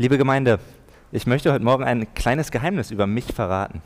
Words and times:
Liebe 0.00 0.18
Gemeinde, 0.18 0.58
ich 1.12 1.26
möchte 1.26 1.52
heute 1.52 1.64
Morgen 1.64 1.84
ein 1.84 2.14
kleines 2.14 2.50
Geheimnis 2.50 2.90
über 2.90 3.06
mich 3.06 3.26
verraten. 3.32 3.82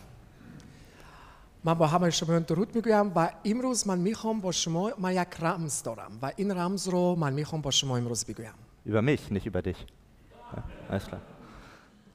من 1.65 1.75
با 1.75 1.87
همه 1.87 2.11
شما 2.11 2.39
درود 2.39 2.75
میگویم 2.75 3.13
و 3.17 3.31
امروز 3.45 3.87
من 3.87 3.99
میخوام 3.99 4.41
با 4.41 4.53
شما 4.53 4.93
من 4.99 5.15
یک 5.15 5.29
رمز 5.41 5.83
دارم 5.83 6.19
و 6.23 6.33
این 6.37 6.51
رمز 6.51 6.89
رو 6.89 7.17
من 7.17 7.33
میخوام 7.33 7.63
با 7.63 7.71
شما 7.71 7.97
امروز 7.97 8.25
بگویم 8.25 8.55
Über 8.87 9.03
mich, 9.03 9.31
nicht 9.31 9.47
über 9.47 9.63
dich. 9.63 9.77
Ja, 10.57 10.63
alles 10.89 11.07
klar. 11.07 11.21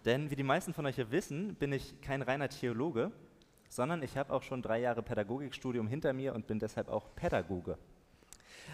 Denn 0.05 0.29
wie 0.31 0.35
die 0.35 0.43
meisten 0.43 0.73
von 0.73 0.85
euch 0.85 0.97
ja 0.97 1.11
wissen, 1.11 1.55
bin 1.55 1.71
ich 1.73 1.99
kein 2.01 2.21
reiner 2.21 2.49
Theologe, 2.49 3.11
sondern 3.69 4.01
ich 4.03 4.17
habe 4.17 4.33
auch 4.33 4.43
schon 4.43 4.61
drei 4.61 4.79
Jahre 4.79 5.01
Pädagogikstudium 5.03 5.87
hinter 5.87 6.13
mir 6.13 6.33
und 6.35 6.47
bin 6.47 6.59
deshalb 6.59 6.89
auch 6.89 7.05
Pädagoge. 7.15 7.77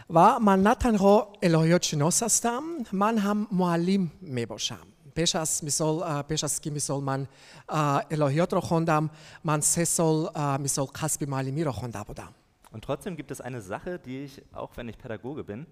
و 0.10 0.40
من 0.40 0.64
نه 0.64 0.76
تنها 0.76 1.28
الهیات 1.44 1.84
شناس 1.84 2.24
هستم 2.24 2.62
من 2.94 3.18
هم 3.18 3.48
معلم 3.52 4.12
می 4.22 4.46
باشم 4.46 4.88
پیش 5.16 5.36
از 5.36 5.64
مثال 5.64 6.04
اه، 6.04 6.22
پیش 6.22 6.44
از 6.44 6.62
که 6.62 6.72
مثال 6.72 7.04
من 7.04 7.28
اه، 7.70 8.04
الهیات 8.12 8.54
را 8.54 8.62
خواندم 8.62 9.10
من 9.44 9.62
سه 9.62 9.86
سال 9.86 10.30
اه، 10.36 10.58
مثال 10.58 10.86
قصب 10.86 11.30
معلمی 11.30 11.64
را 11.64 11.72
خوانده 11.72 12.04
بودم 12.04 12.34
Und 12.74 12.82
trotzdem 12.84 13.18
gibt 13.18 13.32
es 13.32 13.42
eine 13.42 13.62
Sache, 13.62 14.00
die 14.00 14.24
ich, 14.26 14.42
auch 14.54 14.72
wenn 14.78 14.88
ich 14.88 14.98
Pädagoge 14.98 15.44
bin, 15.44 15.66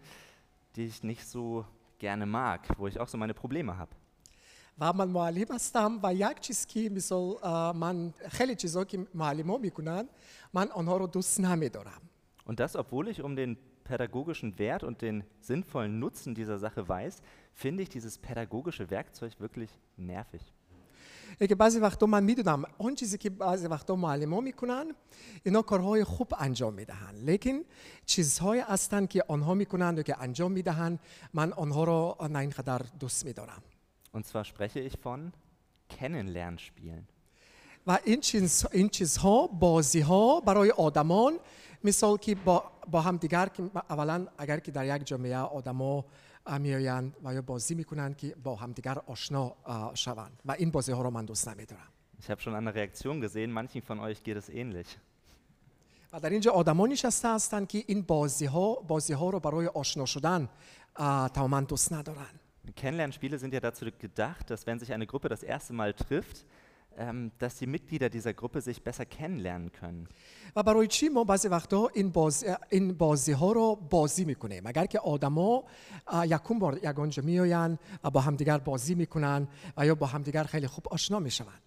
die 0.75 0.85
ich 0.85 1.01
nicht 1.03 1.25
so 1.25 1.65
gerne 1.97 2.25
mag, 2.25 2.59
wo 2.77 2.88
ich 2.88 2.99
auch 2.99 3.07
so 3.07 3.17
meine 3.17 3.33
Probleme 3.33 3.77
habe. 3.77 3.91
و 4.81 4.93
من 4.93 5.07
معلم 5.07 5.45
هستم 5.51 5.99
و 6.03 6.13
یک 6.13 6.39
چیز 6.39 6.66
که 6.66 6.89
مثال 6.89 7.35
اه، 7.44 7.72
من 7.72 8.13
خیلی 8.30 8.55
چیزا 8.55 8.83
که 8.83 9.08
معلم 9.13 9.52
ها 9.52 9.58
میکنن 9.58 10.09
من 10.53 10.72
آنها 10.72 10.97
رو 10.97 11.08
دوست 11.08 11.39
نمیدارم 11.39 12.02
Und 12.47 12.59
das, 12.59 12.75
obwohl 12.75 13.08
ich 13.08 13.22
um 13.22 13.35
den 13.35 13.58
pädagogischen 13.83 14.59
Wert 14.59 14.83
und 14.83 15.02
den 15.02 15.23
sinnvollen 15.41 15.99
Nutzen 15.99 16.35
dieser 16.35 16.59
Sache 16.59 16.88
weiß, 16.88 17.22
finde 17.53 17.83
ich 17.83 17.89
dieses 17.89 18.17
pädagogische 18.17 18.89
Werkzeug 18.89 19.39
wirklich 19.39 19.72
nervig. 19.97 20.41
که 21.49 21.55
بعضی 21.55 21.80
وقتا 21.80 22.05
من 22.05 22.23
میدونم 22.23 22.66
اون 22.77 22.95
چیزی 22.95 23.17
که 23.17 23.30
بعضی 23.30 23.67
وقتا 23.67 23.95
معلم 23.95 24.33
ها 24.33 24.41
میکنن 24.41 24.85
اینا 25.44 25.61
کارهای 25.61 26.03
خوب 26.03 26.33
انجام 26.39 26.73
میدهن 26.73 27.16
لیکن 27.16 27.61
چیزهای 28.05 28.59
هستن 28.59 29.05
که 29.05 29.23
آنها 29.27 29.53
میکنن 29.53 29.99
و 29.99 30.02
که 30.02 30.22
انجام 30.22 30.52
میدهن 30.52 30.99
من 31.33 31.53
آنها 31.53 31.83
را 31.83 32.17
نه 32.30 32.39
اینقدر 32.39 32.81
دوست 32.99 33.25
میدارم 33.25 33.61
Und 34.13 34.25
zwar 34.25 34.44
spreche 34.44 34.80
ich 34.80 34.97
von 35.03 35.31
Kennenlernspielen. 35.89 37.08
و 37.88 37.99
این, 38.03 38.22
چیز، 38.22 38.66
این 38.72 38.89
چیزها 38.89 39.47
بازی 39.47 39.99
ها 39.99 40.39
برای 40.39 40.72
آدمان 40.72 41.39
مثال 41.84 42.16
که 42.16 42.34
با, 42.34 42.64
با 42.90 43.00
هم 43.00 43.16
دیگر 43.16 43.46
که 43.46 43.62
اولا 43.90 44.27
اگر 44.38 44.58
که 44.58 44.72
در 44.72 44.96
یک 44.96 45.06
جامعه 45.06 45.36
آدما 45.36 46.04
میآیند 46.60 47.16
و 47.24 47.34
یا 47.34 47.42
بازی 47.42 47.74
می‌کنند 47.74 48.16
که 48.16 48.34
با 48.42 48.54
همدیگر 48.54 48.98
آشنا 49.06 49.54
اه، 49.66 49.94
شوند. 49.94 50.42
و 50.44 50.52
این 50.52 50.70
بازی 50.70 50.92
ها 50.92 51.02
را 51.02 51.10
من 51.10 51.24
دوست 51.24 51.48
نمیدارم 51.48 51.88
Ich 52.20 52.30
habe 52.30 52.41
schon 52.41 52.54
an 52.54 52.64
der 52.64 52.74
Reaktion 52.74 53.20
gesehen, 53.20 53.50
manchen 53.52 53.82
von 53.82 53.98
euch 54.00 54.22
geht 54.22 54.36
es 54.36 54.48
ähnlich. 54.48 54.86
و 56.12 56.20
در 56.20 56.30
اینجا 56.30 56.52
آدما 56.52 56.86
نشسته 56.86 57.34
هستند 57.34 57.68
که 57.68 57.84
این 57.86 58.02
بازی 58.02 58.46
ها 58.46 58.74
بازی 58.74 59.12
ها 59.12 59.30
رو 59.30 59.41
برای 59.41 59.66
آشنا 59.66 60.04
شدن 60.04 60.48
تماما 61.34 61.60
دوست 61.60 61.92
ندارن. 61.92 62.41
Kennenlernspiele 62.76 63.38
sind 63.38 63.52
ja 63.52 63.60
dazu 63.60 63.84
gedacht, 63.98 64.50
dass 64.50 64.66
wenn 64.66 64.78
sich 64.78 64.92
eine 64.92 65.06
Gruppe 65.06 65.28
das 65.28 65.42
erste 65.42 65.72
Mal 65.74 65.92
trifft, 65.92 66.46
dass 67.39 67.58
die 67.58 67.67
Mitglieder 67.67 68.09
dieser 68.09 68.33
Gruppe 68.33 68.59
sich 68.61 68.83
besser 68.83 69.05
kennenlernen 69.05 69.72
können. 69.72 70.08
و 70.56 70.63
برای 70.63 70.88
چی 70.88 71.09
ما 71.09 71.23
بعضی 71.23 71.47
وقتا 71.47 71.90
این 71.94 72.09
بازی, 72.09 72.45
این 72.69 72.94
بازی 72.94 73.31
ها 73.31 73.51
رو 73.51 73.75
بازی 73.75 74.25
میکنیم 74.25 74.63
اگر 74.66 74.85
که 74.85 75.00
آدما 75.00 75.63
اه، 76.07 76.28
یکون 76.28 76.59
بار 76.59 76.78
یگانجا 76.84 77.23
میآیند 77.23 77.79
و 78.03 78.09
با 78.09 78.19
همدیگر 78.19 78.57
بازی 78.57 78.95
میکنن 78.95 79.47
و 79.78 79.85
یا 79.85 79.95
با 79.95 80.06
همدیگر 80.06 80.44
خیلی 80.44 80.67
خوب 80.67 80.88
آشنا 80.88 81.19
میشوند 81.19 81.62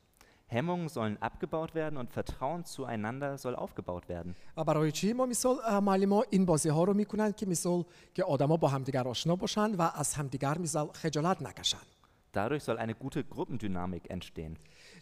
Hemmungen 0.53 0.89
sollen 0.89 1.17
abgebaut 1.29 1.75
werden 1.75 1.97
und 1.97 2.13
Vertrauen 2.13 2.65
zueinander 2.65 3.39
soll 3.39 3.55
aufgebaut 3.55 4.09
werden. 4.09 4.35
و 4.57 4.65
برای 4.65 4.93
چی 4.93 5.13
ما 5.13 5.27
مثال 5.27 5.57
اه، 5.67 5.81
معلم 5.81 6.13
ها 6.13 6.25
این 6.31 6.45
بازی 6.47 6.69
ها 6.69 6.85
رو 6.85 6.95
میکنن 6.95 7.33
که 7.33 7.47
مثال 7.47 7.85
که 8.15 8.25
آدما 8.25 8.57
با 8.57 8.69
همدیگر 8.69 9.09
آشنا 9.09 9.37
باشند 9.37 9.79
و 9.79 9.83
از 9.83 10.15
همدیگر 10.15 10.59
مثال 10.59 10.87
خجالت 10.93 11.43
نکشند 11.43 11.87
Dadurch 12.33 12.63
soll 12.63 12.79
eine 12.79 12.95
gute 12.95 13.25
Gruppendynamik 13.25 14.11
entstehen. 14.11 14.57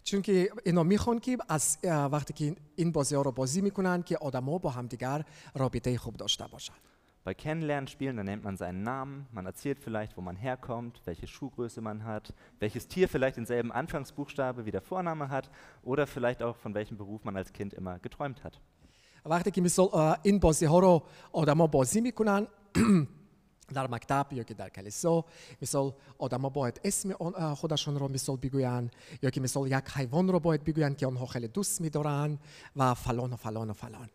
چون 0.05 0.21
که 0.21 0.49
اینا 0.65 0.83
میخوان 0.83 1.19
که 1.19 1.37
از 1.49 1.77
اه، 1.83 2.05
وقتی 2.05 2.33
که 2.33 2.55
این 2.75 2.91
بازی 2.91 3.15
ها 3.15 3.21
رو 3.21 3.31
بازی 3.31 3.61
میکنن 3.61 4.03
که 4.03 4.17
آدما 4.17 4.57
با 4.57 4.69
همدیگر 4.69 5.25
رابطه 5.55 5.97
خوب 5.97 6.17
داشته 6.17 6.47
باشند 6.51 6.77
Bei 7.23 7.35
Kennenlernspielen, 7.35 8.17
da 8.17 8.23
nennt 8.23 8.43
man 8.43 8.57
seinen 8.57 8.81
Namen, 8.81 9.27
man 9.31 9.45
erzählt 9.45 9.77
vielleicht, 9.77 10.17
wo 10.17 10.21
man 10.21 10.35
herkommt, 10.35 11.01
welche 11.05 11.27
Schuhgröße 11.27 11.79
man 11.79 12.03
hat, 12.03 12.33
welches 12.59 12.87
Tier 12.87 13.07
vielleicht 13.07 13.37
denselben 13.37 13.71
Anfangsbuchstabe 13.71 14.65
wie 14.65 14.71
der 14.71 14.81
Vorname 14.81 15.29
hat 15.29 15.51
oder 15.83 16.07
vielleicht 16.07 16.41
auch 16.41 16.55
von 16.55 16.73
welchem 16.73 16.97
Beruf 16.97 17.23
man 17.23 17.37
als 17.37 17.53
Kind 17.53 17.75
immer 17.75 17.99
geträumt 17.99 18.43
hat. 18.43 18.59
وقتی 19.25 19.51
که 19.51 19.61
مثال 19.61 19.89
اه، 19.93 20.17
این 20.23 20.39
بازی 20.39 20.65
ها 20.65 20.79
رو 20.79 21.03
آدما 21.31 21.67
بازی 21.67 22.01
میکنن 22.01 22.47
در 23.73 23.87
مکتب 23.87 24.27
یا 24.33 24.43
که 24.43 24.53
در 24.53 24.69
کلیسا 24.69 25.25
مثال 25.61 25.93
آدما 26.17 26.49
باید 26.49 26.81
اسم 26.83 27.11
آن- 27.11 27.35
اه، 27.35 27.55
خودشون 27.55 27.99
رو 27.99 28.07
مثال 28.07 28.37
بگوین 28.37 28.91
یا 29.21 29.29
که 29.29 29.41
مثال 29.41 29.67
یک 29.67 29.89
حیوان 29.95 30.27
رو 30.27 30.39
باید 30.39 30.63
بگوین 30.63 30.95
که 30.95 31.07
آنها 31.07 31.25
خیلی 31.25 31.47
دوست 31.47 31.81
میدارن 31.81 32.39
و 32.75 32.93
فلان 32.93 33.33
و 33.33 33.35
فلان 33.35 33.69
و 33.69 33.73
فلان 33.73 34.09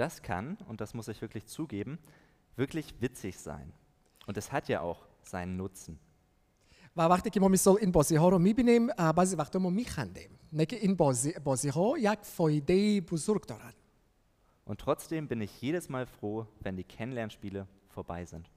Das 0.00 0.22
kann, 0.22 0.56
und 0.68 0.80
das 0.80 0.94
muss 0.94 1.08
ich 1.08 1.20
wirklich 1.20 1.46
zugeben, 1.46 1.98
wirklich 2.56 2.86
witzig 3.00 3.34
sein. 3.38 3.72
Und 4.26 4.36
es 4.38 4.50
hat 4.52 4.68
ja 4.68 4.80
auch 4.80 5.00
seinen 5.22 5.56
Nutzen. 5.56 5.98
و 6.96 7.02
وقتی 7.02 7.30
که 7.30 7.40
ما 7.40 7.48
مثال 7.48 7.76
این 7.80 7.90
بازی 7.92 8.16
ها 8.16 8.28
رو 8.28 8.38
میبینیم 8.38 8.86
بعضی 8.86 9.36
وقتا 9.36 9.58
ما 9.58 9.70
میخندیم 9.70 10.30
نه 10.52 10.66
که 10.66 10.76
این 10.76 10.94
بازی, 10.94 11.32
بازی 11.44 11.68
ها 11.68 11.94
یک 11.98 12.18
فایده 12.22 13.00
بزرگ 13.00 13.46
دارن 13.46 13.72
Und 14.66 14.78
trotzdem 14.78 15.26
bin 15.28 15.40
ich 15.40 15.60
jedes 15.60 15.88
Mal 15.88 16.06
froh, 16.06 16.46
wenn 16.60 16.76
die 16.76 16.84
Kennenlernspiele 16.84 17.66
vorbei 17.96 18.24
sind. 18.24 18.48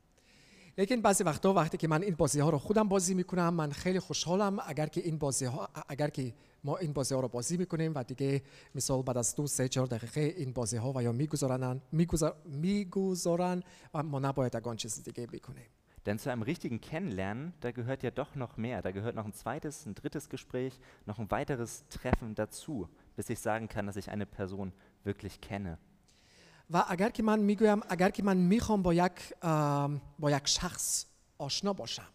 لیکن 0.78 1.02
بعضی 1.02 1.24
وقتا 1.24 1.54
وقتی 1.54 1.78
که 1.78 1.88
من 1.88 2.04
این 2.04 2.16
بازی 2.16 2.40
ها 2.40 2.50
رو 2.50 2.58
خودم 2.58 2.88
بازی 2.88 3.14
میکنم 3.14 3.54
من 3.54 3.72
خیلی 3.72 4.00
خوشحالم 4.00 4.60
اگر 4.68 4.88
که 4.88 5.02
این 5.02 5.18
بازی 5.18 5.46
ها 5.46 5.70
اگر 5.88 6.10
که 6.10 6.34
ما 6.64 6.78
این 6.78 6.94
بازی 6.94 7.16
ها 7.16 7.22
رو 7.22 7.28
بازی 7.28 7.58
میکنیم 7.58 7.92
و 7.96 8.04
دیگه 8.04 8.42
مثال 8.76 9.02
بعد 9.02 9.18
از 9.18 9.36
دو 9.36 9.48
سه 9.48 9.68
چهار 9.68 9.88
دقیقه 9.88 10.22
این 10.22 10.54
بازی 10.54 10.78
ها 10.78 10.94
و 10.96 11.04
یا 11.04 11.12
میگذارن 11.12 11.82
میگذار 11.92 12.36
میگذارن 12.46 13.64
و 13.94 14.04
ما 14.04 14.20
نباید 14.20 14.56
اگان 14.56 14.76
چیز 14.76 15.04
دیگه 15.04 15.28
بکنیم 15.28 15.70
Denn 16.06 16.20
zu 16.20 16.30
einem 16.30 16.44
richtigen 16.44 16.82
Kennenlernen, 16.82 17.54
da 17.62 17.72
gehört 17.72 18.04
ja 18.04 18.12
doch 18.12 18.36
noch 18.36 18.58
mehr. 18.58 18.84
Da 18.84 18.92
gehört 18.92 19.16
noch 19.16 19.26
ein 19.26 19.34
zweites, 19.34 19.88
ein 19.88 19.96
drittes 19.96 20.30
Gespräch, 20.30 20.80
noch 21.08 21.18
ein 21.18 21.32
weiteres 21.32 21.88
Treffen 21.90 22.36
dazu, 22.36 22.88
bis 23.16 23.28
ich 23.32 23.40
sagen 23.40 23.68
kann, 23.68 23.88
dass 23.88 23.96
ich 23.96 24.12
eine 24.12 24.28
Person 24.28 24.72
wirklich 25.04 25.42
kenne. 25.42 25.80
و 26.72 26.86
اگر 26.90 27.10
که 27.10 27.24
من 27.24 27.40
میگویم 27.40 27.82
اگر 27.90 28.10
که 28.10 28.24
من 28.24 28.38
میخوام 28.38 28.82
با 28.82 28.94
یک 28.94 29.12
ام، 29.42 30.02
با 30.20 30.32
یک 30.32 30.48
شخص 30.48 31.06
آشنا 31.38 31.74
باشم 31.74 32.08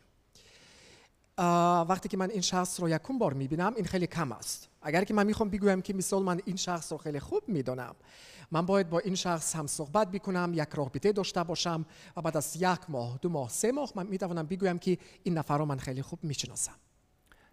اه، 1.38 1.86
وقتی 1.88 2.08
که 2.08 2.16
من 2.16 2.30
این 2.30 2.40
شخص 2.40 2.80
رو 2.80 2.88
یکون 2.88 3.18
بار 3.18 3.32
میبینم 3.32 3.74
این 3.76 3.84
خیلی 3.84 4.06
کم 4.06 4.32
است 4.32 4.68
اگر 4.82 5.04
که 5.04 5.14
من 5.14 5.26
میخوام 5.26 5.50
بگویم 5.50 5.82
که 5.82 5.94
مثال 5.94 6.22
من 6.22 6.40
این 6.44 6.56
شخص 6.56 6.92
رو 6.92 6.98
خیلی 6.98 7.20
خوب 7.20 7.42
میدونم 7.48 7.94
من 8.50 8.66
باید 8.66 8.90
با 8.90 8.98
این 8.98 9.14
شخص 9.14 9.56
هم 9.56 9.66
صحبت 9.66 10.10
بکنم 10.10 10.52
یک 10.54 10.68
رابطه 10.74 11.12
داشته 11.12 11.42
باشم 11.42 11.86
و 12.16 12.22
بعد 12.22 12.36
از 12.36 12.56
یک 12.56 12.80
ماه 12.88 13.18
دو 13.22 13.28
ماه 13.28 13.48
سه 13.48 13.72
ماه 13.72 13.92
من 13.94 14.06
میتوانم 14.06 14.46
بگویم 14.46 14.78
که 14.78 14.98
این 15.22 15.38
نفر 15.38 15.58
رو 15.58 15.64
من 15.64 15.78
خیلی 15.78 16.02
خوب 16.02 16.18
میشناسم 16.22 16.74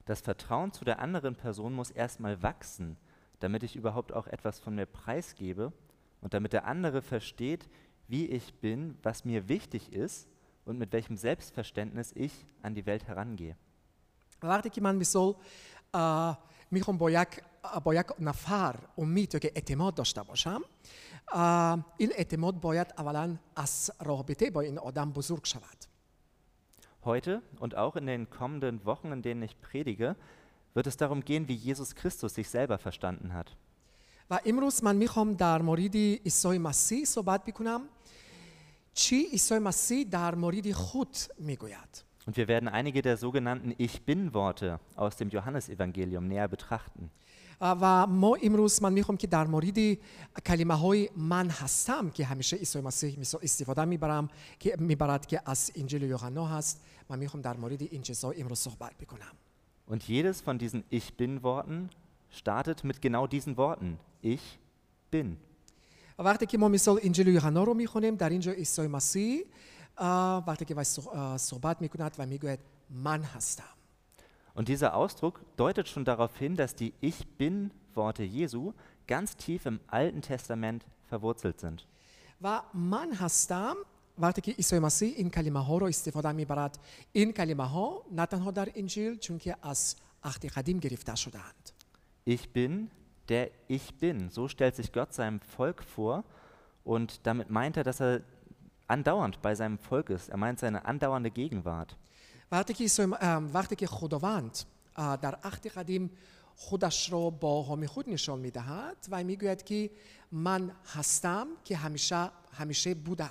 Das 0.10 0.22
Vertrauen 0.22 0.72
zu 0.72 0.86
der 0.86 1.00
anderen 1.00 1.36
Person 1.36 1.74
muss 1.74 1.92
erstmal 1.92 2.42
wachsen, 2.42 2.96
damit 3.42 3.64
ich 3.64 3.76
überhaupt 3.76 4.14
auch 4.14 4.28
etwas 4.28 4.58
von 4.58 4.74
mir 4.74 4.86
preisgebe 4.86 5.74
und 6.23 6.33
damit 6.33 6.55
der 6.55 6.65
andere 6.67 7.03
versteht, 7.03 7.69
wie 8.09 8.27
ich 8.27 8.55
bin, 8.55 8.97
was 9.03 9.25
mir 9.25 9.49
wichtig 9.49 9.93
ist 9.93 10.29
und 10.65 10.79
mit 10.79 10.93
welchem 10.93 11.17
Selbstverständnis 11.17 12.13
ich 12.15 12.47
an 12.63 12.75
die 12.75 12.87
Welt 12.87 13.07
herangehe. 13.07 13.57
L'artic 14.41 14.81
Misol 14.81 15.37
Michon 16.71 16.95
äh, 16.95 16.99
Boyak 16.99 17.39
äh, 17.63 17.81
Boyak 17.81 18.19
Nafar 18.19 18.79
Umityoke 18.97 19.55
Etimod 19.55 19.99
Doshtabasham 19.99 20.65
Il 21.99 22.13
Etimod 22.17 22.61
Boyat 22.61 22.99
Avalan 22.99 23.39
As 23.55 23.93
Rohbetebo 24.05 24.61
in 24.61 24.79
Odam 24.79 25.13
Buzurg 25.13 25.47
Shavat. 25.47 25.89
Heute 27.05 27.43
und 27.59 27.77
auch 27.77 27.97
in 27.97 28.07
den 28.07 28.31
kommenden 28.31 28.85
Wochen, 28.85 29.13
in 29.13 29.23
denen 29.23 29.43
ich 29.43 29.61
predige, 29.61 30.17
wird 30.75 30.87
es 30.87 30.97
darum 30.97 31.25
gehen, 31.25 31.49
wie 31.49 31.55
Jesus 31.55 31.95
Christus 31.95 32.35
sich 32.35 32.49
selber 32.49 32.79
verstanden 32.79 33.33
hat. 33.33 33.57
و 34.30 34.40
امروز 34.46 34.84
من 34.84 34.96
میخوام 34.96 35.34
در 35.34 35.62
مورد 35.62 35.96
عیسی 35.96 36.58
مسیح 36.58 37.06
صحبت 37.06 37.46
بکنم 37.46 37.82
چی 38.94 39.26
عیسی 39.32 39.60
مسیح 39.60 40.04
در 40.12 40.36
مورد 40.36 40.72
خود 40.72 41.18
میگوید 41.40 42.04
Und 42.28 42.36
wir 42.36 42.48
werden 42.50 42.68
einige 42.68 43.02
der 43.02 43.16
sogenannten 43.16 43.74
Ich 43.78 44.02
bin-Worte 44.02 44.80
aus 44.98 45.16
dem 45.16 45.30
Johannesevangelium 45.30 46.28
näher 46.28 46.48
betrachten. 46.50 47.10
아, 47.60 47.76
و 47.82 48.08
ما 48.08 48.36
امروز 48.44 48.82
من 48.84 48.94
میخوام 48.94 49.18
که 49.18 49.28
در 49.28 49.48
مورد 49.48 49.78
کلمه 50.46 50.74
های 50.74 51.10
من 51.16 51.50
هستم 51.50 52.10
که 52.10 52.26
همیشه 52.26 52.56
عیسی 52.58 52.82
مسیح 52.82 53.18
میسا- 53.24 53.40
استفاده 53.44 53.86
میبرم 53.86 54.30
که 54.60 54.76
میبرد 54.80 55.26
که 55.26 55.42
از 55.46 55.72
انجیل 55.76 56.04
یوحنا 56.04 56.46
هست 56.46 56.82
من 57.10 57.20
میخوام 57.20 57.42
در 57.42 57.58
مورد 57.58 57.82
این 57.82 58.02
چیزها 58.02 58.32
امروز 58.32 58.60
صحبت 58.60 58.98
بکنم 58.98 59.34
Und 59.90 60.04
jedes 60.04 60.42
von 60.42 60.58
diesen 60.60 60.84
Ich 60.92 61.14
bin-Worten 61.18 61.90
startet 62.32 62.84
mit 62.84 63.02
genau 63.02 63.28
diesen 63.28 63.56
Worten. 63.58 63.98
Ich 64.22 64.42
bin. 65.12 65.38
وقتی 66.20 66.46
که 66.46 66.58
ما 66.58 66.68
مثال 66.68 67.00
انجیل 67.04 67.28
یوحنا 67.28 67.64
رو 67.64 67.74
میخونیم 67.74 68.16
در 68.16 68.30
اینجا 68.30 68.52
عیسی 68.52 68.88
مسیح 68.88 69.44
آه، 69.98 70.44
وقتی 70.48 70.66
که 70.66 70.76
وی 70.76 70.84
صح- 70.84 71.08
آه، 71.08 71.38
صحبت 71.38 71.82
میکند 71.82 72.16
و 72.20 72.26
میگوید 72.26 72.60
من 72.90 73.24
هستم 73.24 73.64
Und 74.56 74.68
dieser 74.68 74.94
Ausdruck 74.96 75.36
deutet 75.58 75.88
schon 75.88 76.04
darauf 76.06 76.36
hin, 76.38 76.56
dass 76.56 76.74
die 76.76 76.92
Ich 77.02 77.28
bin-Worte 77.38 78.24
Jesu 78.24 78.74
ganz 79.08 79.38
tief 79.38 79.66
im 79.68 79.80
Alten 79.88 80.22
Testament 80.22 80.82
verwurzelt 81.10 81.60
sind. 81.62 81.84
و 82.42 82.62
من 82.74 83.14
هستم 83.14 83.76
وقتی 84.20 84.42
که 84.42 84.52
عیسی 84.52 84.80
مسیح 84.80 85.14
این 85.18 85.30
کلمه 85.30 85.64
ها 85.66 85.78
رو 85.78 85.88
استفاده 85.88 86.32
میبرد 86.32 86.80
این 87.12 87.32
کلمه 87.32 87.68
ها 87.68 88.04
نه 88.12 88.26
تنها 88.26 88.52
در 88.52 88.70
انجیل 88.76 89.18
چون 89.18 89.38
که 89.38 89.56
از 89.62 89.96
عهد 90.24 90.46
قدیم 90.46 90.80
گرفته 90.80 91.16
شدهاند 91.16 91.70
Ich 92.26 92.50
bin, 92.54 92.90
der 93.30 93.50
ich 93.68 93.94
bin. 94.00 94.30
So 94.30 94.48
stellt 94.48 94.76
sich 94.76 94.92
Gott 94.92 95.14
seinem 95.14 95.40
Volk 95.40 95.84
vor 95.84 96.24
und 96.84 97.26
damit 97.26 97.50
meint 97.50 97.78
er, 97.78 97.84
dass 97.84 98.00
er 98.02 98.22
andauernd 98.88 99.42
bei 99.42 99.56
seinem 99.56 99.78
Volk 99.78 100.10
ist. 100.10 100.30
Er 100.30 100.38
meint 100.38 100.60
seine 100.60 100.86
andauernde 100.86 101.32
Gegenwart. 101.32 101.96
وقتی 102.52 102.74
که, 102.74 102.84
عیسی- 102.84 103.14
ام، 103.22 103.50
وقتی 103.54 103.76
که 103.76 103.88
خداوند 103.88 104.58
اه، 104.96 105.18
در 105.18 105.36
عهد 105.44 105.68
قدیم 105.68 106.10
خودش 106.56 107.12
را 107.12 107.30
با 107.30 107.64
همی 107.64 107.88
خود 107.88 108.10
نشان 108.10 108.40
میدهد 108.40 108.98
و 109.12 109.24
میگوید 109.24 109.64
که 109.64 109.90
من 110.32 110.72
هستم 110.94 111.48
که 111.64 111.78
همیشه 111.78 112.30
همیشه 112.52 112.94
بودم 112.94 113.30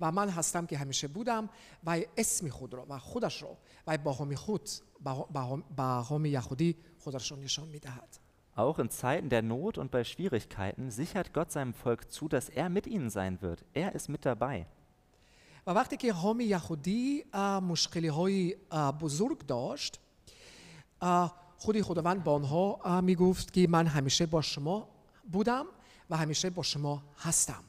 و 0.00 0.12
من 0.12 0.28
هستم 0.28 0.66
که 0.66 0.78
همیشه 0.78 1.08
بودم 1.08 1.48
و 1.86 2.00
اسم 2.16 2.48
خود 2.48 2.74
را 2.74 2.86
و 2.88 2.98
خودش 2.98 3.42
را 3.42 3.56
و 3.86 3.98
با 3.98 4.12
همی 4.12 4.36
خود 4.36 4.68
با- 5.00 5.28
با 5.32 5.62
با 5.76 6.02
همی 6.02 6.28
یهودی 6.30 6.76
خودش 7.04 7.30
را 7.30 7.36
نشان 7.36 7.68
میدهد 7.68 8.20
Auch 8.56 8.78
in 8.78 8.90
Zeiten 8.90 9.28
der 9.28 9.42
Not 9.42 9.78
und 9.78 9.90
bei 9.90 10.04
Schwierigkeiten 10.04 10.90
sichert 10.90 11.32
Gott 11.32 11.50
seinem 11.52 11.72
Volk 11.72 12.10
zu, 12.10 12.28
dass 12.28 12.48
er 12.48 12.68
mit 12.68 12.86
ihnen 12.86 13.08
sein 13.08 13.40
wird. 13.40 13.64
Er 13.72 13.94
ist 13.94 14.08
mit 14.08 14.24
dabei. 14.26 14.66
و 15.66 15.70
وقتی 15.70 15.96
که 15.96 16.12
هامی 16.12 16.44
یهودی 16.44 17.24
اه، 17.32 17.60
مشکلی 17.60 18.08
های 18.08 18.56
اه، 18.70 18.98
بزرگ 18.98 19.46
داشت 19.46 20.00
اه، 21.00 21.34
خودی 21.58 21.82
خداوند 21.82 22.24
با 22.24 22.34
آنها 22.34 22.80
اه، 22.84 23.00
می 23.00 23.14
گفت 23.14 23.52
که 23.52 23.68
من 23.68 23.86
همیشه 23.86 24.26
با 24.26 24.42
شما 24.42 24.88
بودم 25.32 25.66
و 26.10 26.16
همیشه 26.16 26.50
با 26.50 26.62
شما 26.62 27.02
هستم 27.18 27.64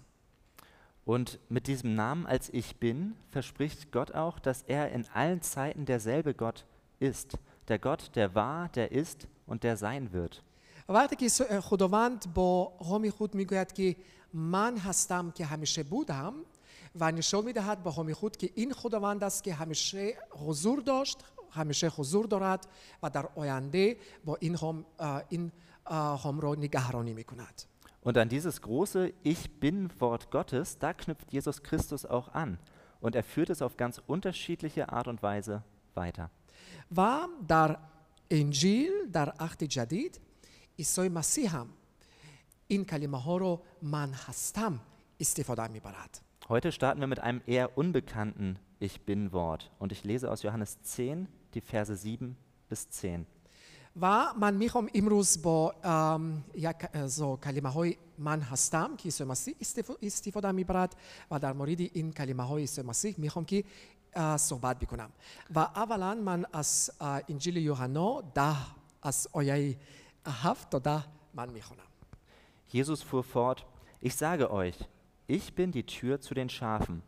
Und 1.06 1.39
mit 1.50 1.65
diesem 1.68 1.95
Namen 1.95 2.27
als 2.27 2.50
Ich 2.50 2.75
bin 2.75 3.15
verspricht 3.31 3.92
Gott 3.92 4.13
auch, 4.13 4.39
dass 4.39 4.62
er 4.62 4.92
in 4.92 5.06
allen 5.13 5.42
Zeiten 5.42 5.86
derselbe 5.86 6.33
Gott 6.33 6.65
ist. 7.00 7.38
Der 7.68 7.80
Gott, 7.80 8.12
der 8.15 8.36
war, 8.36 8.69
der 8.69 8.92
ist 8.92 9.27
und 9.48 9.63
der 9.63 9.77
sein 9.77 10.12
wird. 10.13 10.42
و 10.89 10.94
وقتی 10.94 11.15
که 11.15 11.30
س- 11.30 11.42
اه، 11.42 11.59
خداوند 11.62 12.33
با 12.33 12.63
هامی 12.89 13.09
خود 13.12 13.36
می 13.36 13.45
گوید 13.45 13.71
که 13.74 13.95
من 14.33 14.77
هستم 14.77 15.31
که 15.31 15.45
همیشه 15.45 15.83
بودم 15.83 16.33
و 16.95 17.12
نشان 17.12 17.45
می 17.45 17.53
دهد 17.53 17.83
با 17.83 17.92
هامی 17.92 18.13
خود 18.13 18.38
که 18.38 18.50
این 18.56 18.74
خداوند 18.74 19.24
است 19.24 19.44
که 19.44 19.53
همیشه 19.53 20.13
حضور 20.48 20.80
داشت 20.80 21.18
همیشه 21.51 21.88
حضور 21.89 22.25
دارد 22.25 22.68
و 23.03 23.09
در 23.09 23.25
آینده 23.36 23.98
با 24.25 24.38
این 24.39 24.56
هم, 24.57 24.86
اه، 25.00 25.24
این 25.30 25.51
اه، 25.86 26.24
هم 26.24 26.39
را 26.39 26.56
نگهرانی 26.56 27.13
می 27.13 27.24
کند 27.24 27.62
Und 28.03 28.18
an 28.18 28.30
dieses 28.30 28.62
große 28.63 29.13
Ich 29.24 29.42
bin 29.59 29.77
Wort 30.00 30.31
Gottes, 30.31 30.80
da 30.80 30.92
knüpft 30.94 31.31
Jesus 31.31 31.62
Christus 31.62 32.03
auch 32.15 32.30
an. 32.44 32.57
Und 33.00 33.15
er 33.15 33.24
führt 33.24 33.51
es 33.51 33.62
auf 33.62 33.77
ganz 33.77 34.01
unterschiedliche 34.07 34.83
Art 34.92 35.07
und 35.07 35.21
Weise 35.21 35.62
weiter. 35.94 36.31
و 36.98 37.27
در 37.48 37.77
انجیل 38.31 38.92
در 39.13 39.30
عهد 39.30 39.63
جدید 39.63 40.19
عیسی 40.80 41.09
مسیح 41.09 41.56
هم 41.56 41.68
این 42.68 42.86
کلمه 42.86 43.21
ها 43.21 43.38
رو 43.38 43.62
من 43.81 44.13
هستم 44.13 44.80
استفاده 45.19 45.68
میبرد 45.68 46.21
Heute 46.50 46.71
starten 46.71 47.00
wir 47.00 47.07
mit 47.07 47.19
einem 47.19 47.42
eher 47.48 47.77
unbekannten 47.77 48.57
Ich 48.80 48.95
bin 49.06 49.31
Wort. 49.31 49.71
Und 49.80 49.92
ich 49.92 50.03
lese 50.03 50.30
aus 50.31 50.42
Johannes 50.44 50.81
10, 50.81 51.27
die 51.53 51.62
Verse 51.62 51.95
7 51.95 52.36
bis 52.69 52.89
10. 52.89 53.25
و 54.01 54.33
من 54.39 54.53
میخوام 54.53 54.89
امروز 54.94 55.42
با 55.42 55.71
ام، 55.83 56.44
یک 56.56 56.75
اه، 56.94 57.07
زو 57.07 57.36
کلمه 57.38 57.69
های 57.69 57.98
من 58.18 58.42
هستم 58.42 58.95
که 58.98 59.03
عیسی 59.03 59.24
مسیح 59.24 59.56
استف- 59.62 59.98
استفاده 60.01 60.51
میبرد 60.51 60.95
و 61.31 61.39
در 61.39 61.53
مورد 61.53 61.80
این 61.81 62.12
کلمه 62.12 62.44
های 62.44 62.62
عیسی 62.62 62.81
مسیح 62.81 63.15
میخوام 63.18 63.45
که 63.45 63.57
اه، 63.57 63.63
صحبت 64.38 64.80
بکنم 64.80 65.09
و 65.56 65.59
اولا 65.59 66.15
من 66.15 66.45
از 66.53 66.92
اه، 67.00 67.21
انجیل 67.30 67.57
یوحنا 67.57 68.21
ده 68.21 68.56
از 69.01 69.27
آیه 69.33 69.77
هفت 70.25 70.69
تا 70.69 70.80
ده 70.80 71.03
من 71.33 71.50
میخونم 71.50 71.83
Jesus 72.74 73.03
fuhr 73.03 73.24
fort, 73.24 73.65
ich 74.00 74.15
sage 74.15 74.50
euch, 74.50 74.77
ich 75.27 75.53
bin 75.56 75.71
die 75.74 75.86
Tür 75.86 76.21
zu 76.21 76.33
den 76.33 76.50
Schafen. 76.50 77.03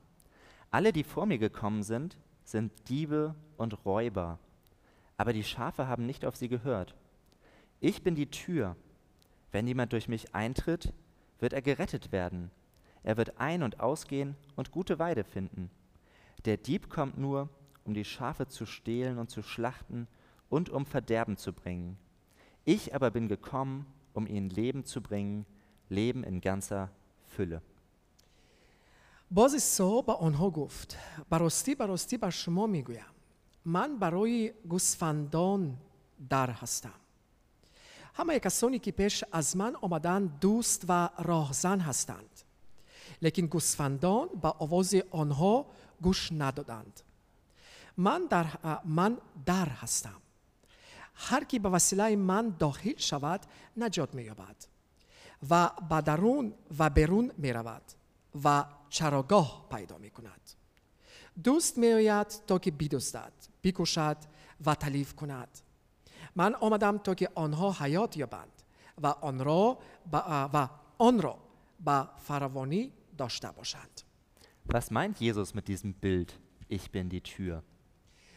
Alle, 0.72 0.92
die 0.92 1.06
vor 1.06 1.26
mir 1.26 1.38
gekommen 1.38 1.84
sind, 1.84 2.18
sind 2.44 2.72
Diebe 2.90 3.34
und 3.56 3.86
Räuber, 3.86 4.40
aber 5.16 5.32
die 5.32 5.44
Schafe 5.44 5.88
haben 5.88 6.06
nicht 6.06 6.26
auf 6.26 6.36
sie 6.36 6.50
gehört. 6.50 6.96
Ich 7.80 8.04
bin 8.04 8.16
die 8.16 8.30
Tür. 8.30 8.76
Wenn 9.52 9.68
jemand 9.68 9.94
durch 9.94 10.08
mich 10.08 10.36
eintritt, 10.36 10.94
wird 11.40 11.54
er 11.54 11.62
gerettet 11.62 12.12
werden. 12.12 12.52
Er 13.04 13.18
wird 13.18 13.40
ein- 13.40 13.64
und 13.64 13.80
ausgehen 13.80 14.36
und 14.56 14.72
gute 14.72 15.00
Weide 15.00 15.24
finden. 15.24 15.70
Der 16.46 16.58
Dieb 16.58 16.90
kommt 16.90 17.18
nur, 17.18 17.50
um 17.86 17.94
die 17.94 18.06
Schafe 18.06 18.48
zu 18.48 18.66
stehlen 18.66 19.18
und 19.18 19.30
zu 19.30 19.42
schlachten 19.42 20.08
und 20.50 20.70
um 20.70 20.86
Verderben 20.86 21.38
zu 21.38 21.54
bringen. 21.54 21.98
Ich 22.66 22.94
aber 22.96 23.12
bin 23.12 23.28
gekommen, 23.28 23.86
um 24.14 24.28
ihnen 24.28 24.50
Leben 24.50 24.86
zu 24.86 25.02
bringen, 25.02 25.46
Leben 25.90 26.24
in 26.24 26.42
ganzer 26.42 26.90
Fülle. 27.28 27.62
باز 29.32 29.54
عیسی 29.54 30.02
به 30.08 30.14
آنها 30.14 30.50
گفت 30.50 30.98
براستی 31.30 31.76
براستی 31.76 32.18
بر 32.18 32.30
شما 32.30 32.68
میگویم 32.68 33.06
من 33.66 34.00
برای 34.00 34.54
گوسفندان 34.70 35.78
در 36.30 36.50
هستم 36.50 36.94
همه 38.14 38.40
کسانی 38.40 38.80
که 38.80 38.92
پیش 38.92 39.24
از 39.32 39.58
من 39.58 39.76
آمدند 39.76 40.40
دوست 40.40 40.86
و 40.90 41.10
راهزن 41.18 41.80
هستند 41.80 42.42
لیکن 43.22 43.46
گوسفندان 43.46 44.28
به 44.42 44.48
آواز 44.48 44.96
آنها 45.12 45.66
گوش 46.03 46.33
ندادند. 46.33 47.01
من 47.97 48.27
در, 48.31 48.47
من 48.85 49.19
در 49.47 49.69
هستم. 49.69 50.21
هر 51.15 51.45
کی 51.45 51.59
به 51.59 51.69
وسیله 51.69 52.17
من 52.17 52.55
داخل 52.59 52.97
شود 52.97 53.41
نجات 53.77 54.15
مییابد 54.15 54.57
و 55.51 55.71
به 55.91 56.01
درون 56.01 56.55
و 56.79 56.91
بیرون 56.91 57.33
می 57.39 57.53
رود 57.53 57.83
و 58.45 58.65
چراگاه 58.89 59.67
پیدا 59.71 59.99
می 59.99 60.11
کند 60.11 60.41
دوست 61.45 61.79
می 61.79 61.93
آید 61.93 62.27
تا 62.27 62.59
که 62.59 62.71
بدزدد 62.71 63.33
بکشد 63.63 64.17
و 64.67 64.75
تلیف 64.75 65.15
کند. 65.15 65.49
من 66.37 66.55
آمدم 66.55 66.99
تا 66.99 67.15
که 67.15 67.31
آنها 67.35 67.73
حیات 67.73 68.17
یابند 68.17 68.63
و 69.03 69.07
آن 69.07 69.45
را 69.45 69.79
و 70.53 70.69
آن 70.99 71.23
را 71.23 71.39
به 71.85 72.09
فراوانی 72.17 72.93
داشته 73.19 73.51
باشند. 73.51 74.01
Was 74.71 74.91
meint 74.91 75.19
Jesus 75.19 75.55
mit 75.55 75.67
diesem 75.67 75.95
Bild, 75.95 76.39
ich 76.69 76.91
bin 76.91 77.09
die 77.09 77.23
Tür? 77.23 77.63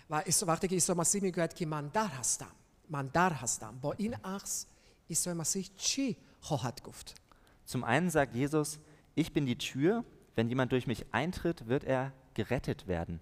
Wartegi 0.07 0.77
isomasi 0.77 1.19
ki 1.29 1.65
mandar 1.65 2.17
hastam. 2.17 2.47
Mandar 2.88 3.41
hastam. 3.41 3.77
Bo 3.81 3.91
in 3.97 4.15
achs 4.23 4.65
isomasi 5.09 5.69
chi 5.77 6.15
hohat 6.50 6.83
guft. 6.83 7.15
Zum 7.65 7.83
einen 7.83 8.09
sagt 8.09 8.33
Jesus, 8.33 8.79
ich 9.13 9.33
bin 9.33 9.45
die 9.45 9.57
Tür, 9.57 10.05
wenn 10.35 10.47
jemand 10.47 10.71
durch 10.71 10.88
mich 10.88 11.05
eintritt, 11.11 11.67
wird 11.67 11.83
er 11.83 12.13
gerettet 12.33 12.88
werden. 12.88 13.19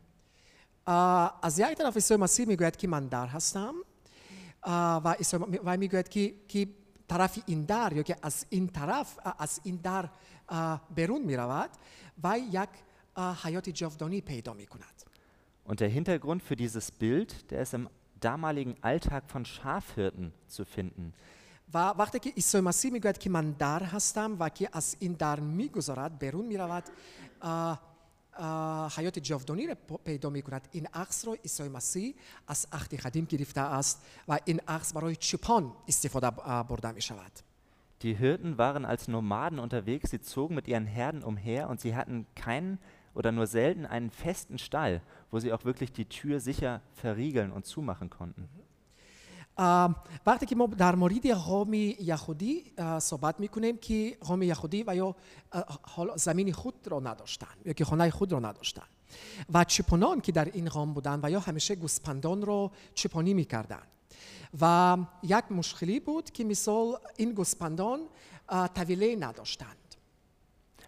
אז 0.86 1.60
יאיתן 1.60 1.86
אף 1.86 1.96
איסוי 1.96 2.18
מסי 2.18 2.46
מגויית 2.46 2.76
כי 2.76 2.88
מנדר 2.88 3.26
در 13.19 13.51
یا 13.51 13.61
که 13.61 13.71
از 13.71 13.81
این 13.81 13.91
طرف 13.91 13.93
آه، 13.95 13.95
از 13.95 14.03
این 14.03 14.23
در 14.23 14.39
آه، 14.39 14.45
بیرون 14.45 14.57
می 14.57 14.61
رود 14.61 14.61
و 14.61 14.61
یک 14.61 14.65
آه، 14.65 14.65
حیات 14.65 14.65
جاودانی 14.65 14.65
پیدا 14.65 14.65
می 14.65 14.67
کند 14.67 15.05
Und 15.67 15.81
der 15.81 15.89
Hintergrund 15.89 16.43
für 16.43 16.57
dieses 16.57 16.91
Bild, 16.91 17.51
der 17.51 17.63
ist 17.63 17.75
im 17.75 17.89
damaligen 18.21 18.75
Alltag 18.83 19.23
von 19.29 19.45
Schafhirten 19.45 20.33
zu 20.47 20.65
finden. 20.65 21.13
و 21.75 21.79
وقتی 21.79 22.19
که 22.19 22.31
عیسی 22.31 22.61
مسیح 22.61 22.93
میگوید 22.93 23.19
که 23.19 23.31
من 23.31 23.51
در 23.51 23.83
هستم 23.83 24.37
و 24.41 24.49
که 24.49 24.69
از 24.73 24.97
این 25.01 25.13
در 25.13 25.41
میگذارد 25.41 26.19
بیرون 26.19 26.47
می 26.47 26.57
رود 26.57 26.85
آه، 27.41 27.81
아, 28.37 28.89
حیات 28.97 29.19
جاودانی 29.19 29.67
را 29.67 29.75
پ- 29.75 30.01
پیدا 30.05 30.31
می 30.31 30.43
کند 30.43 30.69
این 30.73 30.87
عکس 30.95 31.27
را 31.27 31.35
عیسی 31.35 31.69
مسیح 31.69 32.15
از 32.49 32.67
عهد 32.73 32.95
قدیم 32.95 33.25
گرفته 33.25 33.61
است 33.61 34.03
و 34.29 34.39
این 34.45 34.61
عکس 34.69 34.93
برای 34.93 35.17
چپان 35.17 35.73
استفاده 35.89 36.27
آ، 36.27 36.63
برده 36.63 36.93
می 36.93 37.03
شود 37.03 37.33
Die 38.03 38.15
Hirten 38.15 38.59
waren 38.59 38.85
als 38.85 39.09
Nomaden 39.09 39.59
unterwegs, 39.59 40.11
sie 40.11 40.21
zogen 40.21 40.55
mit 40.57 40.69
ihren 40.69 40.87
Herden 40.87 41.23
umher 41.23 41.69
und 41.71 41.81
sie 41.81 41.95
hatten 41.95 42.27
keinen 42.35 42.79
oder 43.16 43.32
nur 43.32 43.48
selten 43.48 43.86
einen 43.86 44.10
festen 44.10 44.58
Stall, 44.58 45.02
wo 45.32 45.40
sie 45.40 45.52
auch 45.54 45.66
wirklich 45.66 45.92
die 45.92 46.06
Tür 46.06 46.40
sicher 46.40 46.82
verriegeln 46.94 47.52
und 47.52 47.66
zumachen 47.66 48.10
konnten. 48.10 48.50
وقتی 50.26 50.46
که 50.46 50.56
ما 50.56 50.68
در 50.68 50.96
مورد 50.96 51.28
قوم 51.28 51.74
یهودی 51.74 52.72
صحبت 53.00 53.40
می‌کنیم 53.40 53.78
که 53.78 54.18
قوم 54.22 54.42
یهودی 54.42 54.84
و 54.88 54.96
یا 54.96 55.16
زمین 56.16 56.54
خود 56.54 56.88
را 56.88 57.00
نداشتن 57.00 57.48
یا 57.66 57.74
که 57.74 57.86
خانه 57.86 58.10
خود 58.10 58.32
را 58.32 58.40
نداشتن. 58.40 58.88
و 59.54 59.64
چپانان 59.64 60.22
که 60.22 60.32
در 60.32 60.46
این 60.46 60.70
قوم 60.70 60.94
بودن 60.94 61.20
و 61.24 61.32
یا 61.32 61.40
همیشه 61.40 61.76
گوسپندان 61.76 62.42
را 62.42 62.72
چپانی 62.94 63.34
می‌کردن. 63.34 63.84
و 64.62 64.98
یک 65.24 65.52
مشکلی 65.52 66.00
بود 66.00 66.32
که 66.32 66.44
مثال 66.44 66.98
این 67.18 67.32
گوسپندان 67.32 68.00
طویله 68.76 69.16
نداشتند 69.16 69.89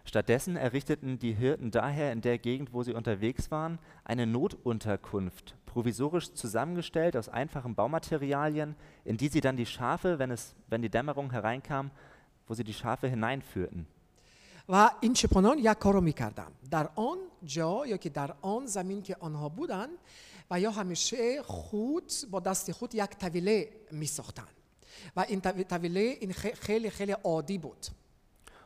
Stattdessen 0.05 0.55
errichteten 0.55 1.19
die 1.19 1.33
Hirten 1.33 1.69
daher 1.71 2.11
in 2.13 2.21
der 2.21 2.37
Gegend, 2.37 2.71
wo 2.73 2.81
sie 2.83 2.93
unterwegs 2.93 3.51
waren, 3.51 3.77
eine 4.05 4.25
Notunterkunft, 4.25 5.55
provisorisch 5.65 6.33
zusammengestellt 6.33 7.17
aus 7.17 7.27
einfachen 7.29 7.75
Baumaterialien, 7.75 8.75
in 9.03 9.17
die 9.17 9.27
sie 9.27 9.41
dann 9.41 9.57
die 9.57 9.65
Schafe, 9.65 10.17
wenn, 10.17 10.31
es, 10.31 10.55
wenn 10.69 10.81
die 10.81 10.89
Dämmerung 10.89 11.31
hereinkam, 11.31 11.91
wo 12.47 12.53
sie 12.53 12.63
die 12.63 12.73
Schafe 12.73 13.07
hineinführten. 13.09 13.85
و 14.69 14.89
این 15.01 15.13
چپانان 15.13 15.57
یک 15.57 15.77
کار 15.79 15.93
رو 15.93 16.01
میکردن 16.01 16.47
در 16.71 16.89
آن 16.95 17.17
جا 17.43 17.85
یا 17.85 17.97
که 17.97 18.09
در 18.09 18.33
آن 18.41 18.65
زمین 18.65 19.01
که 19.01 19.15
آنها 19.19 19.49
بودن 19.49 19.87
و 20.51 20.59
یا 20.59 20.71
همیشه 20.71 21.41
خود 21.43 22.11
با 22.31 22.39
دست 22.39 22.71
خود 22.71 22.95
یک 22.95 23.09
طویله 23.09 23.69
میساختن 23.91 24.47
و 25.15 25.25
این 25.27 25.41
طوی- 25.41 25.63
طویله 25.63 25.99
این 25.99 26.33
خ- 26.33 26.53
خیلی 26.53 26.89
خیلی 26.89 27.11
عادی 27.11 27.57
بود 27.57 27.85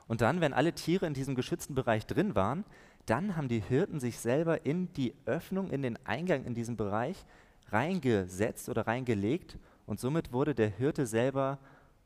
und 0.08 0.20
dann, 0.20 0.40
wenn 0.40 0.52
alle 0.52 0.72
Tiere 0.72 1.06
in 1.06 1.14
diesem 1.14 1.34
geschützten 1.34 1.74
Bereich 1.74 2.06
drin 2.06 2.34
waren, 2.34 2.64
dann 3.06 3.36
haben 3.36 3.48
die 3.48 3.60
Hirten 3.60 4.00
sich 4.00 4.18
selber 4.18 4.66
in 4.66 4.92
die 4.94 5.14
Öffnung, 5.26 5.70
in 5.70 5.82
den 5.82 5.98
Eingang 6.06 6.44
in 6.44 6.54
diesen 6.54 6.76
Bereich 6.76 7.16
reingesetzt 7.70 8.68
oder 8.68 8.86
reingelegt 8.86 9.58
und 9.86 10.00
somit 10.00 10.32
wurde 10.32 10.54
der 10.54 10.68
Hirte 10.68 11.06
selber 11.06 11.58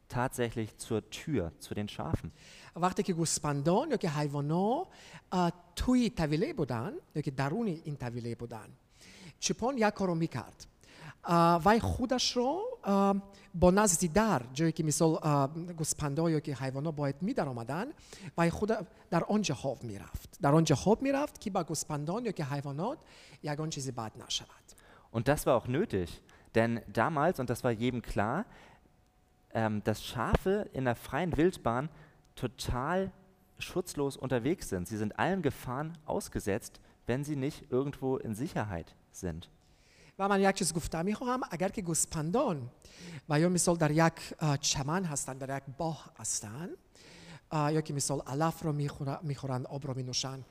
tatsächlich 0.09 0.77
zur 0.77 1.09
Tür, 1.11 1.53
zu 1.59 1.75
den 1.75 1.89
Schafen. 1.89 2.33
Warte, 2.75 3.03
que 3.03 3.15
guspandon, 3.15 3.99
que 3.99 4.09
hayvano, 4.09 4.89
eh, 5.33 5.51
tui 5.75 6.11
tavilebodan, 6.11 6.95
eh, 7.15 7.23
que 7.23 7.33
daruni 7.33 7.81
in 7.85 7.97
tavilebodan. 7.97 8.71
Chipon 9.41 9.79
yakoromikart. 9.79 10.69
Eh, 11.25 11.31
vai 11.65 11.81
chudashro, 11.81 12.70
ба 12.85 13.71
назди 13.73 14.09
дар 14.09 14.47
ҷое 14.55 14.73
ки 14.73 14.83
мисол 14.83 15.19
гӯспандо 15.81 16.29
ё 16.39 16.41
ки 16.41 16.53
ҳайвонот 16.53 16.95
бояд 16.95 17.23
мидаромаданд 17.23 17.95
ва 18.37 18.51
худа 18.51 18.87
дар 19.11 19.25
он 19.29 19.43
ҷа 19.43 19.55
мерафт 19.83 20.41
дар 20.41 20.55
он 20.55 20.65
ҷа 20.65 20.77
мерафт 21.01 21.39
ки 21.39 21.51
ба 21.51 21.65
гӯспандон 21.65 22.25
ё 22.31 22.33
ки 22.33 22.43
ҳайвонот 22.43 22.99
ягон 23.43 23.71
чизи 23.71 23.93
бад 23.93 24.17
нашавад 24.17 24.67
Und 25.13 25.27
das 25.27 25.45
war 25.45 25.57
auch 25.57 25.67
nötig, 25.67 26.23
denn 26.55 26.81
damals, 26.87 27.41
und 27.41 27.51
das 27.51 27.65
war 27.65 27.73
jedem 27.73 28.01
klar, 28.01 28.47
ähm, 29.53 29.83
dass 29.83 30.05
Schafe 30.05 30.69
in 30.73 30.85
der 30.85 30.95
freien 30.95 31.37
Wildbahn 31.37 31.89
total 32.37 33.13
schutzlos 33.59 34.17
unterwegs 34.17 34.69
sind. 34.69 34.89
Sie 34.89 34.97
sind 34.97 35.19
allen 35.19 35.43
Gefahren 35.43 35.99
ausgesetzt, 36.07 36.81
wenn 37.07 37.25
sie 37.25 37.37
nicht 37.37 37.71
irgendwo 37.71 38.17
in 38.17 38.35
Sicherheit 38.35 38.95
sind. 39.11 39.51
و 40.21 40.29
من 40.29 40.41
یک 40.41 40.55
چیز 40.55 40.75
گفتم. 40.75 41.05
می‌خواهم 41.05 41.41
اگر 41.51 41.69
که 41.69 41.83
گوسپندان 41.83 42.71
و 43.29 43.41
یا 43.41 43.49
مثال 43.49 43.77
در 43.77 43.91
یک 43.91 44.13
چمن 44.61 45.05
هستند 45.05 45.39
در 45.39 45.57
یک 45.57 45.63
باغ 45.79 46.11
هستند 46.19 46.71
یا 47.53 47.81
که 47.81 47.95
مثال 47.95 48.21
علف 48.27 48.63
رو 48.63 48.73
میخورن- 48.73 49.19
می‌خورند 49.23 49.67
آب 49.67 49.87
رو 49.87 49.95
مینوشند 49.95 50.45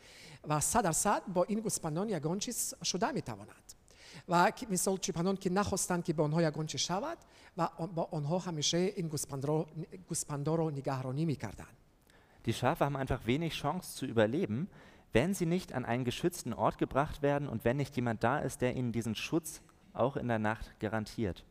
و 0.48 0.60
صد 0.60 0.84
درصد 0.84 1.22
با 1.34 1.44
این 1.44 1.60
گوسپندان 1.60 2.10
یگان 2.10 2.40
چیز 2.40 2.74
شده 2.84 3.12
می‌تواند 3.12 3.74
و 4.30 4.52
مثال 4.70 4.98
چپندان 4.98 5.36
که 5.36 5.50
نخواستند 5.50 6.04
که 6.04 6.14
به 6.14 6.24
آنها 6.24 6.42
یگان 6.42 6.66
چیز 6.66 6.82
شود 6.82 7.18
و 7.58 7.68
با 7.96 8.10
آنها 8.12 8.40
همیشه 8.40 8.78
این 8.78 9.08
گوسپندا 10.08 10.56
رو 10.56 10.72
نگهرانی 10.72 11.26
می‌کردند 11.26 11.76
Die 12.48 12.54
Schafe 12.54 12.86
haben 12.86 12.96
einfach 12.96 13.22
wenig 13.26 13.54
Chance 13.62 13.88
zu 13.98 14.06
überleben, 14.06 14.68
wenn 15.13 15.35
sie 15.35 15.47
nicht 15.47 15.73
an 15.73 15.85
einen 15.85 16.05
geschützten 16.05 16.53
Ort 16.53 16.79
gebracht 16.79 17.23
werden 17.23 17.49
und 17.49 17.65
wenn 17.65 17.77
nicht 17.77 17.95
jemand 17.97 18.23
da 18.25 18.39
ist, 18.39 18.61
der 18.61 18.75
ihnen 18.77 18.93
diesen 18.93 19.15
Schutz 19.15 19.61
auch 19.93 20.17
in 20.17 20.29
der 20.29 20.39
Nacht 20.39 20.79
garantiert. 20.81 21.45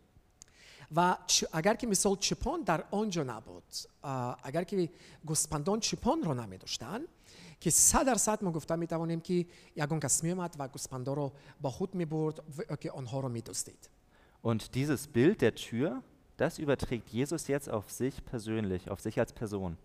و 0.96 1.18
چ- 1.28 1.48
اگر 1.54 1.76
که 1.76 1.88
مثال 1.88 2.16
چپان 2.16 2.62
در 2.62 2.84
آنجا 2.92 3.24
نبود 3.24 3.64
اه، 4.04 4.38
اگر 4.44 4.64
که 4.64 4.90
گوسپندان 5.26 5.80
چپان 5.80 6.22
رو 6.24 6.34
نمی 6.34 6.58
داشتن 6.58 7.00
که 7.60 7.70
صد 7.70 8.06
درصد 8.06 8.44
ما 8.44 8.52
گفتم 8.52 8.80
می 8.80 8.88
توانیم 8.88 9.22
که 9.22 9.46
یگان 9.76 10.00
کس 10.00 10.24
می 10.24 10.32
آمد 10.32 10.56
و 10.60 10.68
گوسپندا 10.68 11.14
رو 11.14 11.32
با 11.62 11.70
خود 11.70 11.96
می 11.96 12.06
برد 12.06 12.44
و 12.70 12.76
که 12.76 12.92
آنها 12.92 13.20
رو 13.20 13.30
می 13.30 13.42
دزدید 13.42 13.90
Und 14.44 14.76
dieses 14.76 15.08
Bild 15.08 15.42
der 15.42 15.56
Tür, 15.56 16.04
das 16.38 16.60
überträgt 16.60 17.08
Jesus 17.10 17.48
jetzt 17.48 17.70
auf 17.70 17.90
sich 17.90 18.16
persönlich, 18.26 18.92
auf 18.92 19.00
sich 19.00 19.18
als 19.20 19.32
Person. 19.34 19.78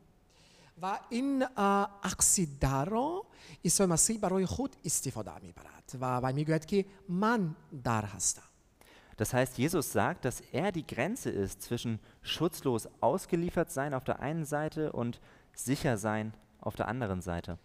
و 0.83 0.99
این 1.11 1.45
اه، 1.57 2.01
عکسی 2.03 2.49
در 2.61 2.85
را 2.85 3.25
عیسی 3.65 3.87
مسیح 3.87 4.19
برای 4.19 4.47
خود 4.47 4.77
استفاده 4.85 5.39
می 5.43 5.53
برد 5.53 5.93
و, 6.01 6.17
و 6.17 6.33
می 6.33 6.45
گوید 6.45 6.67
که 6.67 6.85
من 7.09 7.57
در 7.85 8.05
هستم 8.05 8.43
Das 9.19 9.35
heißt, 9.35 9.59
Jesus 9.59 9.91
sagt, 9.93 10.25
dass 10.25 10.41
er 10.53 10.71
die 10.71 10.87
Grenze 10.87 11.29
ist 11.29 11.63
zwischen 11.63 11.99
schutzlos 12.23 12.89
ausgeliefert 13.01 13.73
sein 13.73 13.93
auf 13.93 14.05
der 14.05 14.21
einen 14.21 14.45
Seite 14.45 14.93
und 14.93 15.21
sicher 15.55 15.97
sein 15.99 16.33
auf 16.61 16.77
der 16.77 16.87
anderen 16.87 17.21
Seite. 17.21 17.59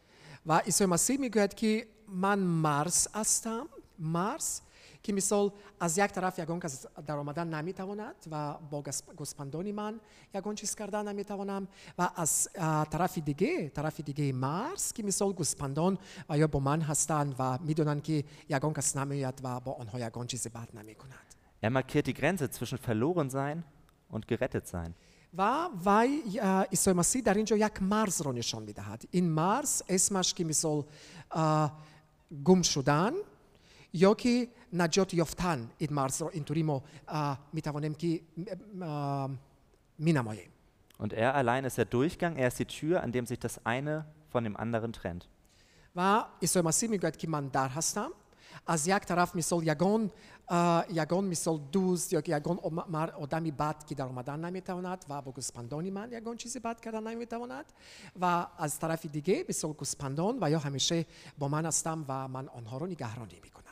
و 0.46 0.58
عیسی 0.58 0.86
مسیح 0.86 1.20
میگوید 1.20 1.53
که 1.53 1.88
من 2.08 2.39
مرز 2.39 3.08
هستم 3.15 3.65
مرز 4.00 4.62
که 5.03 5.13
مثال 5.13 5.51
از 5.80 5.98
یک 5.98 6.12
طرف 6.12 6.39
یگان 6.39 6.60
کس 6.60 6.86
در 7.08 7.18
آمدن 7.18 7.48
نمیتواند 7.53 8.15
و 8.32 8.53
با 8.72 8.82
گس- 8.82 9.03
گوسپندان 9.18 9.72
من 9.72 10.00
یگان 10.34 10.56
چیز 10.56 10.75
کردن 10.75 11.08
نمیتوانم 11.08 11.68
و 11.98 12.10
از 12.15 12.50
اه، 12.56 12.86
طرف 12.86 13.18
دیگه 13.18 13.70
طرف 13.70 14.00
دیگه 14.00 14.34
مرز 14.34 14.94
که 14.94 15.03
مثال 15.03 15.34
گوسپندان 15.34 15.98
و 16.30 16.38
یا 16.38 16.48
با 16.48 16.60
من 16.60 16.82
هستند 16.82 17.36
و 17.39 17.58
میدونن 17.62 18.01
که 18.01 18.24
یگان 18.50 18.74
کس 18.74 18.98
نمیاد 18.98 19.39
و 19.44 19.60
با 19.60 19.72
آنها 19.72 20.00
یگان 20.00 20.27
چیز 20.27 20.48
بد 20.48 20.70
نمیکند 20.74 21.20
Er 21.65 21.70
markiert 21.70 22.06
die 22.08 22.13
Grenze 22.13 22.46
zwischen 22.51 22.77
verloren 22.77 23.30
sein 23.30 23.63
und 24.10 24.27
gerettet 24.27 24.68
sein. 24.68 24.94
و 25.38 25.70
وی 25.86 26.39
اه، 26.42 26.63
عیسی 26.63 26.92
مسیح 26.94 27.22
در 27.22 27.34
اینجا 27.34 27.58
یک 27.58 27.82
مرز 27.84 28.22
رو 28.22 28.32
نشان 28.32 28.63
میدهد 28.63 29.03
این 29.12 29.30
مرز 29.30 29.82
اسمش 29.89 30.34
که 30.34 30.44
مثال 30.44 30.84
اه، 31.32 31.77
گم 32.44 32.62
شدن 32.62 33.12
یا 33.94 34.13
که 34.13 34.48
نجات 34.74 35.13
یافتن 35.13 35.70
این 35.77 35.94
مرز 35.94 36.22
رو 36.22 36.30
اینطوری 36.34 36.63
ما 36.63 36.84
می 37.53 37.62
توانیم 37.62 37.94
که 37.94 38.22
می 40.00 40.13
نماییم 40.13 40.50
Und 41.00 41.12
er 41.12 41.34
allein 41.36 41.65
ist 41.65 41.77
der 41.77 41.86
Durchgang, 41.86 42.36
er 42.38 42.48
ist 42.48 42.60
die 42.60 42.65
Tür, 42.65 43.03
an 43.03 43.12
dem 43.12 43.25
sich 43.25 43.39
das 43.39 43.65
eine 43.65 44.06
von 44.30 44.44
dem 44.44 44.56
anderen 44.56 44.94
trennt. 44.94 45.27
و 45.96 46.25
عیسی 46.42 46.62
مسیح 46.62 46.89
میگوید 46.89 47.18
که 47.18 47.27
من 47.27 47.48
در 47.48 47.68
هستم 47.68 48.10
از 48.68 48.88
یک 48.88 48.98
طرف 49.00 49.36
مثال 49.36 49.68
یگان 49.68 50.12
اه، 50.50 50.86
یگان 50.94 51.25
مثال 51.25 51.60
دوست 51.72 52.13
یا 52.13 52.22
که 52.22 52.38
یگان 52.38 52.60
ام- 52.63 52.86
مر- 52.89 53.12
آدمی 53.12 53.51
بد 53.51 53.84
که 53.86 53.96
در 53.96 54.06
آمدن 54.06 54.39
نمیتواند 54.46 55.06
و 55.10 55.22
با 55.22 55.32
گوسپندان 55.32 55.89
من 55.89 56.12
یگان 56.12 56.38
چیزی 56.38 56.60
بد 56.60 56.80
کردن 56.80 57.08
نمیتواند 57.08 57.65
و 58.22 58.48
از 58.58 58.80
طرف 58.80 59.06
دیگه 59.06 59.46
مثال 59.50 59.74
گوسپندان 59.74 60.38
و 60.42 60.50
یا 60.51 60.60
همیشه 60.60 61.06
با 61.38 61.48
من 61.48 61.65
هستم 61.65 62.06
و 62.08 62.27
من 62.27 62.48
آنها 62.50 62.77
رو 62.77 62.86
نگهرانی 62.88 63.39
میکنم 63.44 63.67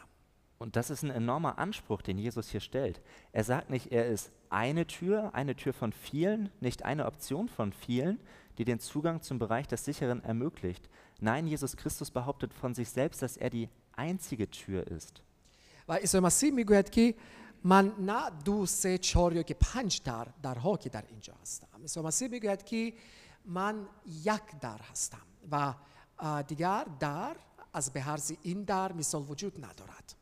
Und 0.58 0.76
das 0.76 0.92
ist 0.92 1.04
ein 1.04 1.10
enormer 1.10 1.58
Anspruch, 1.58 2.04
den 2.04 2.20
Jesus 2.20 2.50
hier 2.50 2.60
stellt. 2.60 3.02
Er 3.32 3.44
sagt 3.44 3.72
nicht, 3.72 3.92
er 3.92 4.06
ist 4.08 4.32
eine 4.52 4.86
Tür, 4.86 5.34
eine 5.34 5.56
Tür 5.56 5.74
von 5.74 5.92
vielen, 5.92 6.52
nicht 6.60 6.86
eine 6.86 7.08
Option 7.08 7.50
von 7.50 7.74
vielen, 7.74 8.20
die 8.58 8.66
den 8.66 8.80
Zugang 8.80 9.24
zum 9.24 9.40
Bereich 9.40 9.68
des 9.68 9.86
Sicheren 9.86 10.24
ermöglicht. 10.24 10.88
Nein, 11.20 11.48
Jesus 11.48 11.76
Christus 11.78 12.12
behauptet 12.12 12.54
von 12.54 12.76
sich 12.76 12.90
selbst, 12.90 13.24
dass 13.24 13.38
er 13.38 13.50
die 13.50 13.70
einzige 13.96 14.50
Tür 14.50 14.86
ist. 14.88 15.22
و 15.88 15.94
عیسی 15.94 16.20
مسیح 16.20 16.52
میگوید 16.52 16.90
که 16.90 17.16
من 17.64 17.94
نه 18.00 18.30
دو 18.46 18.66
سه 18.66 18.98
چهار 18.98 19.34
یا 19.34 19.44
که 19.44 19.54
پنج 19.54 20.02
در 20.04 20.28
درها 20.44 20.78
که 20.78 20.90
در 20.90 21.04
اینجا 21.10 21.34
هستم 21.42 21.68
عیسی 21.82 22.02
مسیح 22.02 22.28
میگوید 22.28 22.64
که 22.64 22.94
من 23.46 23.88
یک 24.24 24.60
در 24.62 24.78
هستم 24.92 25.18
و 25.52 25.74
اه، 26.20 26.44
دیگر 26.44 26.86
در 27.00 27.36
از 27.74 27.94
به 27.94 28.02
هرز 28.02 28.34
این 28.42 28.64
در 28.64 28.92
مثال 28.94 29.26
وجود 29.30 29.66
ندارد 29.66 30.15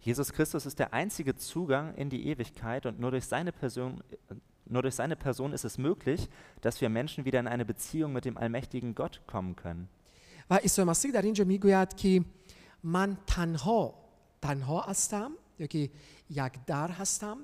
Jesus 0.00 0.32
Christus 0.32 0.66
ist 0.66 0.78
der 0.78 0.92
einzige 0.92 1.36
Zugang 1.36 1.94
in 1.94 2.10
die 2.10 2.26
Ewigkeit 2.26 2.86
und 2.86 2.98
nur 2.98 3.10
durch 3.10 3.26
seine 3.26 3.52
Person, 3.52 4.02
nur 4.66 4.82
durch 4.82 4.94
seine 4.94 5.16
Person 5.16 5.52
ist 5.52 5.64
es 5.64 5.78
möglich, 5.78 6.28
dass 6.60 6.80
wir 6.80 6.88
Menschen 6.88 7.24
wieder 7.24 7.40
in 7.40 7.46
eine 7.46 7.64
Beziehung 7.64 8.12
mit 8.12 8.24
dem 8.24 8.36
allmächtigen 8.36 8.94
Gott 8.94 9.20
kommen 9.26 9.56
können. 9.56 9.88
و 10.50 10.54
عیسی 10.54 10.84
مسیح 10.84 11.12
در 11.12 11.22
اینجا 11.22 11.44
میگوید 11.44 11.94
که 11.94 12.24
من 12.82 13.16
تنها 13.26 13.94
تنها 14.42 14.80
هستم 14.80 15.32
یا 15.58 15.66
که 15.66 15.90
یک 16.30 16.52
در 16.66 16.90
هستم 16.90 17.38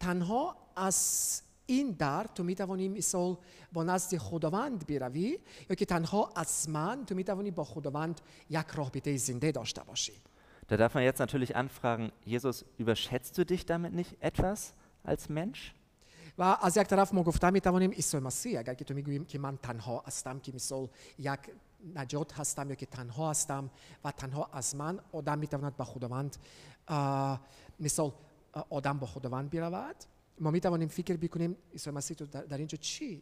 تنها 0.00 0.56
از 0.76 1.42
این 1.65 1.91
در 1.91 2.25
تو 2.35 2.43
می‌توانی 2.43 2.89
مثال 2.89 3.37
با 3.73 3.83
نزد 3.83 4.17
خداوند 4.17 4.87
بروی 4.87 5.39
یا 5.69 5.75
که 5.75 5.85
تنها 5.85 6.31
از 6.35 6.69
من 6.69 7.05
تو 7.05 7.15
می‌توانی 7.15 7.51
با 7.51 7.63
خداوند 7.63 8.21
یک 8.49 8.67
رابطه 8.75 9.17
زنده 9.17 9.51
داشته 9.51 9.83
باشی 9.83 10.13
Da 10.67 10.77
darf 10.77 10.95
man 10.95 11.03
jetzt 11.03 11.19
natürlich 11.19 11.55
anfragen, 11.55 12.11
Jesus, 12.25 12.65
überschätzt 12.79 13.37
du 13.37 13.45
dich 13.45 13.67
damit 13.67 13.93
nicht 13.93 14.17
etwas 14.19 14.73
als 15.03 15.29
Mensch? 15.29 15.75
و 16.37 16.57
از 16.61 16.77
یک 16.77 16.87
طرف 16.87 17.13
ما 17.13 17.23
گفته 17.23 17.49
می 17.49 17.61
توانیم 17.61 17.91
عیسی 17.91 18.19
مسیح 18.19 18.59
اگر 18.59 18.73
که 18.73 18.85
تو 18.85 18.93
می‌گوییم 18.93 19.25
که 19.25 19.39
من 19.39 19.57
تنها 19.57 20.03
هستم 20.07 20.39
که 20.39 20.51
مثال 20.55 20.87
یک 21.19 21.39
نجات 21.95 22.39
هستم 22.39 22.69
یا 22.69 22.75
که 22.75 22.85
تنها 22.85 23.29
هستم 23.29 23.69
و 24.03 24.11
تنها 24.11 24.49
از 24.53 24.75
من 24.75 24.99
آدم 25.11 25.39
می 25.39 25.47
تواند 25.47 25.77
به 25.77 25.83
خداوند 25.83 26.37
مثال 27.79 28.11
آدم 28.69 28.99
با 28.99 29.07
خداوند 29.07 29.49
برود 29.49 29.95
Mamita 30.37 30.69
onim 30.71 30.89
fikir 30.89 31.17
bikunim, 31.17 31.55
soll 31.75 31.93
man 31.93 32.01
sich 32.01 32.17
darin 32.17 32.67
chi, 32.67 33.21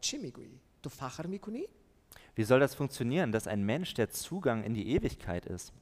chi 0.00 0.18
migui. 0.18 0.58
Du 0.82 0.90
fachar 0.90 1.28
mikuni? 1.28 1.68
Wie 2.34 2.44
soll 2.44 2.60
das 2.60 2.74
funktionieren, 2.74 3.30
dass 3.30 3.46
ein 3.46 3.62
Mensch 3.62 3.94
der 3.94 4.10
Zugang 4.10 4.64
in 4.64 4.74
die 4.74 4.88
Ewigkeit 4.94 5.46
ist? 5.46 5.72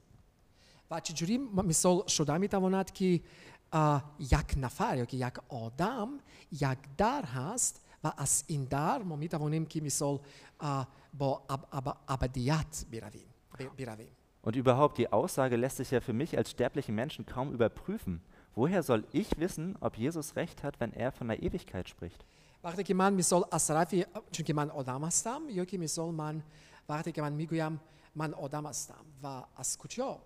Und 14.43 14.55
überhaupt, 14.55 14.97
die 14.97 15.11
Aussage 15.11 15.55
lässt 15.55 15.77
sich 15.77 15.89
ja 15.91 16.01
für 16.01 16.13
mich 16.13 16.37
als 16.37 16.51
sterblichen 16.51 16.93
Menschen 16.93 17.25
kaum 17.25 17.53
überprüfen. 17.53 18.21
Woher 18.55 18.83
soll 18.83 19.03
ich 19.11 19.39
wissen, 19.39 19.75
ob 19.79 19.97
Jesus 19.97 20.35
recht 20.35 20.63
hat, 20.63 20.79
wenn 20.79 20.93
er 20.93 21.11
von 21.11 21.27
der 21.27 21.41
Ewigkeit 21.41 21.89
spricht? 21.89 22.23
Warte, 22.61 22.93
man, 22.93 23.15
misol 23.15 23.43
asrafi, 23.51 24.05
çünkü 24.31 24.53
man 24.53 24.71
odamastam, 24.71 25.49
yoki 25.49 25.77
misol 25.77 26.13
man, 26.13 26.41
warte, 26.87 27.21
man 27.21 27.35
miguyam, 27.35 27.79
man 28.15 28.33
odamastam, 28.33 29.05
va 29.21 29.47
askucho, 29.57 30.21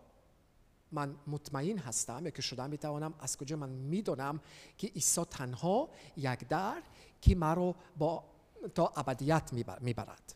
man 0.92 1.16
mutmain 1.26 1.78
hastam, 1.78 2.26
yoki 2.26 2.42
shuda 2.42 2.68
mitaonam, 2.68 3.14
askucho 3.20 3.58
man 3.58 3.70
midonam, 3.70 4.40
ki 4.78 4.92
iso 4.96 5.26
tanho, 5.26 5.90
yagdar, 6.16 6.84
ki 7.20 7.36
maro 7.36 7.76
bo 7.96 8.24
to 8.76 8.86
abadiyat 8.86 9.52
mibarat. 9.82 10.36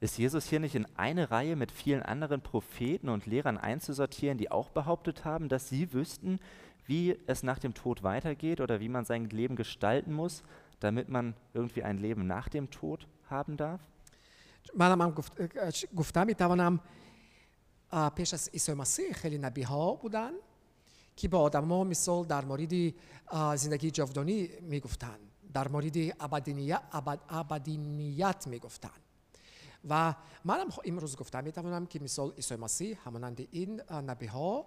Ist 0.00 0.16
Jesus 0.16 0.46
hier 0.46 0.60
nicht 0.60 0.74
in 0.74 0.86
eine 0.96 1.30
Reihe 1.30 1.56
mit 1.56 1.70
vielen 1.70 2.02
anderen 2.02 2.40
Propheten 2.40 3.10
und 3.10 3.26
Lehrern 3.26 3.58
einzusortieren, 3.58 4.38
die 4.38 4.50
auch 4.50 4.70
behauptet 4.70 5.26
haben, 5.26 5.50
dass 5.50 5.68
sie 5.68 5.92
wüssten, 5.92 6.40
wie 6.89 7.17
es 7.27 7.43
nach 7.43 7.59
dem 7.59 7.73
Tod 7.73 8.03
weitergeht 8.03 8.61
oder 8.61 8.79
wie 8.79 8.89
man 8.89 9.05
sein 9.05 9.29
Leben 9.29 9.55
gestalten 9.55 10.13
muss, 10.13 10.43
damit 10.79 11.09
man 11.09 11.33
irgendwie 11.53 11.83
ein 11.83 11.97
Leben 11.97 12.27
nach 12.27 12.47
dem 12.49 12.69
Tod 12.69 13.07
haben 13.29 13.57
darf? 13.57 13.79
منم 14.75 15.01
هم 15.01 15.11
گفت, 15.11 15.33
گفتم 15.95 16.25
میتوانم 16.25 16.79
اه، 17.91 18.09
پیش 18.09 18.33
از 18.33 18.49
عیسی 18.53 18.73
مسیح 18.73 19.11
خیلی 19.13 19.37
نبی 19.37 19.61
ها 19.61 19.93
بودن 19.95 20.31
که 21.15 21.27
با 21.27 21.39
آدم 21.39 21.65
ها 21.71 21.83
مثال 21.83 22.25
در 22.25 22.45
مورد 22.45 22.73
اه، 23.27 23.55
زندگی 23.55 23.91
جاودانی 23.91 24.49
میگفتن 24.61 25.17
در 25.53 25.67
مورد 25.67 25.95
ابدینیت, 26.19 26.81
ابد 26.91 27.19
ابدینیت 27.29 28.47
میگفتن 28.47 28.89
و 29.89 30.13
منم 30.45 30.69
خ- 30.69 30.79
امروز 30.85 31.15
گفتم 31.17 31.43
میتوانم 31.43 31.85
که 31.85 31.99
مثال 32.03 32.31
عیسی 32.31 32.55
مسیح 32.55 32.97
همانند 33.05 33.47
این 33.51 33.81
اه، 33.89 34.01
نبی 34.01 34.25
ها 34.25 34.57
اه، 34.59 34.65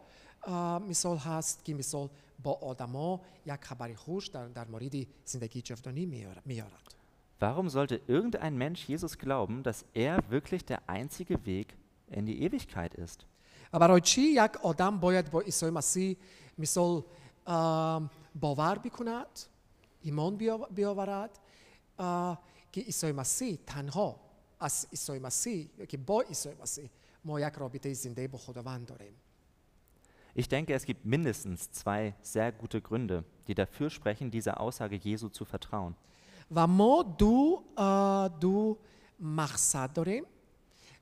مثال 0.89 1.17
هست 1.17 1.65
که 1.65 1.75
مثال 1.75 2.09
با 2.43 2.53
آدما 2.53 3.21
یک 3.47 3.61
خبر 3.65 3.95
خوش 3.95 4.27
در, 4.29 4.47
در 4.49 4.69
مورد 4.69 4.93
زندگی 5.25 5.63
جاودانی 5.63 6.07
میار- 6.07 6.43
میارد 6.45 6.95
Warum 7.41 7.69
sollte 7.71 8.01
irgendein 8.09 8.55
Mensch 8.63 8.89
Jesus 8.89 9.17
glauben, 9.19 9.63
dass 9.63 9.85
er 9.95 10.19
wirklich 10.31 10.65
der 10.65 10.81
einzige 10.89 11.37
Weg 11.47 11.69
in 12.11 12.27
die 12.27 12.43
Ewigkeit 12.47 12.95
ist? 12.95 13.25
و 13.73 13.79
برای 13.79 14.01
چی 14.01 14.23
یک 14.23 14.57
آدم 14.63 14.99
باید 15.01 15.31
با 15.31 15.41
عیسی 15.41 15.71
مسیح 15.71 16.17
مثال 16.59 17.03
ام، 17.47 18.11
باور 18.41 18.79
بکند 18.79 19.27
ایمان 20.03 20.37
بیاو- 20.39 20.73
بیاورد 20.75 21.39
اه، 21.99 22.43
که 22.73 22.81
عیسی 22.81 23.13
مسیح 23.13 23.59
تنها 23.67 24.21
از 24.61 24.87
عیسی 24.93 25.19
مسیح 25.19 25.71
یا 25.79 25.85
که 25.85 25.97
با 25.97 26.21
عیسی 26.23 26.51
مسیح 26.63 26.91
ما 27.25 27.41
یک 27.41 27.53
رابطه 27.55 27.93
زنده 27.93 28.29
با 28.29 28.39
خداوند 28.39 28.87
داریم 28.87 29.13
Ich 30.35 30.49
denke, 30.49 30.75
es 30.75 30.85
gibt 30.85 31.05
mindestens 31.05 31.71
zwei 31.73 32.15
sehr 32.23 32.53
gute 32.53 32.81
Gründe, 32.81 33.25
die 33.49 33.55
dafür 33.55 33.91
sprechen, 33.91 34.31
dieser 34.31 34.61
Aussage 34.61 34.97
Jesu 34.97 35.29
zu 35.29 35.45
vertrauen. 35.45 35.95
و 36.51 36.67
ما 36.67 37.03
دو 37.03 37.63
اه، 37.77 38.29
دو 38.29 38.79
مقصد 39.21 39.93
داریم 39.93 40.25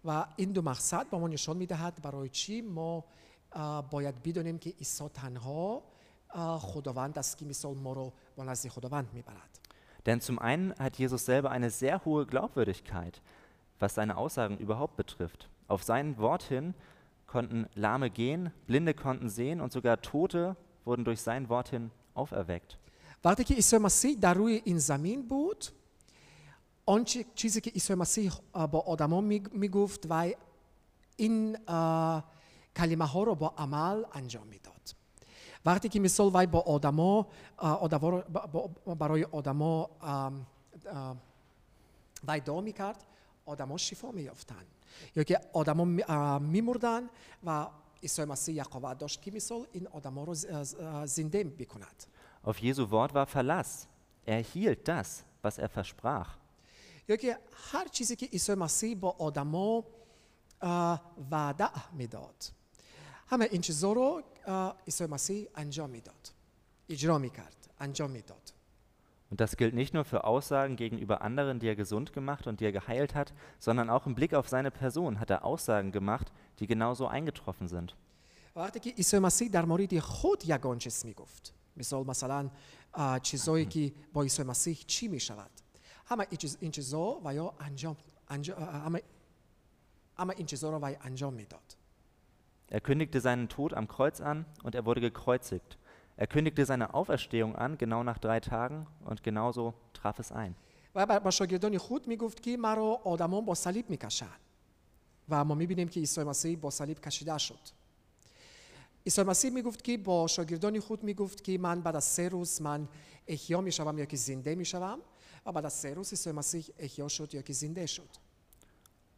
و 0.05 0.27
این 0.37 0.53
دو 0.53 0.63
مقصد 0.63 1.11
با 1.11 1.19
ما 1.19 1.29
نشان 1.29 1.57
میدهد 1.57 2.03
برای 2.03 2.29
چی 2.29 2.61
ما 2.63 3.05
اه، 3.53 3.91
باید 3.91 4.23
بدانیم 4.23 4.59
که 4.59 4.71
عیسی 4.71 5.09
تنها 5.09 5.83
اه، 6.31 6.59
خداوند 6.61 7.19
است 7.19 7.39
که 7.39 7.45
مثال 7.45 7.77
ما 7.77 7.93
رو 7.93 8.13
با 8.37 8.45
نزد 8.45 8.69
خداوند 8.69 9.09
میبرد 9.13 9.61
Denn 10.07 10.21
zum 10.21 10.39
einen 10.39 10.73
hat 10.79 10.99
Jesus 10.99 11.25
selber 11.25 11.51
eine 11.51 11.69
sehr 11.69 12.05
hohe 12.05 12.27
Glaubwürdigkeit, 12.27 13.21
was 13.81 13.97
seine 13.97 14.17
Aussagen 14.17 14.57
überhaupt 14.57 14.97
betrifft. 14.97 15.49
Auf 15.67 15.83
sein 15.83 16.17
Wort 16.19 16.45
hin 16.45 16.75
konnten 17.31 17.67
Lahme 17.75 18.11
gehen, 18.11 18.51
Blinde 18.67 18.95
konnten 18.95 19.29
sehen 19.29 19.61
und 19.61 19.73
sogar 19.73 20.01
Tote 20.01 20.57
wurden 20.85 21.05
durch 21.05 21.21
sein 21.21 21.49
Wort 21.49 21.69
hin 21.71 21.91
auferweckt. 22.15 22.79
وقتی 23.25 23.45
که 23.45 23.55
عیسی 23.55 23.79
مسیح 23.79 24.17
در 24.21 24.35
روی 24.35 24.63
این 24.65 24.79
زمین 24.79 25.29
بود 25.29 25.65
آنچه 26.87 27.25
چیزی 27.35 27.61
که 27.61 27.71
عیسی 27.71 27.95
مسیح 27.95 28.33
اه، 28.55 28.71
با 28.71 28.81
آدما 28.81 29.21
میگفت 29.53 30.07
و 30.11 30.31
این 31.17 31.59
اه، 31.69 32.25
کلمه 32.77 33.05
ها 33.05 33.23
رو 33.23 33.35
با 33.35 33.55
عمل 33.59 34.05
انجام 34.13 34.47
میداد 34.47 34.95
وقتی 35.65 35.89
که 35.89 36.01
مثال 36.01 36.31
وی 36.35 36.47
با 36.47 36.61
آدما 36.61 37.27
اه، 37.59 37.81
آدما 37.81 38.09
رو- 38.09 38.23
با- 38.33 38.47
با- 38.87 38.95
برای 38.95 39.25
آدما 39.25 39.91
ام، 40.03 40.47
اه، 40.87 41.17
وی 42.29 42.41
دعا 42.41 42.61
میکرد 42.61 43.05
آدما 43.47 43.77
شفا 43.77 44.11
میافتند 44.11 44.67
یا 45.16 45.24
که 45.24 45.40
آدما 45.54 45.86
میمردن 46.40 47.10
و 47.44 47.68
عیسی 48.04 48.26
مسیح 48.26 48.56
یک 48.56 48.64
قوت 48.64 48.98
داشت 48.98 49.22
که 49.22 49.32
مثال 49.32 49.68
این 49.72 49.88
آدما 49.88 50.24
رو 50.24 50.34
زنده 51.06 51.44
بکند 51.44 52.06
Auf 52.46 52.58
Jesu 52.58 52.90
Wort 52.92 53.14
war 53.14 53.28
Verlass. 53.28 53.88
Er 54.26 54.44
hielt 54.54 54.88
das, 54.88 55.24
was 55.44 55.60
er 55.60 55.70
versprach. 55.76 56.28
یا 57.08 57.16
که 57.16 57.38
هر 57.54 57.88
چیزی 57.88 58.16
که 58.16 58.26
عیسی 58.26 58.54
مسیح 58.54 58.96
با 58.96 59.10
آدما 59.20 59.84
وعده 61.32 61.94
می‌داد. 61.94 62.52
همه 63.28 63.48
این 63.52 63.62
چیزا 63.62 63.94
رو 63.94 64.24
عیسی 64.88 65.06
مسیح 65.06 65.48
انجام 65.56 65.90
می‌داد. 65.90 66.32
اجرا 66.90 67.18
می‌کرد 67.18 67.70
انجام 67.80 68.12
می‌داد. 68.12 68.54
Und 69.31 69.41
das 69.41 69.57
gilt 69.57 69.75
nicht 69.75 69.93
nur 69.93 70.05
für 70.05 70.23
Aussagen 70.25 70.77
gegenüber 70.77 71.21
anderen, 71.21 71.59
die 71.59 71.67
er 71.69 71.75
gesund 71.77 72.13
gemacht 72.13 72.47
und 72.47 72.61
die 72.61 72.65
er 72.65 72.73
geheilt 72.73 73.15
hat, 73.17 73.33
sondern 73.59 73.91
auch 73.91 74.07
im 74.07 74.15
Blick 74.15 74.35
auf 74.35 74.49
seine 74.49 74.71
Person 74.71 75.19
hat 75.19 75.31
er 75.31 75.45
Aussagen 75.45 75.91
gemacht, 75.93 76.33
die 76.61 76.67
genauso 76.69 77.07
eingetroffen 77.09 77.67
sind. 77.69 77.95
وقتی 78.57 78.81
که 78.81 78.91
عیسی 78.91 79.19
مسیح 79.19 79.49
در 79.51 79.65
مورد 79.65 79.99
خود 79.99 80.45
یگان 80.49 80.79
چیز 80.79 81.07
میگفت 81.07 81.55
مثال 81.77 82.07
مثلا 82.07 82.51
اه، 82.95 83.21
چیزایی 83.21 83.67
که 83.67 83.93
با 84.13 84.23
عیسی 84.23 84.43
مسیح 84.43 84.79
چی 84.87 85.09
میشود 85.09 85.51
همه 86.07 86.27
این 86.31 86.39
چیز- 86.39 86.57
این 86.61 86.71
چیزا 86.71 87.21
و 87.25 87.35
یا 87.35 87.53
انجام, 87.61 87.97
انجام 88.29 88.63
اه، 88.63 88.69
همه 88.85 89.03
همه 90.19 90.35
این 90.37 90.47
چیزا 90.47 90.71
رو 90.71 90.79
وی 90.87 90.97
انجام 91.03 91.35
میداد 91.35 91.77
Er 92.73 92.81
kündigte 92.81 93.21
seinen 93.21 93.49
Tod 93.49 93.75
am 93.75 93.87
Kreuz 93.87 94.21
an 94.21 94.45
und 94.65 94.75
er 94.75 94.85
wurde 94.87 95.01
gekreuzigt. 95.01 95.77
Er 96.17 96.27
kündigte 96.27 96.65
seine 96.65 96.95
Auferstehung 96.95 97.57
an, 97.57 97.77
genau 97.79 98.03
nach 98.03 98.19
drei 98.19 98.41
Tagen, 98.41 98.87
und 99.05 99.23
genauso 99.23 99.75
traf 99.93 100.19
es 100.19 100.33
ein. 100.33 100.55
و 100.95 101.07
بر- 101.07 101.19
با 101.19 101.31
شاگردان 101.31 101.79
خود 101.79 102.07
میگفت 102.09 102.43
که 102.43 102.57
مرا 102.57 103.01
آدمان 103.05 103.45
با 103.45 103.55
صلیب 103.55 103.91
میکشند 103.91 104.41
و 105.29 105.45
ما 105.45 105.55
میبینیم 105.55 105.89
که 105.89 106.01
عیسی 106.01 106.23
مسیح 106.23 106.59
با 106.59 106.71
صلیب 106.71 107.01
کشیده 107.01 107.39
شد 107.39 107.59
عیسی 109.07 109.23
مسیح 109.23 109.51
میگفت 109.51 109.85
که 109.85 109.99
با 109.99 110.27
شاگردان 110.27 110.81
خود 110.81 111.03
میگفت 111.05 111.45
که 111.45 111.59
من 111.59 111.81
بعد 111.81 111.97
از 111.97 112.05
سه 112.05 112.29
روز 112.29 112.63
من 112.63 112.89
احیا 113.27 113.61
میشوم 113.61 113.99
یا 113.99 114.05
که 114.05 114.17
زنده 114.17 114.55
میشوم 114.55 114.99
و 115.47 115.53
بعد 115.53 115.65
از 115.67 115.73
سه 115.73 115.95
روز 115.95 116.11
عیسی 116.11 116.33
مسیح 116.33 116.65
احیا 116.79 117.09
شد 117.09 117.35
یا 117.35 117.43
که 117.43 117.53
زنده 117.53 117.87
شد 117.87 118.09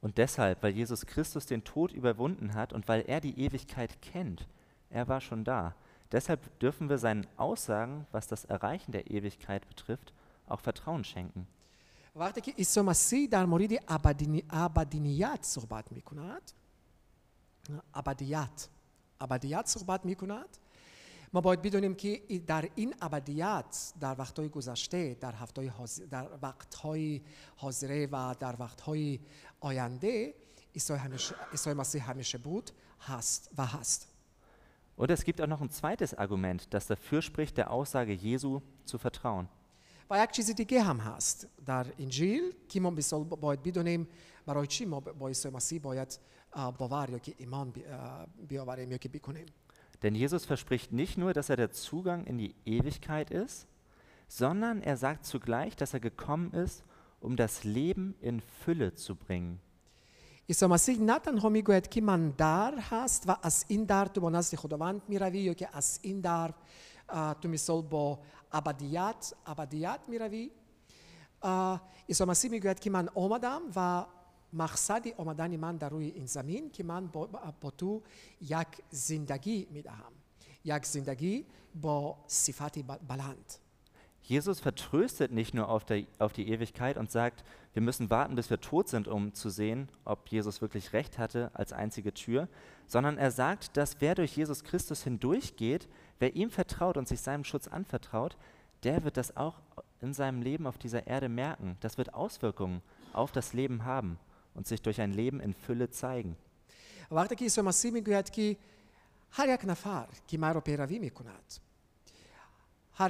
Und 0.02 0.16
deshalb, 0.16 0.62
weil 0.62 0.74
Jesus 0.76 1.04
Christus 1.06 1.46
den 1.46 1.64
Tod 1.64 1.90
überwunden 1.92 2.54
hat 2.54 2.72
und 2.72 2.86
weil 2.88 3.02
er 3.08 3.20
die 3.20 3.36
Ewigkeit 3.46 4.00
kennt, 4.00 4.46
er 4.90 5.08
war 5.08 5.20
schon 5.20 5.42
da. 5.44 5.74
Deshalb 6.13 6.59
dürfen 6.59 6.89
wir 6.89 6.99
seinen 6.99 7.25
Aussagen, 7.37 8.05
was 8.11 8.27
das 8.27 8.45
Erreichen 8.45 8.91
der 8.91 9.09
Ewigkeit 9.09 9.67
betrifft, 9.67 10.13
auch 10.47 10.61
Vertrauen 10.61 11.03
schenken. 11.03 11.47
وقتی 12.15 12.41
که 12.41 12.51
عیسی 12.51 12.81
مسیح 12.81 13.29
در 13.29 13.45
مورد 13.45 13.71
ابدینیت 14.49 15.39
صحبت 15.41 15.91
می 15.91 16.01
کند 16.01 16.51
ابدیت 17.93 18.67
ابدیت 19.21 19.67
صحبت 19.67 20.05
می 20.05 20.15
کند 20.15 20.57
ما 21.33 21.41
باید 21.41 21.61
بدونیم 21.61 21.95
که 21.95 22.21
در 22.47 22.69
این 22.75 22.95
ابدیت 23.01 23.93
در 23.99 24.15
وقتهای 24.19 24.49
گذشته 24.49 25.17
در, 25.21 25.35
هفتهای 25.35 25.67
حاضر، 25.67 26.05
در 26.05 26.27
وقتهای 26.41 27.21
حاضره 27.55 28.07
و 28.11 28.35
در 28.39 28.55
وقتهای 28.59 29.19
آینده 29.59 30.33
عیسی, 30.75 30.93
همیشه، 30.93 31.35
عیسی 31.51 31.73
مسیح 31.73 32.09
همیشه 32.09 32.37
بود 32.37 32.71
هست 32.99 33.49
و 33.57 33.65
هست 33.65 34.12
Und 34.96 35.10
es 35.10 35.22
gibt 35.24 35.40
auch 35.40 35.46
noch 35.46 35.60
ein 35.60 35.70
zweites 35.70 36.12
Argument, 36.14 36.72
das 36.74 36.86
dafür 36.88 37.22
spricht, 37.22 37.56
der 37.56 37.70
Aussage 37.70 38.12
Jesu 38.12 38.60
zu 38.84 38.98
vertrauen. 38.98 39.48
و 40.10 40.22
یک 40.24 40.30
چیز 40.30 40.50
دیگه 40.54 40.82
هم 40.82 40.96
هست 41.00 41.48
در 41.66 41.86
انجیل 41.98 42.42
که 42.68 42.80
ما 42.80 42.90
بسال 42.90 43.24
باید 43.24 43.62
بدونیم 43.62 44.08
برای 44.46 44.66
چی 44.66 44.84
ما 44.86 45.00
با 45.00 45.28
عیسی 45.28 45.48
مسیح 45.50 45.80
باید 45.80 46.18
آه، 46.52 46.76
باور 46.78 47.10
یا 47.10 47.18
که 47.18 47.34
ایمان 47.38 47.70
بی- 47.70 47.84
آه، 47.86 48.26
بیاوریم 48.48 48.90
یا 48.92 48.98
که 48.98 49.08
بکنیم 49.08 49.46
Denn 50.02 50.14
Jesus 50.14 50.44
verspricht 50.46 50.92
nicht 50.92 51.18
nur, 51.18 51.32
dass 51.34 51.50
er 51.50 51.56
der 51.56 51.70
Zugang 51.72 52.24
in 52.24 52.38
die 52.38 52.54
Ewigkeit 52.64 53.30
ist, 53.30 53.66
sondern 54.28 54.80
er 54.80 54.96
sagt 54.96 55.26
zugleich, 55.26 55.76
dass 55.76 55.92
er 55.94 56.00
gekommen 56.00 56.52
ist, 56.52 56.84
um 57.20 57.36
das 57.36 57.64
Leben 57.64 58.14
in 58.20 58.40
Fülle 58.40 58.94
zu 58.94 59.14
bringen. 59.16 59.58
عیسی 60.49 60.65
مسیح 60.65 61.01
نه 61.01 61.19
تنها 61.19 61.49
می‌گوید 61.49 61.89
که 61.89 62.01
من 62.01 62.29
در 62.29 62.79
هست 62.79 63.23
و 63.27 63.35
از 63.41 63.65
این 63.67 63.83
در 63.83 64.05
تو 64.05 64.21
با 64.21 64.29
نزد 64.29 64.55
خداوند 64.55 65.01
می‌روی 65.07 65.39
یا 65.39 65.53
که 65.53 65.69
از 65.73 65.99
این 66.01 66.19
در 66.19 66.53
تو 67.41 67.49
مثال 67.49 67.81
با 67.81 68.19
ابدیت 68.51 69.33
ابدیت 69.45 69.99
می‌روی 70.07 70.51
عیسی 72.09 72.25
مسیح 72.25 72.51
می‌گوید 72.51 72.79
که 72.79 72.89
من 72.89 73.09
آمدم 73.15 73.61
و 73.75 74.05
مقصد 74.53 75.07
آمدن 75.17 75.55
من 75.57 75.77
در 75.77 75.89
روی 75.89 76.07
این 76.07 76.25
زمین 76.25 76.71
که 76.71 76.83
من 76.83 77.07
با, 77.07 77.29
با 77.61 77.71
تو 77.71 78.01
یک 78.41 78.67
زندگی 78.89 79.67
می‌دهم 79.71 80.11
یک 80.65 80.85
زندگی 80.85 81.45
با 81.81 82.17
صفت 82.27 82.79
بلند 82.83 83.53
Jesus 84.23 84.61
vertröstet 84.61 85.33
nicht 85.33 85.53
nur 85.53 85.67
auf, 85.67 85.83
der, 85.83 86.05
auf 86.17 86.31
die 86.31 86.47
Ewigkeit 86.49 86.97
und 86.97 87.11
sagt, 87.11 87.43
wir 87.73 87.81
müssen 87.81 88.09
warten, 88.09 88.35
bis 88.35 88.49
wir 88.49 88.61
tot 88.61 88.87
sind, 88.87 89.09
um 89.09 89.33
zu 89.33 89.49
sehen, 89.49 89.89
ob 90.05 90.29
Jesus 90.29 90.61
wirklich 90.61 90.93
recht 90.93 91.17
hatte 91.17 91.51
als 91.53 91.73
einzige 91.73 92.13
Tür, 92.13 92.47
sondern 92.87 93.17
er 93.17 93.31
sagt, 93.31 93.75
dass 93.75 93.99
wer 93.99 94.15
durch 94.15 94.37
Jesus 94.37 94.63
Christus 94.63 95.03
hindurchgeht, 95.03 95.89
wer 96.19 96.35
ihm 96.35 96.51
vertraut 96.51 96.95
und 96.95 97.07
sich 97.07 97.19
seinem 97.19 97.43
Schutz 97.43 97.67
anvertraut, 97.67 98.37
der 98.83 99.03
wird 99.03 99.17
das 99.17 99.35
auch 99.35 99.61
in 99.99 100.13
seinem 100.13 100.41
Leben 100.41 100.67
auf 100.67 100.77
dieser 100.77 101.05
Erde 101.05 101.27
merken. 101.27 101.77
Das 101.81 101.97
wird 101.97 102.13
Auswirkungen 102.13 102.81
auf 103.11 103.33
das 103.33 103.51
Leben 103.51 103.83
haben 103.83 104.17
und 104.53 104.67
sich 104.67 104.81
durch 104.81 105.01
ein 105.01 105.11
Leben 105.11 105.41
in 105.41 105.53
Fülle 105.53 105.89
zeigen. 105.89 106.37
Aber 107.09 107.23
auch 107.23 107.27
da 107.27 107.35
gibt 107.35 107.49
es 107.49 107.57
ja 107.57 107.63
massive 107.63 108.01
Gehört, 108.01 108.35
die 108.37 108.57
Harjak 109.33 109.65
Nafar, 109.65 110.07
die 110.29 110.37
Maro 110.37 110.61
Peravi 110.61 110.99
Mikunat. 110.99 111.59
E 111.59 111.72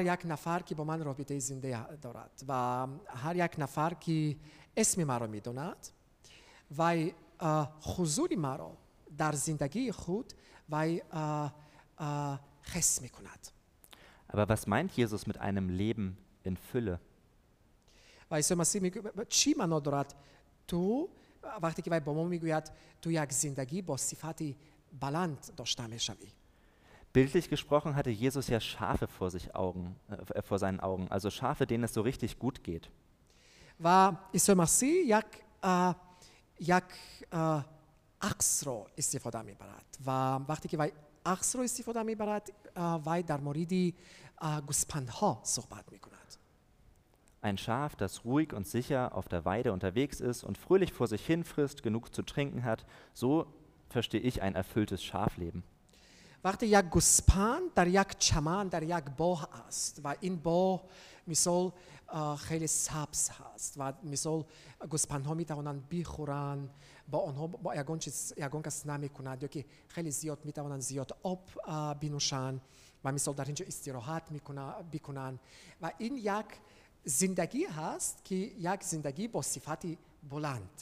یک 0.01 0.21
نفر 0.25 0.63
که 0.63 0.75
با 0.75 0.85
من 0.85 1.05
رابطه 1.05 1.39
زنده 1.39 1.97
دارد 1.97 2.43
و 2.49 2.87
هر 3.07 3.37
یک 3.37 3.55
نفر 3.59 3.95
که 3.95 4.37
اسم 4.77 5.05
مرا 5.05 5.27
میداند 5.27 5.89
و 6.79 6.97
اه، 7.41 7.79
حضور 7.97 8.37
مرا 8.37 8.77
در 9.19 9.33
زندگی 9.33 9.93
خود 9.93 10.33
و 10.71 10.75
اه، 11.13 11.55
اه، 11.99 12.41
حس 12.63 13.03
میکند 13.03 13.49
Aber 14.33 14.47
was 14.49 14.67
meint 14.67 14.91
Jesus 14.97 15.27
mit 15.27 15.39
einem 15.39 15.71
Leben 15.71 16.17
in 16.45 16.57
Fülle? 16.57 16.99
و 18.31 18.35
عیسی 18.35 18.55
مسیح 18.55 18.83
میگوید 18.83 19.29
چی 19.29 19.55
معنا 19.59 19.81
دارد 19.81 20.15
تو 20.67 21.09
وقتی 21.63 21.83
که 21.83 21.91
وی 21.91 22.01
با 22.01 22.15
ما 22.15 22.25
میگوید 22.25 22.71
تو 23.03 23.13
یک 23.13 23.33
زندگی 23.33 23.83
با 23.83 23.97
صفت 23.97 24.43
بلند 25.01 25.51
داشته 25.57 25.87
میشوی 25.87 26.29
Bildlich 27.13 27.49
gesprochen 27.49 27.97
hatte 27.97 28.11
Jesus 28.11 28.49
ja 28.49 28.61
Schafe 28.61 29.07
vor, 29.09 29.31
sich 29.31 29.55
Augen, 29.55 29.97
äh, 30.35 30.43
vor 30.43 30.59
seinen 30.59 30.81
Augen, 30.81 31.09
also 31.11 31.31
Schafe, 31.31 31.67
denen 31.67 31.85
es 31.85 31.95
so 31.95 32.03
richtig 32.03 32.39
gut 32.39 32.63
geht. 32.65 32.91
و 33.81 34.13
عیسی 34.35 34.55
مسیح 34.55 35.19
یک 35.19 35.25
اه، 35.63 35.97
یک 36.61 36.85
اه، 37.33 37.65
عکس 38.23 38.67
رو 38.67 38.87
استفاده 38.99 39.43
میبرد 39.43 39.99
و 40.07 40.11
وقتی 40.49 40.69
که 40.69 40.79
وی 40.79 40.93
عکس 41.27 41.57
رو 41.57 41.63
استفاده 41.63 42.03
میبرد 42.03 42.53
اه، 42.77 43.03
وی 43.07 43.23
در 43.23 43.41
مورد 43.41 43.73
اه، 44.39 44.61
گوسپندها 44.61 45.41
صحبت 45.43 45.93
میکند 45.93 46.15
Ein 47.41 47.57
Schaf, 47.57 47.95
das 47.95 48.25
ruhig 48.25 48.53
und 48.53 48.67
sicher 48.67 49.15
auf 49.15 49.29
der 49.29 49.45
Weide 49.45 49.73
unterwegs 49.73 50.21
ist 50.21 50.43
und 50.43 50.59
fröhlich 50.59 50.93
vor 50.93 51.07
sich 51.07 51.25
hin 51.25 51.45
frisst, 51.45 51.85
genug 51.85 52.13
zu 52.13 52.23
trinken 52.23 52.65
hat, 52.65 52.85
so 53.15 53.47
verstehe 53.89 54.21
ich 54.21 54.43
ein 54.43 54.57
erfülltes 54.57 55.05
Schafleben. 55.05 55.63
Warte, 56.44 56.66
jak 56.66 56.90
Guspan, 56.90 57.72
dar 57.76 57.88
jak 57.88 58.16
Chaman, 58.20 58.70
dar 58.70 58.84
jak 58.84 59.10
Boh 59.16 59.46
ast, 59.68 60.00
va 60.04 60.14
in 60.22 60.38
Boh 60.38 60.80
misol 61.26 61.72
хеле 62.14 62.68
сабз 62.68 63.32
ҳаст 63.38 63.78
ва 63.78 63.94
мисол 64.04 64.46
гӯспанҳо 64.92 65.34
метавонанд 65.42 65.82
бихӯранд 65.90 66.70
ба 67.08 67.18
онҳо 67.30 67.46
ягон 68.38 68.62
кас 68.62 68.86
намекунад 68.86 69.42
ё 69.42 69.50
ки 69.50 69.66
хеле 69.96 70.12
зиёд 70.12 70.40
метавонанд 70.46 70.84
зиёд 70.84 71.10
об 71.24 71.44
бинӯшанд 72.02 72.60
ва 73.04 73.12
мисол 73.12 73.34
дар 73.34 73.48
ҳинҷо 73.48 73.66
истироҳат 73.72 74.24
бикунанд 74.92 75.40
ва 75.82 75.90
ин 76.00 76.14
як 76.18 76.50
зиндагӣ 77.20 77.64
ҳаст 77.78 78.16
ки 78.28 78.54
як 78.74 78.80
зиндагӣ 78.84 79.28
бо 79.34 79.42
сифати 79.42 79.98
буланд 80.32 80.76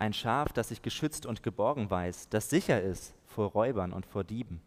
Ein 0.00 0.12
Schaf, 0.12 0.52
das 0.52 0.68
sich 0.68 0.80
geschützt 0.80 1.26
und 1.26 1.42
geborgen 1.42 1.90
weiß, 1.90 2.28
das 2.30 2.48
sicher 2.48 2.80
ist, 2.80 3.14
vor 3.27 3.47
Räubern 3.47 3.91
und 3.93 4.05
vor 4.05 4.23
Dieben. 4.23 4.61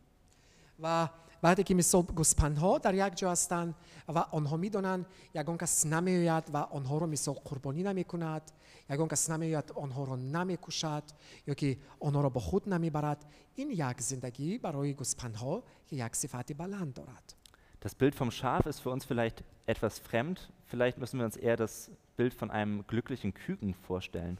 و 0.81 1.09
وقتی 1.42 1.62
که 1.62 1.75
مثل 1.75 2.03
گوسپندها 2.03 2.79
در 2.79 3.09
یک 3.09 3.16
جا 3.16 3.31
هستند 3.31 3.75
و 4.09 4.18
آنها 4.18 4.57
میدانند 4.57 5.07
یگان 5.35 5.59
کس 5.59 5.87
نمیآید 5.87 6.44
و 6.53 6.57
آنها 6.57 6.99
رو 6.99 7.07
مثل 7.07 7.33
قربانی 7.33 7.83
نمی 7.83 8.05
کند 8.05 8.42
یگان 8.90 9.09
کس 9.09 9.31
نمیآید 9.31 9.72
آنها 9.72 10.05
رو 10.05 10.16
نمی 10.16 10.59
کشد 10.62 11.03
یا 11.46 11.55
که 11.55 11.79
آنها 12.01 12.20
را 12.20 12.29
با 12.29 12.40
خود 12.40 12.68
نمیبرد 12.68 13.25
این 13.55 13.70
یک 13.70 14.01
زندگی 14.01 14.59
برای 14.59 14.94
گوسپندها 14.94 15.62
که 15.87 15.96
یک 15.96 16.16
صفت 16.16 16.53
بلند 16.53 16.94
دارد 16.94 17.35
Das 17.81 17.94
Bild 17.94 18.14
vom 18.16 18.31
Schaf 18.33 18.66
ist 18.66 18.81
für 18.81 18.90
uns 18.90 19.05
vielleicht 19.05 19.44
etwas 19.66 20.01
fremd. 20.01 20.51
Vielleicht 20.64 20.99
müssen 20.99 21.18
wir 21.20 21.25
uns 21.25 21.37
eher 21.37 21.57
das 21.57 21.90
Bild 22.16 22.35
von 22.35 22.51
einem 22.51 22.85
glücklichen 22.87 23.33
Küken 23.33 23.75
vorstellen. 23.75 24.38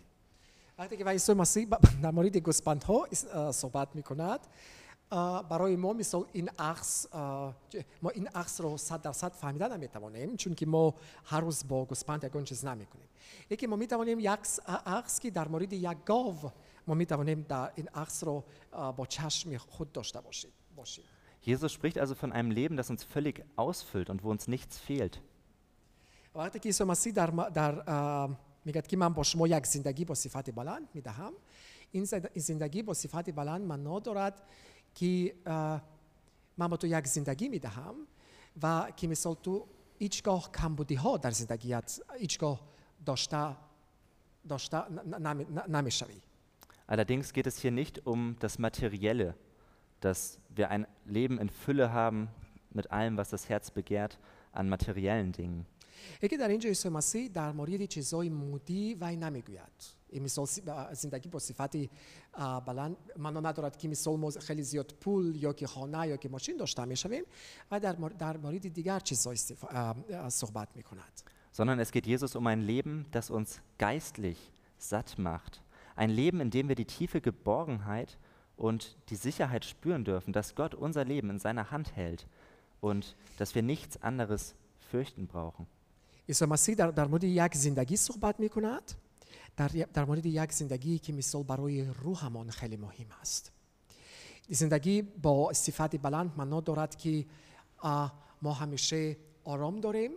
وقتی 0.79 0.97
که 0.97 1.05
عیسی 1.05 1.33
مسیح 1.35 1.67
ب- 1.67 1.79
در 2.03 2.11
مورد 2.11 2.37
گوسپندها 2.37 3.05
اس- 3.13 3.25
اه، 3.25 3.53
صحبت 3.53 3.89
می 3.97 4.03
کند 4.03 4.41
برای 5.51 5.77
ما 5.77 5.93
مثل 5.93 6.23
این 6.33 6.49
عکس 6.59 7.07
اه، 7.13 7.55
ج- 7.73 7.77
ما 8.03 8.11
این 8.11 8.29
عکس 8.29 8.61
رو 8.61 8.77
صد 8.77 9.03
درصد 9.03 9.33
فهمیده 9.33 9.69
نمیتوانیم 9.69 10.37
چون 10.37 10.55
که 10.55 10.67
ما 10.67 10.95
هر 11.25 11.41
روز 11.41 11.69
با 11.69 11.85
گوسپند 11.85 12.25
یکون 12.25 12.45
چیز 12.45 12.65
نمی 12.65 12.87
کنیم 12.87 13.09
یکی 13.51 13.67
ما 13.67 13.77
میتوانیم 13.77 14.19
یک 14.21 14.27
عکس- 14.29 14.61
عکس 14.87 15.21
که 15.21 15.31
در 15.31 15.49
مورد 15.49 15.73
یک 15.73 15.97
گاو 16.07 16.35
ما 16.87 16.95
میتوانیم 16.95 17.47
در 17.49 17.71
این 17.75 17.89
عکس 17.95 18.25
رو 18.25 18.45
اه، 18.73 18.97
با 18.97 19.07
چشم 19.07 19.57
خود 19.57 19.93
داشته 19.93 20.21
باشید 20.21 20.53
باشیم 20.77 21.05
Jesus 21.47 21.73
spricht 21.73 21.97
also 22.03 22.15
von 22.23 22.33
einem 22.33 22.51
Leben, 22.51 22.77
das 22.77 22.91
uns 22.91 23.05
völlig 23.15 23.37
ausfüllt 23.57 24.11
und 24.11 24.19
wo 24.25 24.31
uns 24.35 24.49
nichts 24.49 24.79
fehlt. 24.89 25.19
وقتی 26.35 26.59
که 26.59 26.69
عیسی 26.69 26.85
مسیح 26.85 27.13
در, 27.13 27.31
ما- 27.31 27.49
در 27.49 27.91
اه، 27.91 28.31
میگه 28.65 28.83
که 28.83 28.97
من 28.97 29.09
با 29.09 29.23
شما 29.23 29.49
یک 29.49 29.67
زندگی 29.67 30.05
با 30.05 30.15
صفت 30.15 30.51
بلند 30.51 30.89
میدهم 30.95 31.33
این 31.93 32.05
زد- 32.05 32.31
این 32.35 32.43
زندگی 32.43 32.83
با 32.83 32.95
صفت 32.95 33.31
بلند 33.31 33.61
معنا 33.61 33.99
دارد 34.01 34.43
که 34.95 35.35
اه، 35.47 35.83
من 36.59 36.69
با 36.69 36.77
تو 36.77 36.87
یک 36.87 37.07
زندگی 37.07 37.49
میدهم 37.49 37.95
و 38.63 38.91
که 38.97 39.09
مثال 39.09 39.35
تو 39.43 39.67
هیچگاه 39.99 40.53
کمبودی 40.53 40.95
ها 40.95 41.17
در 41.17 41.31
زندگیت 41.31 42.01
هیچگاه 42.19 42.61
داشته 43.07 43.57
داشته 44.49 44.83
نمیشوی 45.69 46.21
Allerdings 46.89 47.33
geht 47.33 47.47
es 47.49 47.59
hier 47.59 47.73
nicht 47.73 48.07
um 48.07 48.37
das 48.39 48.59
Materielle, 48.61 49.35
dass 50.01 50.39
wir 50.55 50.71
ein 50.71 50.87
Leben 51.05 51.37
in 51.41 51.49
Fülle 51.49 51.93
haben 51.93 52.29
mit 52.71 52.93
allem, 52.93 53.17
was 53.17 53.29
das 53.31 53.49
Herz 53.49 53.73
begehrt, 53.73 54.19
an 54.53 54.69
materiellen 54.69 55.33
Dingen. 55.33 55.67
یکی 56.23 56.37
در 56.37 56.49
اینجا 56.49 56.69
عیسی 56.69 56.89
مسیح 56.89 57.29
در 57.29 57.53
مورد 57.53 57.85
چیزهای 57.85 58.29
مودی 58.29 58.95
وی 58.95 59.17
نمیگوید 59.17 59.97
این 60.09 60.23
مثال 60.23 60.47
سی- 60.47 60.63
اه، 60.67 60.95
زندگی 60.95 61.29
با 61.29 61.39
صفت 61.39 61.71
اه، 62.35 62.65
بلند 62.65 62.97
معنا 63.17 63.41
ندارد 63.41 63.77
که 63.79 63.89
مثال 63.89 64.17
ما 64.19 64.31
خیلی 64.31 64.63
زیاد 64.63 64.95
پول 65.01 65.37
یا 65.37 65.53
که 65.53 65.67
خانه 65.67 66.09
یا 66.09 66.17
که 66.17 66.29
ماشین 66.29 66.57
داشته 66.57 66.85
میشویم 66.85 67.25
و 67.71 67.81
در, 67.81 67.97
مور- 67.97 68.13
در 68.13 68.37
مورد 68.37 68.69
دیگر 68.69 69.01
چیزهای 69.01 69.37
استف- 69.37 69.65
اه، 69.65 69.97
اه، 70.11 70.29
صحبت 70.29 70.69
میکند 70.77 71.23
Sondern 71.53 71.79
es 71.81 71.91
geht 71.91 72.07
Jesus 72.07 72.37
um 72.37 72.47
ein 72.47 72.61
Leben, 72.61 73.07
das 73.13 73.31
uns 73.31 73.63
geistlich 73.79 74.37
satt 74.79 75.19
macht. 75.19 75.63
Ein 75.97 76.11
Leben, 76.11 76.39
in 76.43 76.51
dem 76.51 76.69
wir 76.69 76.75
die 76.75 76.85
tiefe 76.85 77.23
Geborgenheit 77.23 78.19
und 78.59 78.95
die 79.09 79.17
Sicherheit 79.17 79.65
spüren 79.65 80.05
dürfen, 80.05 80.35
dass 80.35 80.55
Gott 80.55 80.75
unser 80.75 81.05
Leben 81.07 81.31
in 81.31 81.39
seiner 81.39 81.71
Hand 81.71 81.97
hält 81.97 82.27
und 82.83 83.17
dass 83.39 83.55
wir 83.55 83.63
nichts 83.63 84.03
anderes 84.03 84.55
fürchten 84.91 85.27
brauchen. 85.27 85.67
عیسی 86.30 86.46
مسیح 86.46 86.76
در, 86.76 86.92
در 86.92 87.08
مورد 87.08 87.24
یک 87.24 87.56
زندگی 87.56 87.98
صحبت 87.98 88.40
می 88.40 88.50
کند 88.50 88.92
در, 89.58 89.68
در 89.68 90.06
مورد 90.06 90.26
یک 90.26 90.52
زندگی 90.52 91.00
که 91.00 91.14
مثال 91.14 91.44
برای 91.44 91.86
روحمان 91.86 92.50
خیلی 92.50 92.78
مهم 92.78 93.08
است. 93.22 93.52
زندگی 94.50 95.02
با 95.02 95.54
صفت 95.54 95.96
بلند 95.96 96.34
معنا 96.38 96.62
دارد 96.62 96.96
که 96.96 97.26
ما 98.42 98.54
همیشه 98.54 99.18
آرام 99.44 99.80
داریم 99.80 100.12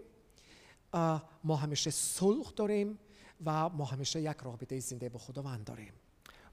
ما 1.45 1.57
همیشه 1.57 1.91
صلح 1.91 2.51
داریم 2.57 2.99
و 3.45 3.69
ما 3.69 3.85
همیشه 3.85 4.21
یک 4.21 4.37
رابطه 4.43 4.81
زنده 4.81 5.09
با 5.09 5.19
خداوند 5.19 5.65
داریم. 5.65 5.93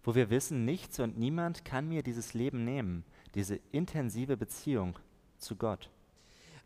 Wo 0.04 0.16
wir 0.16 0.32
wissen, 0.32 0.66
nichts 0.66 1.00
und 1.00 1.20
niemand 1.20 1.64
kann 1.64 1.88
mir 1.88 2.02
dieses 2.02 2.34
Leben 2.34 2.66
nehmen, 2.66 3.04
diese 3.36 3.60
intensive 3.72 4.36
Beziehung 4.36 4.98
zu 5.38 5.56
Gott. 5.56 5.90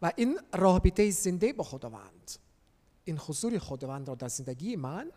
و 0.02 0.12
این 0.16 0.40
رابطه 0.54 1.10
زنده 1.10 1.54
با 1.54 1.64
خداوند. 1.64 2.32
این 3.05 3.19
حضور 3.19 3.59
خداوند 3.59 4.09
را 4.09 4.15
در 4.15 4.29
زندگی 4.29 4.77
من 4.77 5.11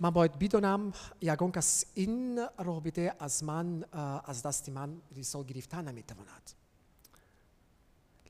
من 0.00 0.10
باید 0.10 0.38
بدانم 0.38 0.92
یگان 1.20 1.52
کس 1.52 1.84
این 1.94 2.46
رابطه 2.58 3.14
از 3.18 3.44
من 3.44 3.84
اه، 3.92 4.30
از 4.30 4.42
دست 4.42 4.68
من 4.68 4.96
ریسال 5.14 5.44
گرفتن 5.44 5.88
نمیتواند 5.88 6.50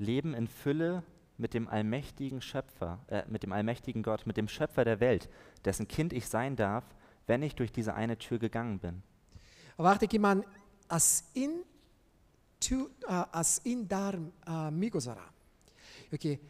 Leben 0.01 0.33
in 0.33 0.47
Fülle 0.47 1.03
mit 1.37 1.53
dem 1.53 1.69
allmächtigen 1.69 2.41
Schöpfer, 2.41 3.01
äh, 3.09 3.23
mit 3.29 3.43
dem 3.43 3.53
allmächtigen 3.53 4.03
Gott, 4.03 4.27
mit 4.27 4.39
dem 4.39 4.49
Schöpfer 4.49 4.85
der 4.85 4.99
Welt, 4.99 5.29
dessen 5.67 5.87
Kind 5.89 6.15
ich 6.15 6.27
sein 6.27 6.57
darf, 6.57 6.85
wenn 7.27 7.43
ich 7.43 7.55
durch 7.55 7.71
diese 7.71 7.95
eine 7.95 8.17
Tür 8.19 8.39
gegangen 8.39 8.79
bin. 8.79 9.03
وقتی 9.79 10.07
که 10.07 10.19
من 10.19 10.45
از 10.89 11.23
این 11.33 11.65
تو 12.61 12.89
اه، 13.09 13.29
از 13.33 13.61
این 13.65 13.83
در 13.83 14.19
اه، 14.47 14.71
میگذرم 14.71 15.33
یا 16.13 16.19
که 16.19 16.41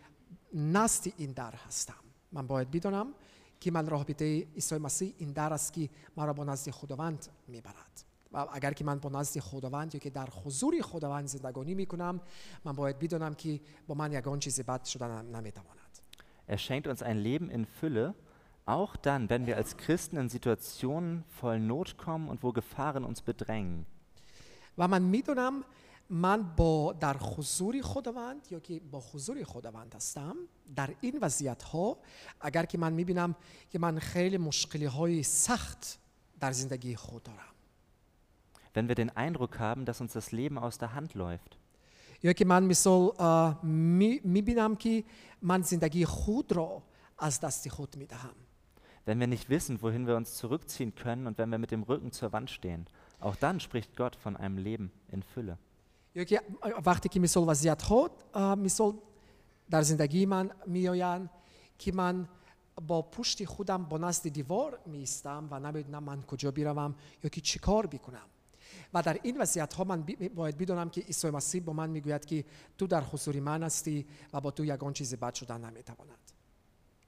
نزد 0.54 1.12
این 1.16 1.32
در 1.32 1.54
هستم 1.54 1.94
من 2.32 2.46
باید 2.46 2.70
بدانم 2.70 3.14
که 3.60 3.70
من 3.70 3.86
رابطه 3.86 4.46
عیسی 4.54 4.78
مسیح 4.78 5.14
این 5.18 5.32
در 5.32 5.52
است 5.52 5.72
که 5.72 5.88
مرا 6.16 6.32
با 6.32 6.44
نزد 6.44 6.70
خداوند 6.70 7.26
میبرد 7.48 8.04
و 8.32 8.46
اگر 8.52 8.72
که 8.72 8.84
من 8.84 8.98
با 8.98 9.20
نزد 9.20 9.40
خداوند 9.40 9.94
یا 9.94 10.00
که 10.00 10.10
در 10.10 10.28
حضور 10.44 10.82
خداوند 10.82 11.26
زندگانی 11.26 11.74
میکنم 11.74 12.20
من 12.64 12.72
باید 12.72 12.98
بدانم 12.98 13.34
که 13.34 13.60
با 13.86 13.94
من 13.94 14.12
یگان 14.12 14.38
چیزی 14.38 14.62
بد 14.62 14.84
شدن 14.84 15.24
نمیتواند 15.24 15.80
Er 16.46 16.58
schenkt 16.58 16.88
uns 16.88 17.00
ein 17.00 17.16
Leben 17.16 17.48
in 17.48 17.64
Fülle, 17.64 18.16
auch 18.66 18.96
dann, 18.96 19.30
wenn 19.30 19.46
wir 19.46 19.56
als 19.56 19.76
Christen 19.76 20.16
in 20.16 20.28
Situationen 20.28 21.22
voll 21.28 21.60
Not 21.60 21.96
kommen 21.96 22.28
und 22.28 22.42
wo 22.42 22.52
Gefahren 22.52 23.04
uns 23.04 23.22
bedrängen. 23.22 23.86
و 24.78 24.88
من 24.88 25.02
میدونم 25.02 25.64
من 26.10 26.42
با 26.56 26.92
در 27.00 27.16
حضور 27.16 27.82
خداوند 27.82 28.46
یا 28.50 28.60
که 28.60 28.80
با 28.90 29.00
حضور 29.12 29.44
خداوند 29.44 29.94
هستم 29.94 30.36
در 30.76 30.94
این 31.00 31.18
وضعیت 31.22 31.62
ها 31.62 31.96
اگر 32.40 32.64
که 32.64 32.78
من 32.78 32.92
میبینم 32.92 33.34
که 33.70 33.78
من 33.78 33.98
خیلی 33.98 34.38
مشکلی 34.38 34.84
های 34.84 35.22
سخت 35.22 35.98
در 36.40 36.52
زندگی 36.52 36.96
خود 36.96 37.22
دارم 37.22 37.44
Wenn 38.76 38.88
wir 38.88 38.94
den 38.94 39.10
Eindruck 39.16 39.58
haben, 39.58 39.84
dass 39.84 40.00
uns 40.00 40.12
das 40.12 40.30
Leben 40.32 40.56
aus 40.58 40.78
der 40.78 40.94
Hand 40.94 41.14
läuft. 41.14 41.56
یا 42.22 42.32
که 42.32 42.44
من 42.44 42.62
مثال 42.64 43.10
اه، 43.18 43.64
می- 43.64 44.20
میبینم 44.24 44.76
که 44.76 45.04
من 45.42 45.62
زندگی 45.62 46.04
خود 46.04 46.52
را 46.52 46.82
از 47.18 47.40
دست 47.40 47.68
خود 47.68 47.96
میدهم 47.96 48.34
Wenn 49.06 49.18
wir 49.20 49.26
nicht 49.26 49.48
wissen, 49.48 49.80
wohin 49.82 50.06
wir 50.06 50.16
uns 50.16 50.34
zurückziehen 50.36 50.94
können 50.94 51.26
und 51.26 51.38
wenn 51.38 51.50
wir 51.50 51.58
mit 51.58 51.70
dem 51.70 51.82
Rücken 51.82 52.12
zur 52.12 52.32
Wand 52.32 52.50
stehen. 52.50 52.86
Auch 53.20 53.36
dann 53.36 53.58
spricht 53.60 53.96
Gott 53.96 54.14
von 54.14 54.36
einem 54.36 54.58
Leben 54.58 54.92
in 55.08 55.22
Fülle. 55.22 55.56
eu 56.15 56.25
que, 56.25 56.39
warte 56.83 57.09
que 57.09 57.19
me 57.19 57.27
soll 57.27 57.45
was 57.45 57.65
hat 57.65 57.83
hot, 57.89 58.13
uh, 58.33 58.55
me 58.55 58.69
soll 58.69 58.95
dar 59.69 59.83
zindagi 59.83 60.25
man 60.25 60.51
miyoyan, 60.65 61.29
ki 61.77 61.91
man 61.91 62.27
бо 62.81 63.03
пушти 63.03 63.45
худам 63.45 63.85
бо 63.85 63.97
назди 63.97 64.29
дивор 64.29 64.79
меистам 64.85 65.47
ва 65.47 65.59
намедонам 65.59 66.03
ман 66.03 66.23
куҷо 66.23 66.51
биравам 66.51 66.95
ё 67.23 67.29
ки 67.29 67.41
чӣ 67.41 67.59
кор 67.59 67.87
бикунам 67.87 68.27
ва 68.93 69.01
дар 69.03 69.19
ин 69.23 69.37
вазъиятҳо 69.37 69.85
ман 69.85 70.05
бояд 70.33 70.57
бидонам 70.57 70.89
ки 70.89 71.05
исои 71.07 71.31
масиҳ 71.31 71.61
бо 71.63 71.73
ман 71.73 71.91
мегӯяд 71.91 72.25
ки 72.25 72.45
ту 72.77 72.87
дар 72.87 73.03
ҳузури 73.03 73.39
ман 73.39 73.63
ҳастӣ 73.63 74.05
ва 74.33 74.41
бо 74.41 74.51
ту 74.51 74.63
ягон 74.63 74.93
чизе 74.93 75.17
бад 75.17 75.35
шудан 75.35 75.61
наметавонад 75.61 76.19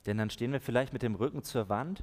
Denn 0.05 0.17
dann 0.17 0.29
stehen 0.29 0.53
wir 0.53 0.61
vielleicht 0.61 0.93
mit 0.93 1.01
dem 1.01 1.15
Rücken 1.15 1.43
zur 1.43 1.67
Wand, 1.67 2.01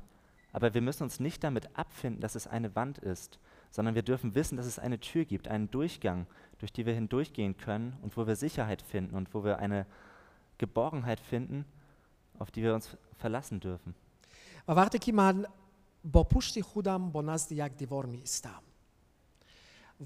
aber 0.53 0.75
wir 0.75 0.83
müssen 0.83 1.05
uns 1.05 1.21
nicht 1.21 1.43
damit 1.43 1.65
abfinden, 1.75 2.21
dass 2.21 2.35
es 2.35 2.47
eine 2.47 2.77
Wand 2.77 2.99
ist, 2.99 3.39
sondern 3.71 3.95
wir 3.95 4.03
dürfen 4.03 4.35
wissen, 4.35 4.59
dass 4.59 4.67
es 4.67 4.79
eine 4.79 5.01
Tür 5.01 5.25
gibt, 5.25 5.49
einen 5.49 5.71
Durchgang, 5.71 6.27
durch 6.64 6.74
die 6.74 6.86
wir 6.86 6.94
hindurchgehen 6.94 7.58
können 7.58 7.98
und 8.02 8.18
wo 8.18 8.28
wir 8.28 8.36
Sicherheit 8.36 8.82
finden 8.82 9.16
und 9.16 9.34
wo 9.34 9.44
wir 9.44 9.60
eine 9.60 9.86
Geborgenheit 10.58 11.20
finden, 11.20 11.66
auf 12.38 12.52
die 12.52 12.64
wir 12.64 12.74
uns 12.74 12.98
verlassen 13.18 13.60
dürfen. 13.60 13.96
و 14.68 14.72
وقتی 14.72 15.00
که 15.00 15.12
من 15.12 15.46
با 16.04 16.24
پشت 16.24 16.62
خودم 16.62 17.10
با 17.12 17.22
نزد 17.22 17.52
یک 17.52 17.74
دیوار 17.78 18.06
می 18.06 18.18
ایستم 18.18 18.62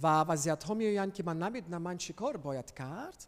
و 0.02 0.22
وضعیت 0.22 0.64
ها 0.64 0.74
می 0.74 0.86
آیند 0.86 1.14
که 1.14 1.24
من 1.24 1.40
نمیدونم 1.40 1.82
من 1.82 1.98
چی 1.98 2.14
کار 2.14 2.38
باید 2.38 2.74
کرد 2.74 3.28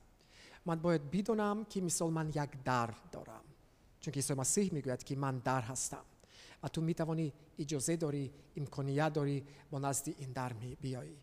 من 0.65 0.79
باید 0.79 1.11
بدونم 1.11 1.65
که 1.65 1.81
مثال 1.81 2.13
من 2.13 2.29
یک 2.29 2.49
در 2.65 2.89
دارم 3.11 3.41
چون 3.99 4.11
که 4.11 4.17
عیسی 4.17 4.33
مسیح 4.33 4.73
میگوید 4.73 5.03
که 5.03 5.15
من 5.15 5.39
در 5.39 5.61
هستم 5.61 6.03
و 6.63 6.67
تو 6.67 6.81
می 6.81 6.93
توانی 6.93 7.33
اجازه 7.59 7.95
داری 7.95 8.31
امکانیت 8.57 9.13
داری 9.13 9.43
با 9.71 9.79
نزد 9.79 10.07
این 10.17 10.31
در 10.31 10.53
می 10.53 10.75
بیایی 10.75 11.17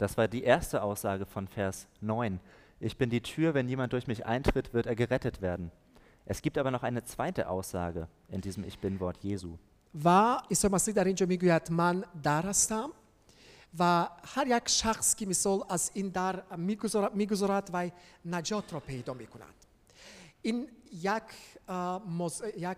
Das 0.00 0.16
war 0.18 0.28
die 0.28 0.42
erste 0.44 0.82
Aussage 0.82 1.24
von 1.26 1.46
Vers 1.48 1.86
9. 2.00 2.38
Ich 2.80 2.96
bin 2.98 3.08
die 3.10 3.20
Tür, 3.22 3.54
wenn 3.54 3.68
jemand 3.68 3.92
durch 3.92 4.06
mich 4.06 4.26
eintritt, 4.26 4.74
wird 4.74 4.86
er 4.86 4.94
gerettet 4.94 5.40
werden. 5.40 5.70
Es 6.26 6.42
gibt 6.42 6.58
aber 6.58 6.70
noch 6.70 6.82
eine 6.82 7.02
zweite 7.04 7.48
Aussage 7.48 8.08
in 8.28 8.40
diesem 8.40 8.64
Ich 8.64 8.78
bin-Wort 8.78 9.18
Jesu. 9.22 9.56
و 10.04 10.38
عیسی 10.50 10.68
مسیح 10.68 10.94
در 10.94 11.04
اینجا 11.04 11.26
میگوید 11.26 11.72
من 11.72 12.04
در 12.22 12.42
هستم 12.46 12.90
و 13.78 14.08
هر 14.24 14.46
یک 14.46 14.68
شخص 14.68 15.14
که 15.14 15.26
مثال 15.26 15.60
از 15.68 15.90
این 15.94 16.08
در 16.08 16.56
میگذارد 16.56 17.14
میگذارد 17.14 17.70
و 17.72 17.90
نجات 18.24 18.72
را 18.72 18.80
پیدا 18.80 19.14
میکند 19.14 19.54
این 20.42 20.68
یک 20.92 21.22
اه، 21.68 22.02
موز- 22.18 22.42
یک 22.56 22.76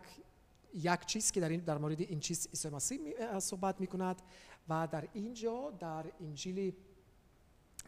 یک 0.75 1.07
چیز 1.07 1.31
که 1.33 1.41
در 1.41 1.49
این 1.49 1.61
در 1.61 1.79
مورد 1.79 2.01
این 2.01 2.21
چیز 2.21 2.49
عیسی 2.49 2.69
مسیح 2.69 3.01
می- 3.01 3.15
اه، 3.19 3.41
صحبت 3.41 3.81
میکند 3.81 4.23
و 4.69 4.89
در 4.93 5.09
اینجا 5.13 5.71
در 5.81 6.05
انجیل 6.21 6.73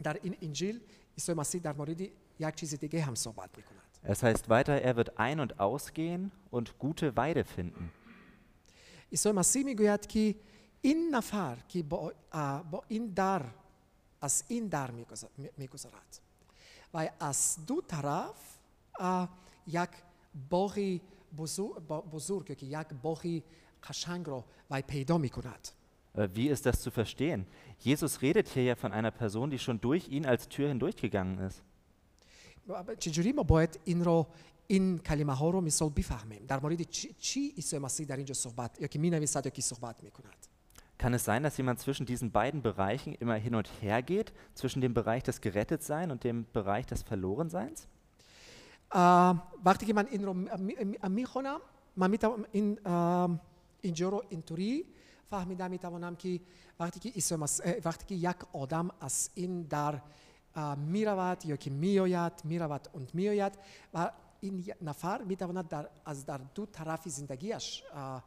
در 0.03 0.19
این 0.23 0.37
انجیل 0.41 0.79
عیسی 1.17 1.33
مسیح 1.33 1.61
در 1.61 1.73
مورد 1.73 2.01
یک 2.39 2.55
چیز 2.55 2.75
دیگه 2.75 3.01
هم 3.01 3.15
صحبت 3.15 3.49
میکند 3.57 3.81
Es 4.03 4.23
heißt 4.23 4.49
weiter, 4.49 4.81
er 4.81 4.95
wird 4.95 5.19
ein- 5.19 5.39
und 5.39 5.59
ausgehen 5.59 6.31
und 6.49 6.79
gute 6.79 7.15
Weide 7.15 7.43
finden. 7.45 7.91
عیسی 9.11 9.31
مسیح 9.31 9.63
میگوید 9.65 10.07
که 10.07 10.35
این 10.81 11.15
نفر 11.15 11.57
که 11.67 11.83
با, 11.83 12.13
اه، 12.31 12.63
با 12.63 12.83
این 12.87 13.07
در 13.07 13.45
از 14.21 14.43
این 14.47 14.67
در 14.67 14.91
میگذ- 14.91 15.25
می- 15.37 15.49
میگذرد 15.57 16.19
و 16.93 17.09
از 17.19 17.57
دو 17.67 17.81
طرف 17.87 18.57
اه، 18.99 19.29
یک 19.67 19.89
باغی 20.49 21.01
بزرگ, 21.37 21.87
بزرگ 21.87 22.57
که 22.57 22.65
یک 22.65 22.87
باغی 23.01 23.43
قشنگ 23.83 24.27
را 24.27 24.45
و 24.69 24.81
پیدا 24.81 25.17
میکند 25.17 25.67
Äh, 25.67 25.73
Wie 26.15 26.47
ist 26.47 26.65
das 26.65 26.81
zu 26.81 26.91
verstehen? 26.91 27.45
Jesus 27.79 28.21
redet 28.21 28.49
hier 28.49 28.63
ja 28.63 28.75
von 28.75 28.91
einer 28.91 29.11
Person, 29.11 29.49
die 29.49 29.59
schon 29.59 29.79
durch 29.79 30.09
ihn 30.09 30.25
als 30.25 30.49
Tür 30.49 30.67
hindurchgegangen 30.67 31.39
ist. 31.39 31.63
و 32.67 32.95
چجوری 32.95 33.31
ما 33.31 33.43
باید 33.43 33.79
این 33.85 34.03
رو 34.03 34.27
این 34.67 34.97
کلمه 34.97 35.33
ها 35.33 35.49
رو 35.49 35.61
مثال 35.61 35.89
بفهمیم 35.89 36.45
در 36.47 36.59
مورد 36.59 36.81
چی, 36.81 37.15
چی 37.19 37.53
عیسی 37.55 37.77
مسیح 37.77 38.05
در 38.05 38.15
اینجا 38.15 38.33
صحبت 38.33 38.81
یا 38.81 38.87
که 38.87 38.99
می 38.99 39.09
نویسد 39.09 39.45
یا 39.45 39.51
که 39.51 39.61
صحبت 39.61 40.03
میکند 40.03 40.47
Kann 40.97 41.15
es 41.15 41.23
sein, 41.23 41.41
dass 41.41 41.57
jemand 41.57 41.79
zwischen 41.79 42.05
diesen 42.05 42.31
beiden 42.31 42.61
Bereichen 42.61 43.15
immer 43.15 43.33
hin 43.33 43.55
und 43.55 43.67
her 43.81 44.03
geht, 44.03 44.33
zwischen 44.53 44.81
dem 44.81 44.93
Bereich 44.93 45.23
des 45.23 45.41
Gerettetseins 45.41 46.11
und 46.11 46.23
dem 46.23 46.45
Bereich 46.53 46.85
des 46.85 47.01
Verlorenseins? 47.01 47.87
آه، 48.91 49.51
وقتی 49.65 49.85
که 49.85 49.93
من 49.93 50.07
این 50.11 50.25
رو 50.25 50.33
میخونم 51.09 51.59
من 51.97 52.11
میتوانم 52.11 52.45
این 52.51 52.79
آه، 52.85 53.39
اینجا 53.81 54.09
رو 54.09 54.23
اینطوری 54.29 54.85
فهمیدم 55.25 55.71
میتوانم 55.71 56.15
که 56.15 56.39
وقتی 56.79 56.99
که 56.99 57.09
عیسی 57.09 57.35
مسیح- 57.35 57.65
اه، 57.67 57.75
وقتی 57.85 58.05
که 58.05 58.15
یک 58.29 58.35
آدم 58.53 58.89
از 59.01 59.29
این 59.35 59.61
در 59.61 60.01
میرود 60.77 61.45
یا 61.45 61.55
که 61.55 61.69
میآید 61.69 62.33
میرود 62.43 62.87
و 62.95 62.99
میآید 63.13 63.57
و 63.93 64.11
این 64.39 64.59
ی- 64.59 64.73
نفر 64.81 65.21
میتواند 65.21 65.67
در 65.67 65.89
از 66.05 66.25
در 66.25 66.37
دو 66.55 66.65
طرف 66.65 67.07
زندگیش 67.09 67.83
آه، 67.95 68.23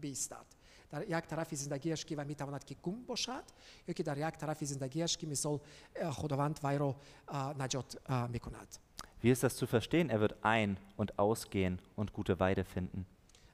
بیستد 0.00 0.46
در 0.90 1.02
یک 1.18 1.26
طرف 1.26 1.54
زندگیش 1.54 2.04
که 2.04 2.16
و 2.16 2.24
میتواند 2.24 2.64
که 2.64 2.74
گم 2.82 3.02
باشد 3.06 3.42
یا 3.88 3.94
که 3.94 4.02
در 4.02 4.28
یک 4.28 4.34
طرف 4.36 4.64
زندگیش 4.64 5.16
که 5.16 5.26
مثال 5.26 5.58
اه، 5.96 6.10
خداوند 6.12 6.60
وی 6.64 6.78
را 6.78 6.96
آه، 7.26 7.62
نجات 7.62 7.98
آه، 8.08 8.26
میکند 8.26 8.78
Wie 9.22 9.30
ist 9.30 9.42
das 9.42 9.54
zu 9.56 9.66
verstehen? 9.66 10.08
Er 10.08 10.20
wird 10.20 10.34
ein- 10.42 10.78
und 10.96 11.18
ausgehen 11.18 11.78
und 11.94 12.14
gute 12.14 12.40
Weide 12.40 12.64
finden. 12.64 13.04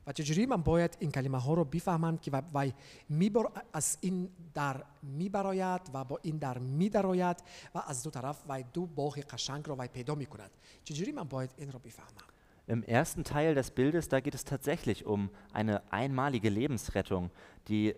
و 0.07 0.13
چجوری 0.13 0.47
من 0.47 0.63
باید 0.63 0.97
این 1.01 1.11
کلمه 1.11 1.39
ها 1.39 1.55
رو 1.55 1.65
بفهمم 1.65 2.19
که 2.19 2.31
و- 2.31 2.43
وی 2.55 2.73
میبر 3.09 3.45
از 3.73 3.99
این 4.01 4.29
در 4.55 4.85
میبراید 5.03 5.81
و 5.95 6.05
با 6.05 6.19
این 6.23 6.37
در 6.39 6.59
میدراید 6.59 7.37
و 7.75 7.83
از 7.87 8.03
دو 8.03 8.11
طرف 8.11 8.43
وی 8.49 8.65
دو 8.73 8.87
باغ 8.87 9.19
قشنگ 9.19 9.67
رو 9.69 9.77
وی 9.79 9.89
پیدا 9.89 10.15
میکند 10.15 10.51
چجوری 10.85 11.13
من 11.13 11.23
باید 11.25 11.51
این 11.57 11.73
رو 11.73 11.79
بفهمم 11.79 12.27
Im 12.69 12.83
ersten 12.83 13.23
Teil 13.23 13.55
des 13.55 13.71
Bildes, 13.71 14.09
da 14.09 14.19
geht 14.19 14.35
es 14.35 14.45
tatsächlich 14.45 15.07
um 15.07 15.31
eine 15.53 15.75
einmalige 15.93 16.49
Lebensrettung, 16.49 17.31
die 17.69 17.95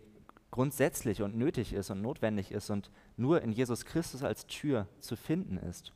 grundsätzlich 0.50 1.22
und 1.22 1.36
nötig 1.36 1.72
ist 1.72 1.90
und 1.90 2.02
notwendig 2.02 2.50
ist 2.52 2.68
und 2.70 2.90
nur 3.16 3.40
in 3.40 3.52
Jesus 3.52 3.86
Christus 3.86 4.22
als 4.22 4.46
Tür 4.46 4.86
zu 5.00 5.16
finden 5.16 5.56
ist. 5.70 5.92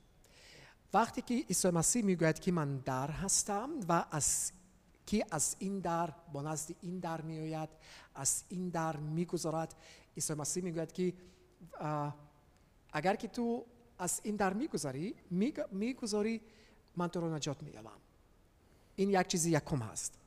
وقتی 0.94 1.22
که 1.22 1.35
عیسی 1.48 1.70
مسیح 1.70 2.04
میگوید 2.04 2.38
که 2.38 2.52
من 2.52 2.76
در 2.76 3.11
هستم 3.11 3.70
و 3.88 4.04
از 4.11 4.52
כי 5.07 5.21
אז 5.31 5.55
אינדר, 5.61 6.05
בונזתי 6.27 6.73
אינדר 6.83 7.15
מיועד, 7.23 7.69
אז 8.15 8.43
אינדר 8.51 8.91
מיקוזורת, 9.01 9.73
איסומסי 10.15 10.61
מיועד, 10.61 10.91
כי 10.91 11.11
אגר 12.91 13.15
כי 13.19 13.27
תו 13.27 13.65
אז 13.97 14.21
אינדר 14.25 14.53
מיקוזרי, 14.53 15.13
מיקוזורי 15.71 16.39
מנטורו 16.97 17.29
נג'ות 17.29 17.63
מיעלם. 17.63 17.99
אין 18.97 19.09
יק 19.11 19.27
צ'יזי 19.27 19.49
יקום 19.49 19.81
hast. 19.81 20.17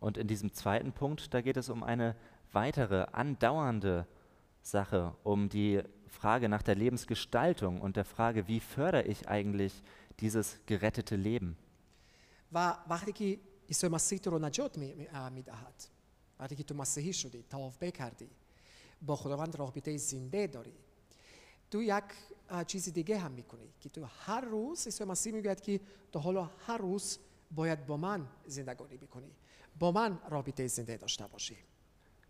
Und 0.00 0.16
in 0.16 0.26
diesem 0.28 0.52
zweiten 0.54 0.92
Punkt, 0.92 1.34
da 1.34 1.42
geht 1.42 1.58
es 1.58 1.68
um 1.68 1.82
eine 1.82 2.16
weitere 2.52 3.06
andauernde 3.12 4.06
Sache, 4.62 5.14
um 5.24 5.50
die 5.50 5.82
Frage 6.08 6.48
nach 6.48 6.62
der 6.62 6.74
Lebensgestaltung 6.74 7.82
und 7.82 7.96
der 7.96 8.06
Frage, 8.06 8.48
wie 8.48 8.60
fördere 8.60 9.02
ich 9.02 9.28
eigentlich 9.28 9.82
dieses 10.20 10.58
gerettete 10.64 11.16
Leben? 11.16 11.56
War, 12.50 12.82
war 12.86 13.02
die 13.06 13.38
عیسی 13.69 13.87
مسیح 13.87 14.19
تو 14.19 14.29
رو 14.29 14.39
نجات 14.39 14.77
می- 14.77 14.93
می- 14.93 15.07
آه، 15.07 15.29
میدهد 15.29 15.83
وقتی 16.39 16.55
که 16.55 16.63
تو 16.63 16.75
مسیحی 16.75 17.13
شدی 17.13 17.43
توبه 17.49 17.91
کردی 17.91 18.29
با 19.01 19.15
خداوند 19.15 19.55
رابطه 19.55 19.97
زنده 19.97 20.47
داری 20.47 20.73
تو 21.71 21.81
یک 21.83 22.03
آه، 22.49 22.63
چیز 22.63 22.93
دیگه 22.93 23.17
هم 23.17 23.31
میکنی 23.31 23.69
که 23.81 23.89
تو 23.89 24.05
هر 24.05 24.41
روز 24.41 24.85
عیسی 24.85 25.03
مسیح 25.03 25.33
میگوید 25.33 25.61
که 25.61 25.79
تو 26.11 26.19
حالا 26.19 26.49
هر 26.67 26.77
روز 26.77 27.19
باید 27.51 27.85
با 27.85 27.97
من 27.97 28.27
زندگانی 28.47 28.97
بکنی 28.97 29.31
با 29.79 29.91
من 29.91 30.19
رابطه 30.29 30.67
زنده 30.67 30.97
داشته 30.97 31.27
باشی 31.27 31.57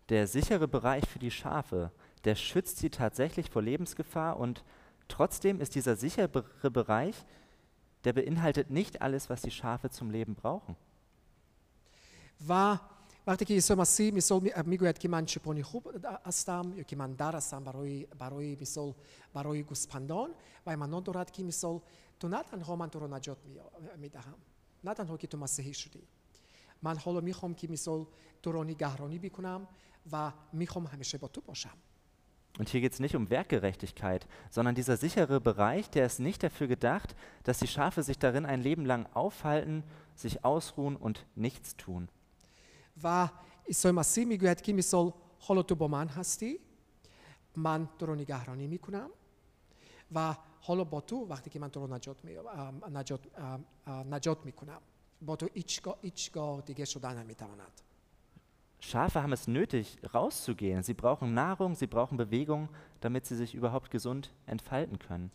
Der 0.08 0.26
sichere 0.28 0.68
Bereich 0.68 1.04
für 1.12 1.18
die 1.18 1.32
Schafe, 1.32 1.90
der 2.24 2.36
schützt 2.36 2.78
sie 2.78 2.90
tatsächlich 2.90 3.50
vor 3.50 3.62
Lebensgefahr 3.62 4.38
und 4.38 4.62
trotzdem 5.08 5.60
ist 5.60 5.74
dieser 5.74 5.96
sichere 5.96 6.28
Bereich, 6.70 7.16
der 8.04 8.12
beinhaltet 8.12 8.70
nicht 8.70 9.02
alles, 9.02 9.28
was 9.30 9.42
die 9.42 9.50
Schafe 9.50 9.90
zum 9.90 10.10
Leben 10.12 10.36
brauchen. 10.36 10.76
و 12.48 12.78
وقتی 13.26 13.44
که 13.44 13.54
عیسی 13.54 13.74
مسیح 13.74 14.14
مثال 14.14 14.40
می- 14.40 14.52
میگوید 14.66 14.98
که 14.98 15.08
من 15.08 15.24
چپانی 15.26 15.62
خوب 15.62 16.06
هستم 16.26 16.72
یا 16.76 16.82
که 16.82 16.96
من 16.96 17.12
در 17.12 17.36
هستم 17.36 17.64
برای 17.64 18.06
برای 18.18 18.56
مثال 18.60 18.94
برای 19.34 19.62
گوسپندان 19.62 20.30
و 20.66 20.76
من 20.76 21.00
دارد 21.00 21.30
که 21.30 21.42
مثال 21.42 21.80
تو 22.20 22.28
نه 22.28 22.42
تنها 22.42 22.76
من 22.76 22.90
تو 22.90 22.98
رو 22.98 23.14
نجات 23.14 23.38
می- 23.44 23.60
میدهم 23.96 24.34
نه 24.84 24.94
تنها 24.94 25.16
که 25.16 25.26
تو 25.26 25.38
مسیحی 25.38 25.74
شدی 25.74 26.02
من 26.82 26.96
حالا 26.98 27.20
میخوام 27.20 27.54
که 27.54 27.68
مثال 27.70 28.06
تو 28.42 28.52
رو 28.52 28.64
نگهرانی 28.64 29.18
بکنم 29.18 29.68
و 30.12 30.32
میخوام 30.52 30.86
همیشه 30.86 31.18
با 31.18 31.28
تو 31.28 31.40
باشم 31.40 31.76
Und 32.58 32.70
hier 32.70 32.80
geht 32.80 32.94
es 32.94 33.00
nicht 33.00 33.14
um 33.14 33.28
Werkgerechtigkeit, 33.28 34.26
sondern 34.50 34.74
dieser 34.74 34.96
sichere 34.96 35.40
Bereich, 35.42 35.90
der 35.90 36.06
ist 36.06 36.20
nicht 36.20 36.42
dafür 36.42 36.66
gedacht, 36.66 37.14
dass 37.44 37.58
die 37.58 37.66
Schafe 37.66 38.02
sich 38.02 38.18
darin 38.18 38.46
ein 38.46 38.62
Leben 38.62 38.86
lang 38.86 39.04
aufhalten, 39.12 39.84
sich 40.14 40.42
ausruhen 40.42 40.96
und 40.96 41.26
nichts 41.34 41.76
tun. 41.76 42.08
و 43.02 43.28
عیسی 43.68 43.90
مسیح 43.90 44.24
میگوید 44.24 44.60
که 44.60 44.72
مثال 44.72 45.12
حالا 45.40 45.62
تو 45.62 45.74
با 45.74 45.88
من 45.88 46.08
هستی 46.08 46.58
من 47.56 47.88
تو 47.98 48.06
رو 48.06 48.14
نگهرانی 48.14 48.66
میکنم 48.66 49.10
و 50.14 50.36
حالا 50.60 50.84
با 50.84 51.00
تو 51.00 51.16
وقتی 51.16 51.50
که 51.50 51.58
من 51.58 51.68
تو 51.70 51.86
رو 51.86 51.94
نجات, 51.94 52.24
می... 52.24 52.36
ام، 52.36 52.82
نجات, 52.96 53.20
ام، 53.38 53.64
ام، 53.86 54.14
نجات 54.14 54.44
میکنم 54.44 54.80
با 55.22 55.36
تو 55.36 55.48
هیچگاه 55.54 55.96
هیچگاه 56.02 56.60
دیگه 56.60 56.84
شدن 56.84 57.18
نمیتواند 57.18 57.80
Schafe 58.78 59.22
haben 59.22 59.32
es 59.32 59.48
nötig, 59.48 59.98
rauszugehen. 60.14 60.82
Sie 60.82 60.94
brauchen 60.94 61.34
Nahrung, 61.34 61.74
sie 61.74 61.86
brauchen 61.86 62.18
Bewegung, 62.18 62.68
damit 63.00 63.26
sie 63.26 63.34
sich 63.34 63.54
überhaupt 63.54 63.90
gesund 63.90 64.30
entfalten 64.46 64.98
können. 64.98 65.30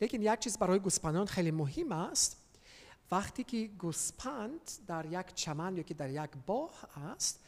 لیکن 0.00 0.22
یک 0.22 0.38
چیز 0.38 0.58
برای 0.58 0.78
گوسپندان 0.78 1.26
خیلی 1.26 1.50
مهم 1.50 1.92
است 1.92 2.39
وقتی 3.11 3.43
که 3.43 3.67
گوسپند 3.67 4.71
در 4.87 5.05
یک 5.05 5.33
چمن 5.33 5.77
یا 5.77 5.83
که 5.83 5.93
در 5.93 6.09
یک 6.09 6.31
باغ 6.45 6.71
است 6.97 7.39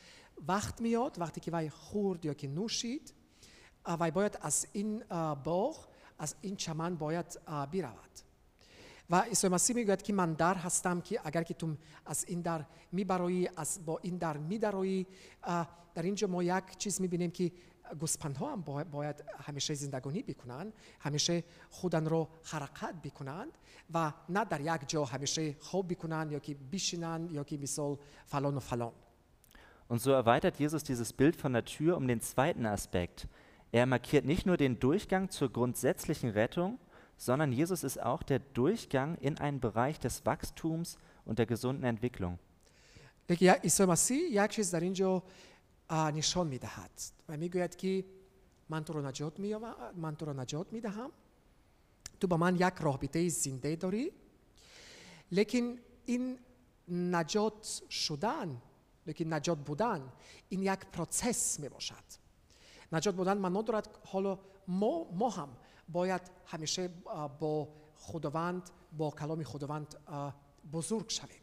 وقت 0.48 0.82
میاد 0.82 1.16
وقتی 1.20 1.42
که 1.42 1.52
وی 1.52 1.70
خورد 1.70 2.26
یا 2.26 2.34
که 2.34 2.48
نوشید 2.48 3.14
وی 4.00 4.12
باید 4.12 4.38
از 4.42 4.68
این 4.74 5.04
باغ 5.44 5.88
از 6.20 6.36
این 6.42 6.56
چمن 6.56 6.96
باید 6.96 7.40
برود 7.46 8.20
و 9.10 9.22
عیسی 9.22 9.48
مسیح 9.48 9.76
می‌گوید 9.76 10.02
که 10.02 10.14
من 10.14 10.34
در 10.34 10.56
هستم 10.56 11.02
که 11.02 11.22
اگر 11.24 11.44
که 11.44 11.54
تو 11.54 11.76
از 12.06 12.26
این 12.28 12.42
در 12.42 12.66
میبرایی 12.92 13.50
از 13.58 13.86
با 13.86 14.00
این 14.02 14.18
در 14.18 14.38
میدرایی 14.38 15.08
در 15.96 16.04
اینجا 16.04 16.28
ما 16.28 16.44
یک 16.44 16.78
چیز 16.78 17.02
می‌بینیم 17.02 17.32
که 17.32 17.52
گوسپندها 18.01 18.53
هم 18.53 18.61
باید, 18.61 18.91
باید 18.91 19.25
همیشه 19.39 19.75
زندگانی 19.75 20.23
بکنن 20.23 20.73
همیشه 21.01 21.45
خودن 21.71 22.07
رو 22.07 22.29
حرکت 22.45 22.95
بکنند 23.05 23.49
و 23.95 24.13
نه 24.29 24.45
در 24.45 24.61
یک 24.61 24.89
جا 24.89 25.05
همیشه 25.05 25.57
خواب 25.61 25.89
بکنن 25.89 26.29
یا 26.31 26.39
که 26.39 26.57
بشینن 26.73 27.29
یا 27.33 27.45
که 27.45 27.57
مثال 27.59 27.97
فلان 28.27 28.55
و 28.57 28.61
فلان 28.61 28.93
Und 29.91 30.01
so 30.03 30.11
erweitert 30.11 30.59
Jesus 30.61 30.83
dieses 30.85 31.13
Bild 31.15 31.35
von 31.37 31.53
der 31.55 31.65
Tür 31.65 31.97
um 31.97 32.07
den 32.07 32.21
zweiten 32.21 32.67
Aspekt. 32.67 33.27
Er 33.73 33.87
markiert 33.87 34.25
nicht 34.27 34.45
nur 34.45 34.59
den 34.59 34.79
Durchgang 34.79 35.31
zur 35.31 35.51
grundsätzlichen 35.51 36.29
Rettung, 36.31 36.79
sondern 37.17 37.53
Jesus 37.53 37.85
ist 37.85 37.99
auch 38.03 38.23
der 38.23 38.39
Durchgang 38.39 39.15
in 39.17 39.39
einen 39.39 39.61
Bereich 39.61 39.99
des 39.99 40.27
Wachstums 40.27 40.99
und 41.25 41.39
der 41.39 41.47
gesunden 41.47 41.85
Entwicklung. 41.85 42.39
لیکن 43.31 43.45
یک- 43.47 43.61
عیسی 43.65 43.85
مسیح 43.85 44.19
یک 44.45 44.51
چیز 44.51 44.71
در 44.71 44.81
اینجا 44.81 45.23
اه، 45.91 46.11
نشان 46.11 46.47
میدهد 46.47 46.91
می‌گوید 47.38 47.76
که 47.76 48.06
من 48.70 48.84
تو 48.84 48.94
رو 48.94 49.02
نجات 49.02 49.40
می 49.40 49.56
من 49.96 50.16
تو 50.16 50.26
رو 50.26 50.34
نجات 50.34 50.74
می‌دهم 50.74 51.12
تو 52.20 52.28
با 52.28 52.38
من 52.38 52.56
یک 52.56 52.74
رابطه 52.80 53.30
زنده 53.30 53.76
داری. 53.76 54.12
لیکن 55.32 55.80
این 56.06 56.40
نجات 56.88 57.82
شدن 57.90 58.62
لیکن 59.08 59.34
نجات 59.34 59.58
بودن 59.58 60.14
این 60.50 60.64
یک 60.64 60.80
پروسس 60.80 61.60
می 61.60 61.70
باشد. 61.70 62.04
نجات 62.92 63.16
بودن 63.16 63.38
معنا 63.38 63.62
دارد 63.62 64.00
حالا 64.06 64.40
ما, 64.68 65.12
ما 65.12 65.30
هم 65.30 65.50
باید 65.90 66.22
همیشه 66.46 66.90
با 67.40 67.68
خداوند 67.96 68.70
با 68.98 69.12
کلام 69.12 69.44
خداوند 69.44 69.96
بزرگ 70.74 71.10
شویم. 71.10 71.43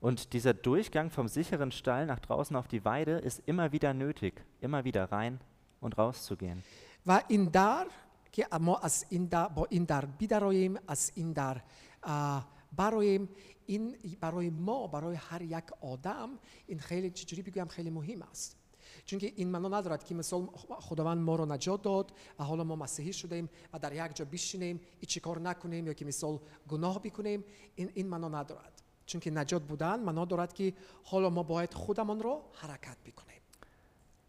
Und 0.00 0.32
dieser 0.32 0.54
Durchgang 0.54 1.10
vom 1.10 1.28
sicheren 1.28 1.72
Stall 1.72 2.06
nach 2.06 2.20
draußen 2.20 2.54
auf 2.56 2.68
die 2.68 2.84
Weide 2.84 3.12
ist 3.18 3.42
immer 3.46 3.72
wieder 3.72 3.94
nötig, 3.94 4.44
immer 4.60 4.84
wieder 4.84 5.10
rein 5.10 5.40
und 5.80 5.96
rauszugehen. 5.98 6.62
و 7.06 7.22
این 7.28 7.44
در 7.44 7.86
که 8.32 8.46
ما 8.60 8.76
از 8.76 9.06
این 9.08 9.24
در 9.24 9.48
با 9.48 9.66
این 9.70 9.84
در 9.84 10.04
بیداریم 10.04 10.78
از 10.88 11.12
این 11.14 11.32
در 11.32 11.62
آه، 12.02 12.48
برایم 12.76 13.28
این 13.66 13.96
برای 14.20 14.50
ما 14.50 14.86
برای 14.86 15.16
هر 15.16 15.42
یک 15.42 15.64
آدم 15.80 16.28
این 16.66 16.78
خیلی 16.78 17.10
چجوری 17.10 17.42
بگویم 17.42 17.66
خیلی 17.66 17.90
مهم 17.90 18.22
است 18.22 18.56
چون 19.04 19.18
که 19.18 19.32
این 19.36 19.48
معنا 19.48 19.68
ندارد 19.68 20.04
که 20.04 20.14
مثال 20.14 20.46
خداوند 20.80 21.18
ما 21.18 21.36
رو 21.36 21.46
نجات 21.46 21.82
داد 21.82 22.12
و 22.38 22.44
حالا 22.44 22.64
ما 22.64 22.76
مسیحی 22.76 23.12
شدیم 23.12 23.48
و 23.72 23.78
در 23.78 24.06
یک 24.06 24.16
جا 24.16 24.24
بشینیم 24.24 24.80
هیچ 25.00 25.18
کار 25.20 25.40
نکنیم 25.40 25.86
یا 25.86 25.92
که 25.92 26.04
مثال 26.04 26.38
گناه 26.68 27.02
بکنیم 27.02 27.44
این 27.74 27.90
این 27.94 28.06
معنا 28.06 28.28
ندارد 28.28 28.79
چون 29.10 29.20
که 29.20 29.30
نجات 29.30 29.62
بودن 29.62 30.00
معنا 30.00 30.24
دارد 30.24 30.52
که 30.52 30.74
حالا 31.04 31.30
ما 31.30 31.42
باید 31.42 31.74
خودمان 31.74 32.20
رو 32.20 32.42
حرکت 32.54 32.96
بکنیم 33.06 33.36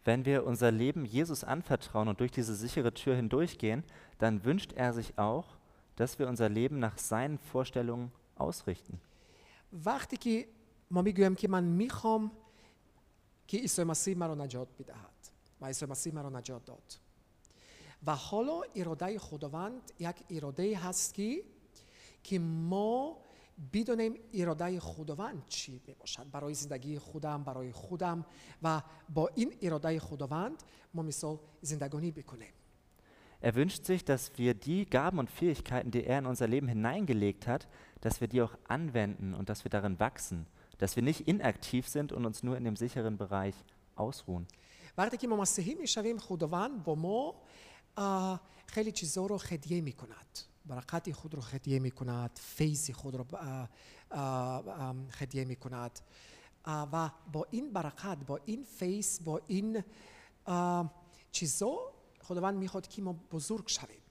Wenn 0.05 0.23
wir 0.23 0.45
unser 0.45 0.71
Leben 0.71 1.03
Jesus 1.03 1.43
anvertrauen 1.43 2.07
und 2.07 2.21
durch 2.21 2.31
diese 2.31 2.55
sichere 2.55 2.93
Tür 2.93 3.13
hindurchgehen, 3.17 3.83
dann 4.19 4.45
wünscht 4.45 4.71
er 4.71 4.93
sich 4.93 5.19
auch, 5.19 5.57
dass 5.97 6.17
wir 6.17 6.29
unser 6.29 6.47
Leben 6.47 6.79
nach 6.79 6.97
seinen 6.97 7.37
Vorstellungen 7.37 8.11
ausrichten. 8.37 9.01
وقتی 9.85 10.17
که 10.17 10.47
ما 10.91 11.01
میگویم 11.01 11.35
که 11.35 11.47
من 11.47 11.63
میخوام 11.63 12.31
که 13.47 13.57
عیسی 13.57 13.83
مسیح 13.83 14.17
مرا 14.17 14.35
نجات 14.35 14.67
بدهد 14.79 15.29
و 15.61 15.65
عیسی 15.65 15.85
مسیح 15.85 16.15
مرا 16.15 16.29
نجات 16.29 16.65
داد 16.65 16.99
و 18.05 18.15
حالا 18.15 18.61
اراده 18.75 19.19
خداوند 19.19 19.91
یک 19.99 20.15
اراده 20.29 20.77
هست 20.77 21.13
که 21.13 21.43
که 22.23 22.39
ما 22.39 23.17
بدونیم 23.73 24.13
اراده 24.33 24.79
خداوند 24.79 25.43
چی 25.47 25.71
می 25.87 25.93
باشد 25.93 26.31
برای 26.31 26.53
زندگی 26.53 26.99
خودم 26.99 27.43
برای 27.43 27.71
خودم 27.71 28.25
و 28.63 28.81
با 29.09 29.29
این 29.35 29.53
اراده 29.61 29.99
خداوند 29.99 30.63
ما 30.93 31.01
مثال 31.01 31.39
زندگانی 31.61 32.11
بکنیم 32.11 32.53
Er 33.39 33.53
wünscht 33.53 33.85
sich, 33.85 34.03
dass 34.03 34.31
wir 34.37 34.55
die 34.55 34.89
Gaben 34.89 35.19
und 35.19 35.29
Fähigkeiten, 35.29 35.91
die 35.91 36.03
er 36.03 36.17
in 36.17 36.25
unser 36.25 36.47
Leben 36.47 36.67
hineingelegt 36.67 37.45
hat, 37.45 37.67
dass 38.01 38.19
wir 38.19 38.27
die 38.27 38.41
auch 38.41 38.57
anwenden 38.67 39.35
und 39.35 39.49
dass 39.49 39.63
wir 39.63 39.69
darin 39.69 39.99
wachsen, 39.99 40.47
dass 40.79 40.95
wir 40.95 41.03
nicht 41.03 41.27
inaktiv 41.27 41.87
sind 41.87 42.11
und 42.11 42.25
uns 42.25 42.41
nur 42.41 42.57
in 42.57 42.63
dem 42.63 42.75
sicheren 42.75 43.17
Bereich 43.17 43.55
ausruhen. 43.95 44.47
وقتی 44.97 45.17
که 45.17 45.27
ما 45.27 45.35
مسیحی 45.35 45.75
میشویم 45.75 46.17
خداوند 46.17 46.83
با 46.83 46.95
ما 46.95 47.35
آه، 47.95 48.41
خیلی 48.67 48.91
چیزا 48.91 49.25
رو 49.25 49.37
هدیه 49.37 49.81
میکند 49.81 50.39
برکت 50.65 51.11
خود 51.11 51.35
رو 51.35 51.41
هدیه 51.41 51.79
می 51.79 51.91
کند 51.91 52.39
فیض 52.43 52.91
خود 52.91 53.15
رو 53.15 53.25
اه، 53.33 53.69
اه، 54.11 54.69
ام، 54.69 55.07
هدیه 55.19 55.45
می 55.45 55.55
کند 55.55 55.99
اه، 56.65 56.89
و 56.93 57.09
با 57.31 57.47
این 57.51 57.73
برکت 57.73 58.17
با 58.27 58.39
این 58.45 58.63
فیض 58.63 59.19
با 59.23 59.41
این 59.47 59.83
اه، 60.45 60.93
چیزا 61.31 61.77
خداوند 62.21 62.55
میخواد 62.57 62.87
که 62.87 63.01
ما 63.01 63.13
بزرگ 63.31 63.67
شویم 63.67 64.01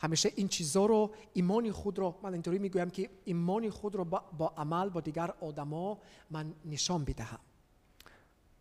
همیشه 0.00 0.32
این 0.36 0.48
چیزا 0.48 0.86
رو 0.86 1.14
ایمان 1.32 1.72
خود 1.72 1.98
رو 1.98 2.14
من 2.22 2.32
اینطوری 2.32 2.58
میگویم 2.58 2.90
که 2.90 3.10
ایمان 3.24 3.70
خود 3.70 3.96
رو 3.96 4.04
با, 4.04 4.24
با 4.38 4.48
عمل 4.56 4.88
با 4.88 5.00
دیگر 5.00 5.30
آدما 5.40 5.98
من 6.30 6.54
نشان 6.64 7.04
بدهم 7.04 7.40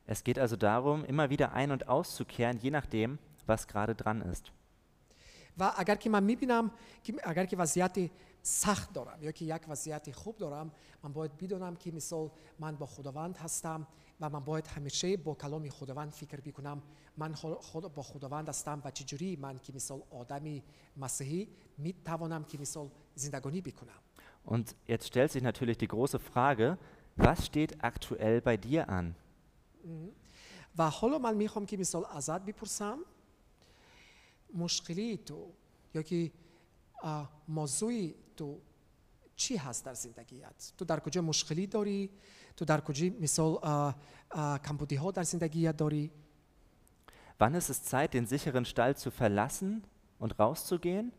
Es 0.07 0.23
geht 0.23 0.37
also 0.37 0.55
darum, 0.55 1.03
immer 1.03 1.31
wieder 1.31 1.53
ein- 1.53 1.71
und 1.71 1.87
auszukehren, 1.87 2.59
je 2.59 2.69
nachdem, 2.69 3.17
was 3.47 3.67
gerade 3.67 3.95
dran 3.95 4.21
ist. 4.21 4.51
و 5.60 5.72
اگر 5.76 5.94
که 5.94 6.10
من 6.10 6.22
می‌بینم 6.22 6.70
که 7.02 7.14
اگر 7.24 7.46
که 7.46 7.56
وضعیت 7.56 8.10
سخت 8.42 8.92
دارم 8.92 9.22
یا 9.22 9.30
که 9.32 9.44
یک 9.44 9.62
وضعیت 9.68 10.12
خوب 10.12 10.36
دارم 10.36 10.70
من 11.02 11.12
باید 11.12 11.36
بدونم 11.36 11.76
که 11.76 11.92
مثال 11.92 12.30
من 12.58 12.76
با 12.76 12.86
خداوند 12.86 13.36
هستم 13.36 13.86
و 14.20 14.30
من 14.30 14.40
باید 14.40 14.66
همیشه 14.66 15.16
با 15.16 15.34
کلام 15.34 15.68
خداوند 15.68 16.10
فکر 16.10 16.40
بکنم. 16.40 16.82
من 17.16 17.34
خود 17.34 17.94
با 17.94 18.02
خداوند 18.02 18.48
هستم 18.48 18.82
و 18.84 18.90
چجوری 18.90 19.36
من 19.36 19.58
که 19.58 19.72
مثال 19.72 20.02
آدمی 20.10 20.62
مسیحی 20.96 21.48
می‌توانم 21.78 22.44
که 22.44 22.58
مثال 22.58 22.88
زندگانی 23.14 23.60
بکنم؟ 23.60 24.00
Und 24.46 24.74
jetzt 24.88 25.06
stellt 25.06 25.32
sich 25.32 25.42
natürlich 25.42 25.78
die 25.78 25.88
große 25.88 26.18
Frage, 26.18 26.78
was 27.16 27.38
steht 27.46 27.84
aktuell 27.84 28.40
bei 28.40 28.56
dir 28.56 28.88
an? 28.88 29.14
و 30.78 30.90
حالا 30.90 31.18
من 31.18 31.34
می‌خوام 31.34 31.66
که 31.66 31.76
مثال 31.76 32.04
ازت 32.16 32.44
بپرسم. 32.44 32.98
مشکلی 34.53 35.17
تو 35.17 35.51
یا 35.93 36.01
که 36.01 36.31
اه، 37.03 37.29
موضوعی 37.47 38.15
تو 38.37 38.59
چی 39.35 39.57
هست 39.57 39.85
در 39.85 39.93
زندگیت 39.93 40.73
تو 40.77 40.85
در 40.85 40.99
کجا 40.99 41.21
مشکلی 41.21 41.67
داری 41.67 42.09
تو 42.57 42.65
در 42.65 42.81
کجا 42.81 43.07
مثال 43.21 43.59
اه، 43.63 43.95
اه، 44.31 44.59
کمبودی 44.59 44.95
ها 44.95 45.11
در 45.11 45.23
زندگیت 45.23 45.77
داری 45.77 46.11
Wann 47.37 47.53
ist 47.53 47.69
es 47.69 47.83
Zeit, 47.83 48.13
den 48.13 48.25
sicheren 48.27 48.63
Stall 48.63 48.95
zu 48.95 49.11
verlassen 49.11 49.83
und 50.19 50.39
rauszugehen? 50.39 51.11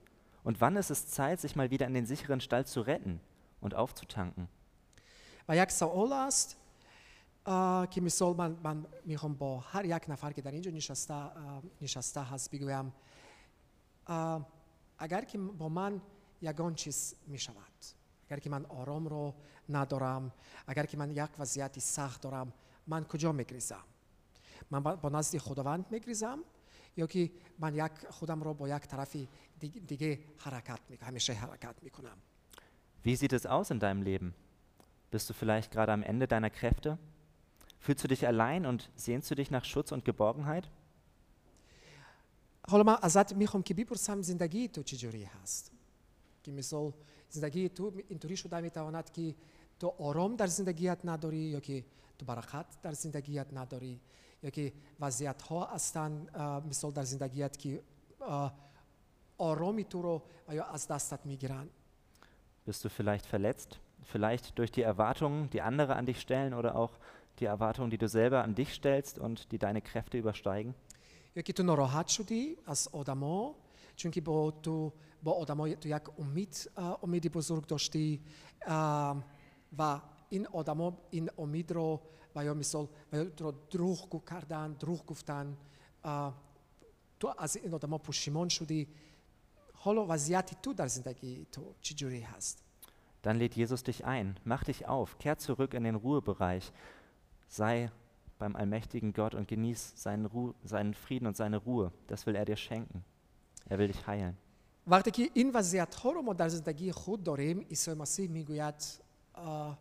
Und 0.45 0.63
wann 0.63 0.77
ist 0.77 0.91
es 0.91 1.09
Zeit, 1.09 1.41
sich 1.41 1.57
mal 1.57 1.71
wieder 1.71 1.87
in 1.87 1.93
den 1.93 2.07
sicheren 2.07 2.41
Stall 2.41 2.65
zu 2.65 2.81
retten 2.81 3.21
und 3.61 3.75
aufzutanken? 3.75 4.49
و 5.49 5.57
یک 5.57 5.71
سوال 5.71 6.13
است 6.13 6.57
اه، 7.47 7.87
که 7.87 8.01
مثال 8.01 8.37
من, 8.37 8.57
من 8.63 8.87
میخوام 9.05 9.35
با 9.35 9.59
هر 9.59 9.85
یک 9.85 10.11
نفر 10.11 10.33
که 10.33 10.43
در 10.43 10.51
اینجا 10.51 10.71
نشسته, 10.71 11.15
اه، 11.15 11.63
نشسته 11.83 12.23
هست 12.23 12.51
بگویم 12.51 12.85
اه، 12.87 12.93
اگر 14.99 15.25
که 15.25 15.39
با 15.39 15.69
من 15.69 16.03
یگان 16.43 16.75
چیز 16.75 17.15
می 17.27 17.39
شود 17.39 17.57
اگر 18.29 18.39
که 18.39 18.51
من 18.51 18.67
آرام 18.67 19.07
رو 19.07 19.35
ندارم 19.69 20.33
اگر 20.67 20.87
که 20.87 20.97
من 20.97 21.11
یک 21.11 21.31
وضعیت 21.39 21.79
سخت 21.79 22.21
دارم 22.21 22.53
من 22.87 23.05
کجا 23.05 23.33
میگریزم 23.33 23.85
من 24.71 24.83
با 24.83 24.97
با 24.97 25.09
نزد 25.09 25.39
خداوند 25.39 25.87
میگریزم 25.91 26.39
یا 26.97 27.07
که 27.07 27.31
من 27.59 27.75
یک 27.75 27.93
خودم 28.11 28.43
رو 28.43 28.55
با 28.55 28.69
یک 28.69 28.83
طرف 28.83 29.17
دیگه, 29.61 29.81
دیگه 29.81 30.21
حرکت 30.39 30.81
میکنم 30.89 31.09
همیشه 31.09 31.33
حرکت 31.33 31.83
میکنم 31.83 32.17
Wie 33.05 33.15
sieht 33.15 33.33
es 33.33 33.47
aus 33.47 33.71
in 33.71 33.79
deinem 33.79 34.03
Leben? 34.03 34.35
Bist 35.13 35.31
du 35.31 35.33
vielleicht 35.33 35.71
gerade 35.71 35.93
am 35.93 36.03
Ende 36.03 36.27
deiner 36.27 36.51
Kräfte? 36.51 36.99
Fühlst 37.79 38.03
du 38.03 38.09
dich 38.09 38.27
allein 38.27 38.67
und 38.67 38.91
sehnst 38.97 39.31
du 39.31 39.37
dich 39.37 39.53
nach 39.53 39.65
Schutz 39.65 39.93
und 39.93 40.05
Geborgenheit? 40.05 40.69
حالا 42.69 42.83
من 42.83 42.97
ازت 43.03 43.33
میخوام 43.33 43.63
که 43.63 43.75
بپرسم 43.75 44.23
زندگی 44.23 44.69
تو 44.69 44.83
چجوری 44.83 45.25
هست 45.25 45.73
که 46.43 46.53
مثال 46.53 46.93
زندگی 47.29 47.69
تو 47.69 47.93
اینطوری 48.09 48.37
شده 48.37 48.61
میتواند 48.61 49.11
که 49.11 49.35
تو 49.79 49.95
آرام 49.99 50.37
در 50.37 50.47
زندگیت 50.47 50.99
نداری 51.05 51.37
یا 51.37 51.61
که 51.61 51.85
تو 52.19 52.27
برکت 52.27 52.67
در 52.83 52.93
زندگیت 52.93 53.47
نداری 53.53 54.01
یا 54.43 54.51
که 54.51 54.73
وضعیت 55.01 55.43
ها 55.43 55.65
هستند 55.65 56.31
اه، 56.35 56.67
مثال 56.67 56.91
در 56.93 57.03
زندگیت 57.03 57.59
که 57.59 57.83
اه، 58.21 58.55
آرامی 59.39 59.85
تو 59.85 60.03
رو 60.03 60.23
یا 60.53 60.65
از 60.65 60.89
دستت 60.89 61.27
میگیرن 61.27 61.69
Bist 62.67 62.85
du 62.85 62.89
vielleicht 62.89 63.27
verletzt? 63.27 63.79
Vielleicht 64.03 64.59
durch 64.59 64.73
die 64.73 64.83
Erwartungen, 64.83 65.49
die 65.51 65.61
andere 65.61 65.95
an 65.95 66.05
dich 66.05 66.21
stellen 66.21 66.53
oder 66.53 66.75
auch 66.75 66.99
die 67.39 67.45
Erwartungen, 67.45 67.91
die 67.91 67.99
du 67.99 68.09
selber 68.09 68.43
an 68.43 68.57
dich 68.57 68.75
stellst 68.75 69.21
und 69.21 69.53
die 69.53 69.59
deine 69.59 69.81
Kräfte 69.81 70.19
übersteigen? 70.19 70.75
Jakie 71.36 71.54
tu 71.54 71.64
norohat 71.64 72.10
shudi 72.10 72.58
as 72.68 72.88
odamo, 72.94 73.56
çünkü 73.96 74.26
bo 74.26 74.52
tu 74.52 74.94
bo 75.22 75.32
odamo 75.32 75.68
tu 75.80 75.88
jak 75.88 76.20
umit 76.20 76.68
uh, 76.78 76.84
eh, 76.84 77.04
umidi 77.04 77.30
bozurg 77.30 77.70
doshti 77.70 78.20
uh, 78.68 78.72
eh, 78.72 79.16
va 79.72 80.02
in 80.32 80.48
odamo 80.52 80.94
in 81.12 81.30
omidro 81.38 82.02
va 82.36 82.44
yo 82.44 82.56
misol 82.56 82.88
va 83.12 83.18
yo 83.18 83.30
tro 83.36 83.52
druh 83.72 84.24
kardan 84.26 84.76
druh 84.80 85.00
guftan 85.06 85.56
uh, 86.04 86.10
eh, 86.10 86.34
tu 87.20 87.28
az 87.38 87.56
in 87.56 87.74
odamo 87.74 87.98
pushimon 87.98 88.50
shudi 88.50 88.88
holo 89.74 90.06
vaziati 90.06 90.56
tu 90.62 90.74
dar 90.74 90.90
zindagi 90.90 91.46
tu 91.52 91.76
chijuri 91.82 92.22
hast. 92.22 92.64
Dann 93.22 93.38
lädt 93.38 93.56
Jesus 93.56 93.84
dich 93.84 94.04
ein, 94.04 94.40
mach 94.44 94.64
dich 94.64 94.88
auf, 94.88 95.18
kehr 95.20 95.38
zurück 95.38 95.74
in 95.74 95.84
den 95.84 95.96
Ruhebereich, 95.96 96.72
sei 97.48 97.92
beim 98.41 98.57
allmächtigen 98.57 99.13
Gott 99.13 99.35
und 99.35 99.49
genieß 99.49 99.93
seinen, 99.97 100.27
Ru 100.27 100.55
seinen 100.65 100.95
Frieden 100.95 101.27
und 101.27 101.37
seine 101.37 101.57
Ruhe. 101.57 101.93
Das 102.07 102.27
will 102.27 102.35
er 102.35 102.45
dir 102.45 102.57
schenken. 102.57 103.05
Er 103.69 103.79
will 103.79 103.89
dich 103.89 104.07
heilen. 104.07 104.37
وقتی 104.89 105.11
که 105.11 105.31
این 105.35 105.51
وضعیت 105.55 105.95
ها 105.95 106.11
رو 106.11 106.23
ما 106.23 106.33
در 106.33 106.49
زندگی 106.49 106.93
خود 106.93 107.23
داریم 107.23 107.61
عیسی 107.61 107.95
مسیح 107.95 108.31
میگوید 108.31 108.75
اه، 109.35 109.79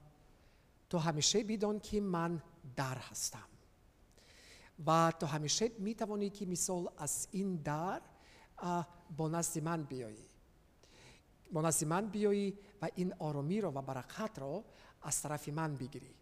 تو 0.90 0.98
همیشه 0.98 1.44
بدان 1.44 1.80
که 1.80 2.02
من 2.02 2.42
در 2.76 2.98
هستم 2.98 3.48
و 4.86 5.14
تو 5.20 5.26
همیشه 5.26 5.72
میتوانی 5.80 6.30
که 6.30 6.46
مثال 6.46 6.90
از 6.98 7.28
این 7.32 7.56
در 7.56 8.02
اه، 8.58 8.88
با 9.18 9.30
نزد 9.30 9.64
من 9.64 9.84
بیایی 9.84 10.26
با 11.52 11.62
نزد 11.62 11.88
من 11.88 12.08
بیایی 12.10 12.58
و 12.82 12.90
این 12.96 13.14
آرامی 13.20 13.62
رو 13.62 13.72
و 13.72 13.82
برکت 13.82 14.40
رو 14.40 14.64
از 15.02 15.22
طرف 15.22 15.50
من 15.50 15.76
بگیری 15.76 16.16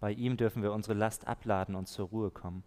Bei 0.00 0.12
ihm 0.12 0.36
dürfen 0.36 0.62
wir 0.62 0.72
unsere 0.72 0.94
Last 0.94 1.26
abladen 1.26 1.74
und 1.74 1.88
zur 1.88 2.08
Ruhe 2.08 2.30
kommen. 2.30 2.62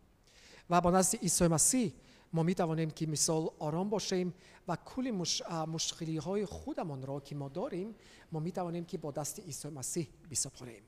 و 0.69 0.81
با 0.81 0.91
نزد 0.91 1.15
عیسی 1.15 1.47
مسیح 1.47 1.93
ما 2.33 2.43
می 2.43 2.55
توانیم 2.55 2.89
که 2.89 3.07
مثال 3.07 3.49
آرام 3.59 3.89
باشیم 3.89 4.33
و 4.67 4.75
کل 4.75 5.11
مش... 5.11 5.41
اه، 5.41 5.65
مشکلی 5.65 6.17
های 6.17 6.45
خودمان 6.45 7.01
را 7.01 7.19
که 7.19 7.35
ما 7.35 7.49
داریم 7.49 7.95
ما 8.31 8.39
می 8.39 8.51
توانیم 8.51 8.85
که 8.85 8.97
با 8.97 9.11
دست 9.11 9.39
عیسی 9.39 9.69
مسیح 9.69 10.07
بسپاریم 10.31 10.81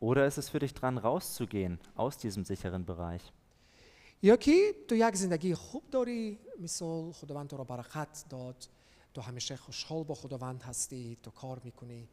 Oder 0.00 0.26
ist 0.26 0.38
es 0.38 0.48
für 0.48 0.60
dich 0.60 0.72
dran, 0.72 0.96
rauszugehen 0.96 1.78
aus 1.94 2.16
diesem 2.16 2.44
sicheren 2.44 2.84
Bereich? 2.86 3.22
یا 4.22 4.36
که 4.36 4.74
تو 4.88 4.94
یک 4.94 5.16
زندگی 5.16 5.54
خوب 5.54 5.82
داری 5.90 6.38
مثال 6.58 7.12
خداوند 7.12 7.48
تو 7.48 7.56
را 7.56 7.64
برکت 7.64 8.24
داد 8.28 8.68
تو 9.14 9.20
همیشه 9.20 9.56
خوشحال 9.56 10.02
با 10.04 10.14
خداوند 10.14 10.62
هستی 10.62 11.18
تو 11.22 11.30
کار 11.30 11.60
میکنی 11.64 12.08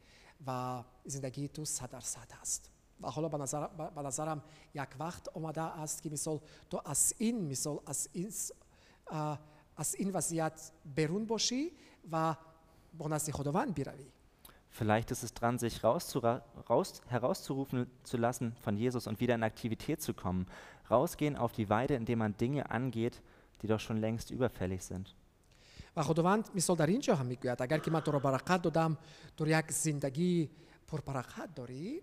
و 0.46 0.82
زندگی 1.04 1.48
تو 1.48 1.64
صد 1.64 1.90
درصد 1.90 2.32
هست 2.40 2.70
و 3.02 3.10
حالا 3.10 3.28
به, 3.28 3.38
نظر، 3.38 3.66
به 3.66 3.90
به 3.96 4.02
نظرم 4.02 4.42
یک 4.74 4.88
وقت 5.00 5.28
آمده 5.36 5.60
است 5.62 6.02
که 6.02 6.10
مثال 6.10 6.40
تو 6.70 6.82
از 6.84 7.14
این 7.18 7.48
مثال 7.50 7.78
از 7.86 8.08
این 8.12 8.30
س- 8.30 8.50
اه، 9.10 9.40
از 9.76 9.94
این 9.94 10.10
وضعیت 10.10 10.70
بیرون 10.96 11.26
باشی 11.26 11.72
و 12.12 12.34
با 12.98 13.08
نزد 13.08 13.30
خداوند 13.32 13.74
بروی 13.74 14.06
Vielleicht 14.80 15.10
ist 15.10 15.22
es 15.24 15.32
dran, 15.34 15.58
sich 15.58 15.82
rauszura- 15.82 16.42
raus, 16.70 17.00
herauszurufen 17.08 17.86
zu 18.04 18.16
lassen 18.16 18.52
von 18.64 18.76
Jesus 18.76 19.06
und 19.08 19.18
wieder 19.20 19.34
in 19.34 19.42
Aktivität 19.42 20.00
zu 20.02 20.12
kommen. 20.14 20.46
Rausgehen 20.90 21.36
auf 21.36 21.52
die 21.52 21.68
Weide, 21.70 21.94
indem 21.94 22.18
man 22.18 22.36
Dinge 22.36 22.70
angeht, 22.70 23.14
die 23.62 23.66
doch 23.66 23.80
schon 23.80 23.96
längst 23.96 24.30
überfällig 24.30 24.82
sind. 24.82 25.14
و 25.96 26.02
خداوند 26.02 26.48
مثال 26.54 26.76
در 26.76 26.86
اینجا 26.86 27.14
هم 27.14 27.26
میگوید 27.26 27.62
اگر 27.62 27.78
که 27.78 27.90
من 27.90 28.00
تو 28.00 28.10
را 28.10 28.18
برکت 28.18 28.62
دادم 28.62 28.98
تو 29.36 29.46
یک 29.48 29.72
زندگی 29.72 30.50
پربرکت 30.86 31.54
داری 31.54 32.02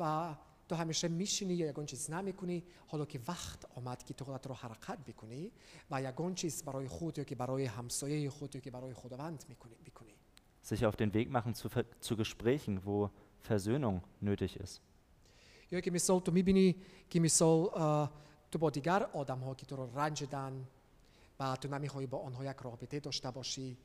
و 0.00 0.34
تو 0.68 0.76
همیشه 0.76 1.08
میشینی 1.08 1.54
یا 1.54 1.66
یگان 1.66 1.86
چیز 1.86 2.10
نمی‌کنی 2.10 2.64
حالا 2.86 3.04
که 3.04 3.20
وقت 3.28 3.64
آمد 3.74 4.02
که 4.02 4.14
تو 4.14 4.24
خودت 4.24 4.46
رو 4.46 4.54
حرکت 4.54 4.98
بکنی 4.98 5.52
و 5.90 6.02
یگان 6.02 6.34
چیز 6.34 6.62
برای 6.64 6.88
خود 6.88 7.18
یا 7.18 7.24
که 7.24 7.34
برای 7.34 7.64
همسایه 7.64 8.30
خود 8.30 8.54
یا 8.54 8.60
که 8.60 8.70
برای 8.70 8.94
خداوند 8.94 9.44
می‌کنی 9.48 9.74
بکنی 9.86 10.14
Sich 10.62 10.84
auf 10.84 10.96
den 10.96 11.14
Weg 11.14 11.28
machen 11.30 11.54
zu, 11.54 11.68
zu 12.00 12.16
Gesprächen, 12.16 12.74
wo 12.84 13.10
Versöhnung 13.48 14.02
nötig 14.22 14.56
ist. 14.56 14.80
یا 15.70 15.80
که 15.80 15.90
مثال 15.90 16.20
تو 16.20 16.32
می‌بینی 16.32 16.76
که 17.10 17.20
مثال 17.20 18.08
تو 18.50 18.58
با 18.58 18.70
دیگر 18.70 19.02
آدم 19.02 19.38
ها 19.38 19.54
که 19.54 19.66
تو 19.66 19.76
رو 19.76 19.98
رنجیدن 19.98 20.66
و 21.40 21.56
تو 21.56 21.68
نمی‌خوای 21.68 22.06
با 22.06 22.18
آنها 22.18 22.44
یک 22.44 22.56
رابطه 22.62 23.00
داشته 23.00 23.30
باشی 23.30 23.76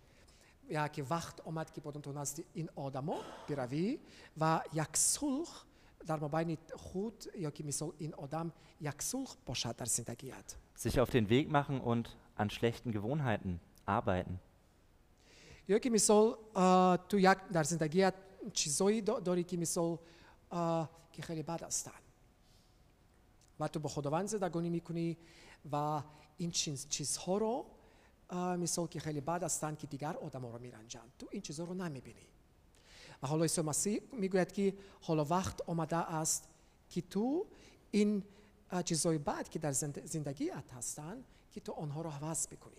یا 0.69 0.87
که 0.87 1.03
وقت 1.03 1.41
آمد 1.41 1.71
که 1.71 1.81
بودن 1.81 2.01
تو 2.01 2.11
نزد 2.11 2.43
این 2.53 2.69
آدما 2.75 3.17
بروی 3.49 3.99
و 4.37 4.61
یک 4.73 4.97
صلح 4.97 5.65
در 6.07 6.19
مابین 6.19 6.57
خود 6.75 7.25
یا 7.37 7.51
که 7.51 7.63
مثال 7.63 7.91
این 7.97 8.13
آدم 8.13 8.53
یک 8.81 9.01
صلح 9.01 9.29
باشد 9.45 9.75
در 9.75 9.85
زندگیت 9.85 10.55
Sich 10.77 10.99
auf 10.99 11.09
den 11.09 11.29
Weg 11.29 11.47
machen 11.49 11.79
und 11.81 12.05
an 12.37 12.49
schlechten 12.49 12.91
Gewohnheiten 12.91 13.59
arbeiten. 13.85 14.39
یا 15.67 15.79
که 15.79 15.89
مثال 15.89 16.37
تو 17.09 17.19
یک 17.19 17.37
در 17.53 17.63
زندگیت 17.63 18.13
چیزایی 18.53 19.01
دا- 19.01 19.19
داری 19.23 19.43
که 19.43 19.57
مثال 19.57 19.97
که 21.11 21.21
خیلی 21.21 21.43
بد 21.43 21.63
هستن. 21.63 21.91
و 23.59 23.67
تو 23.67 23.79
با 23.79 23.89
خداوند 23.89 24.27
زندگانی 24.27 24.69
می‌کنی 24.69 25.17
و 25.71 26.01
این 26.37 26.51
چیز 26.51 26.87
چیزها 26.89 27.37
رو 27.37 27.65
مثال 28.57 28.87
که 28.87 28.99
خیلی 28.99 29.21
بد 29.21 29.43
هستن 29.43 29.75
که 29.75 29.87
دیگر 29.87 30.17
آدم 30.17 30.45
رو 30.45 30.59
میرنجند 30.59 31.13
تو 31.19 31.27
این 31.31 31.41
چیزها 31.41 31.65
رو 31.65 31.73
نمی‌بینی. 31.73 32.27
و 33.22 33.26
حالا 33.26 33.42
عیسی 33.42 33.62
مسیح 33.62 34.00
میگوید 34.12 34.52
که 34.52 34.74
حالا 35.00 35.24
وقت 35.24 35.60
آمده 35.68 35.96
است 35.96 36.48
که 36.90 37.00
تو 37.00 37.46
این 37.90 38.22
اه، 38.70 38.82
چیزهای 38.82 39.18
بد 39.18 39.48
که 39.48 39.58
در 39.58 39.72
زند- 39.72 40.06
زندگیت 40.06 40.72
هستن 40.72 41.24
که 41.52 41.60
تو 41.60 41.72
آنها 41.72 42.02
رو 42.02 42.10
عوض 42.10 42.46
بکنی 42.48 42.74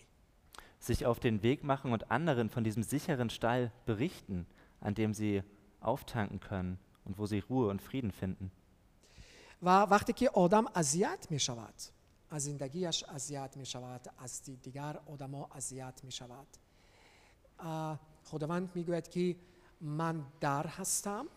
Sich 0.89 1.05
auf 1.05 1.19
den 1.19 1.43
Weg 1.43 1.63
machen 1.63 1.91
und 1.93 2.09
anderen 2.09 2.49
von 2.49 2.63
diesem 2.63 2.81
sicheren 2.83 3.29
Stall 3.29 3.71
berichten, 3.85 4.47
an 4.87 4.95
dem 4.95 5.13
sie 5.13 5.43
auftanken 5.79 6.39
können 6.39 6.79
und 7.05 7.19
wo 7.19 7.25
sie 7.27 7.39
Ruhe 7.49 7.67
und 7.69 7.81
Frieden 7.81 8.11
finden. 8.11 8.51
و 9.63 9.69
وقتی 9.81 10.13
که 10.13 10.29
آدم 10.29 10.65
اذیت 10.75 11.27
می 11.29 11.39
شود 11.39 11.73
از 12.29 12.43
زندگیش 12.43 13.03
اذیت 13.03 13.57
می 13.57 13.65
شود 13.65 14.01
از 14.17 14.43
دی- 14.43 14.55
دیگر 14.55 14.99
آدما 15.05 15.49
اذیت 15.55 16.01
می 16.03 16.11
شود 16.11 16.47
اه، 17.59 17.99
خداوند 18.23 18.71
می 18.75 18.83
گوید 18.83 19.07
که 19.07 19.35
ман 19.86 20.26
дар 20.40 20.66
ҳастам 20.66 21.28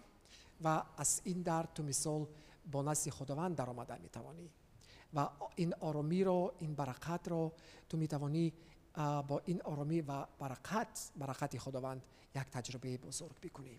ва 0.62 0.86
аз 0.97 1.22
ин 1.26 1.43
дар 1.43 1.68
ту 1.76 1.84
мисол 1.84 2.28
бо 2.66 2.82
назди 2.82 3.10
худованд 3.10 3.56
даромада 3.56 3.97
метавонӣ 4.02 4.47
ва 5.14 5.32
ин 5.58 5.74
оромиро 5.82 6.52
ин 6.62 6.76
баракатро 6.76 7.52
ту 7.89 7.97
метавонӣ 7.97 8.52
бо 9.30 9.41
ин 9.47 9.60
оромӣ 9.72 10.02
ва 10.02 10.28
баракат 10.39 11.12
баракати 11.16 11.58
худованд 11.58 12.02
як 12.34 12.47
таҷрибаи 12.50 12.97
бузург 12.97 13.36
бикунӣ 13.41 13.78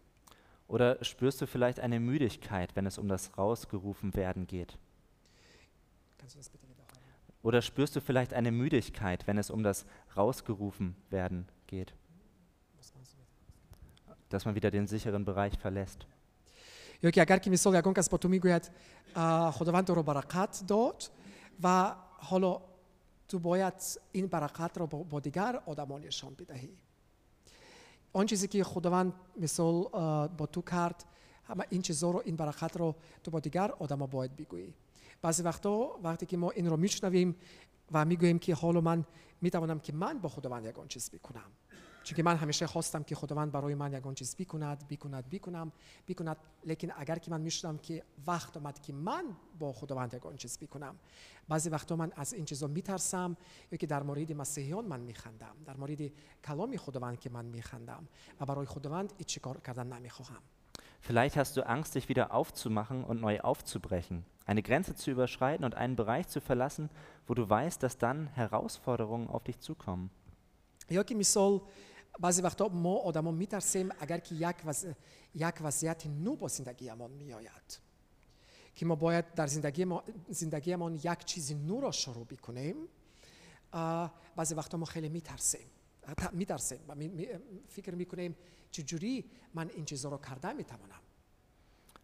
Oder 0.75 1.03
spürst 1.03 1.41
du 1.41 1.47
vielleicht 1.49 1.81
eine 1.81 1.99
Müdigkeit, 1.99 2.77
wenn 2.77 2.87
es 2.87 2.97
um 2.97 3.09
das 3.09 3.37
rausgerufen 3.37 4.15
werden 4.15 4.47
geht? 4.47 4.79
Kannst 6.17 6.37
du 6.37 6.39
das 6.39 6.49
bitte 6.49 6.69
wiederholen? 6.69 7.03
Oder 7.43 7.61
spürst 7.61 7.97
du 7.97 8.01
vielleicht 8.01 8.33
eine 8.35 8.53
Müdigkeit, 8.53 9.27
wenn 9.27 9.37
es 9.37 9.51
um 9.51 9.65
das 9.65 9.85
rausgerufen 10.17 10.95
werden 11.11 11.49
geht? 11.67 11.93
Dass 14.31 14.45
man 14.45 14.55
wieder 14.55 14.71
den 14.71 14.87
sicheren 14.87 15.25
Bereich 15.25 15.59
verlässt. 15.59 16.07
یا 17.03 17.11
که 17.11 17.21
اگر 17.21 17.39
که 17.39 17.51
مثال 17.51 17.75
یگان 17.75 17.95
کس 17.95 18.09
با 18.09 18.19
تو 18.19 18.29
می‌گوید 18.29 18.71
خداوند 19.53 19.85
تو 19.85 19.95
رو 19.95 20.03
برکت 20.03 20.63
داد 20.69 21.11
و 21.63 21.95
حالا 22.19 22.61
تو 23.29 23.39
باید 23.39 23.75
این 24.13 24.27
برکت 24.27 24.71
رو 24.79 24.87
با- 24.87 25.21
دیگر 25.21 25.63
آدمان 25.67 26.01
نشان 26.03 26.35
بدهی. 26.35 26.71
آن 28.13 28.27
چیزی 28.27 28.49
که 28.49 28.65
خداوند 28.65 29.13
مثال 29.37 29.83
با 30.29 30.47
تو 30.53 30.63
کرد 30.63 31.05
همه 31.49 31.65
این 31.71 31.83
چیزا 31.83 32.11
رو 32.11 32.23
این 32.25 32.37
برکت 32.37 32.77
رو 32.77 32.95
تو 33.25 33.31
با 33.31 33.41
دیگر 33.41 33.71
آدما 33.71 34.07
باید 34.07 34.37
بگویی. 34.37 34.75
بعضی 35.23 35.43
وقتا 35.43 35.99
وقتی 36.03 36.27
که 36.27 36.37
ما 36.37 36.51
این 36.51 36.67
رو 36.71 36.77
میشنویم 36.77 37.37
و 37.93 38.05
می‌گوییم 38.05 38.39
که 38.39 38.55
حالا 38.55 38.81
من 38.81 39.05
می‌توانم 39.41 39.79
که 39.81 39.93
من 39.93 40.19
با 40.19 40.29
خداوند 40.29 40.65
یگان 40.67 40.89
چیز 40.89 41.11
بکنم. 41.11 41.51
چون 42.06 42.16
که 42.16 42.24
من 42.24 42.36
همیشه 42.36 42.68
خواستم 42.68 43.04
که 43.04 43.16
خداوند 43.16 43.52
برای 43.52 43.76
من 43.76 43.94
یگان 43.94 44.14
چیز 44.14 44.36
بکند 44.36 44.88
بکند 44.88 45.30
بکنم 45.30 45.72
بکند 46.08 46.38
لیکن 46.66 46.88
اگر 46.98 47.16
که 47.16 47.32
من 47.32 47.42
میشنم 47.42 47.78
که 47.78 48.04
وقت 48.28 48.58
آمد 48.58 48.82
که 48.82 48.94
من 48.94 49.24
با 49.60 49.74
خداوند 49.74 50.14
یگان 50.14 50.38
چیز 50.38 50.60
بکنم 50.60 50.96
بعضی 51.50 51.70
وقتا 51.70 51.96
من 51.96 52.12
از 52.16 52.34
این 52.34 52.46
چیزا 52.46 52.68
میترسم 52.68 53.38
یا 53.72 53.78
که 53.78 53.88
در 53.88 54.04
مورد 54.04 54.32
مسیحیان 54.32 54.86
من 54.86 55.00
میخندم 55.00 55.56
در 55.66 55.78
مورد 55.78 56.00
کلام 56.44 56.78
خداوند 56.78 57.20
که 57.20 57.30
من 57.30 57.46
میخندم 57.46 58.08
و 58.40 58.46
برای 58.46 58.66
خداوند 58.66 59.14
هیچ 59.18 59.40
کار 59.40 59.58
کردن 59.58 59.94
نمیخواهم 59.94 60.42
Vielleicht 61.02 61.38
hast 61.38 61.56
du 61.56 61.62
Angst, 61.62 61.94
dich 61.94 62.10
wieder 62.10 62.34
aufzumachen 62.34 63.04
und 63.04 63.22
neu 63.22 63.40
aufzubrechen, 63.40 64.26
eine 64.48 64.64
Grenze 64.64 64.96
zu 64.96 65.12
überschreiten 65.12 65.64
und 65.64 65.76
einen 65.76 65.96
Bereich 65.96 66.28
zu 66.28 66.42
verlassen, 66.42 66.90
wo 67.28 67.36
du 67.36 67.48
weißt, 67.48 67.84
dass 67.84 68.00
dann 68.00 68.26
Herausforderungen 68.34 69.28
auf 69.28 69.44
dich 69.44 69.60
zukommen. 69.60 70.10
یا 70.90 71.04
که 71.04 71.16
مثال 71.16 71.62
بعضی 72.19 72.43
وقتا 72.43 72.69
ما 72.69 72.97
آدما 72.97 73.31
میترسیم 73.31 73.89
اگر 74.01 74.19
که 74.19 74.35
یک, 74.35 74.57
وضع، 74.65 74.93
یک 75.35 75.55
وضعیت 75.61 76.07
نو 76.07 76.37
با 76.37 76.49
زندگیمان 76.49 77.11
میآید. 77.11 77.81
که 78.75 78.87
ما 78.87 78.95
باید 78.95 79.35
در 79.35 79.47
زندگی 79.47 79.85
ما 79.85 80.05
زندگیمان 80.29 80.95
یک 80.95 81.25
چیز 81.25 81.53
نو 81.53 81.81
را 81.81 81.91
شروع 81.91 82.27
بکنیم 82.27 82.77
بعضی 84.37 84.55
وقتا 84.55 84.79
ما 84.79 84.85
خیلی 84.85 85.09
میترسیم. 85.09 85.67
میترسیم 86.33 86.79
و 86.89 86.95
می- 86.95 87.09
می- 87.09 87.29
فکر 87.69 87.95
می‌کنیم 87.95 88.37
چجوری 88.71 89.25
من 89.55 89.71
این 89.71 89.85
چیزا 89.85 90.09
رو 90.09 90.19
کرده 90.19 90.53
می‌توانم. 90.53 91.01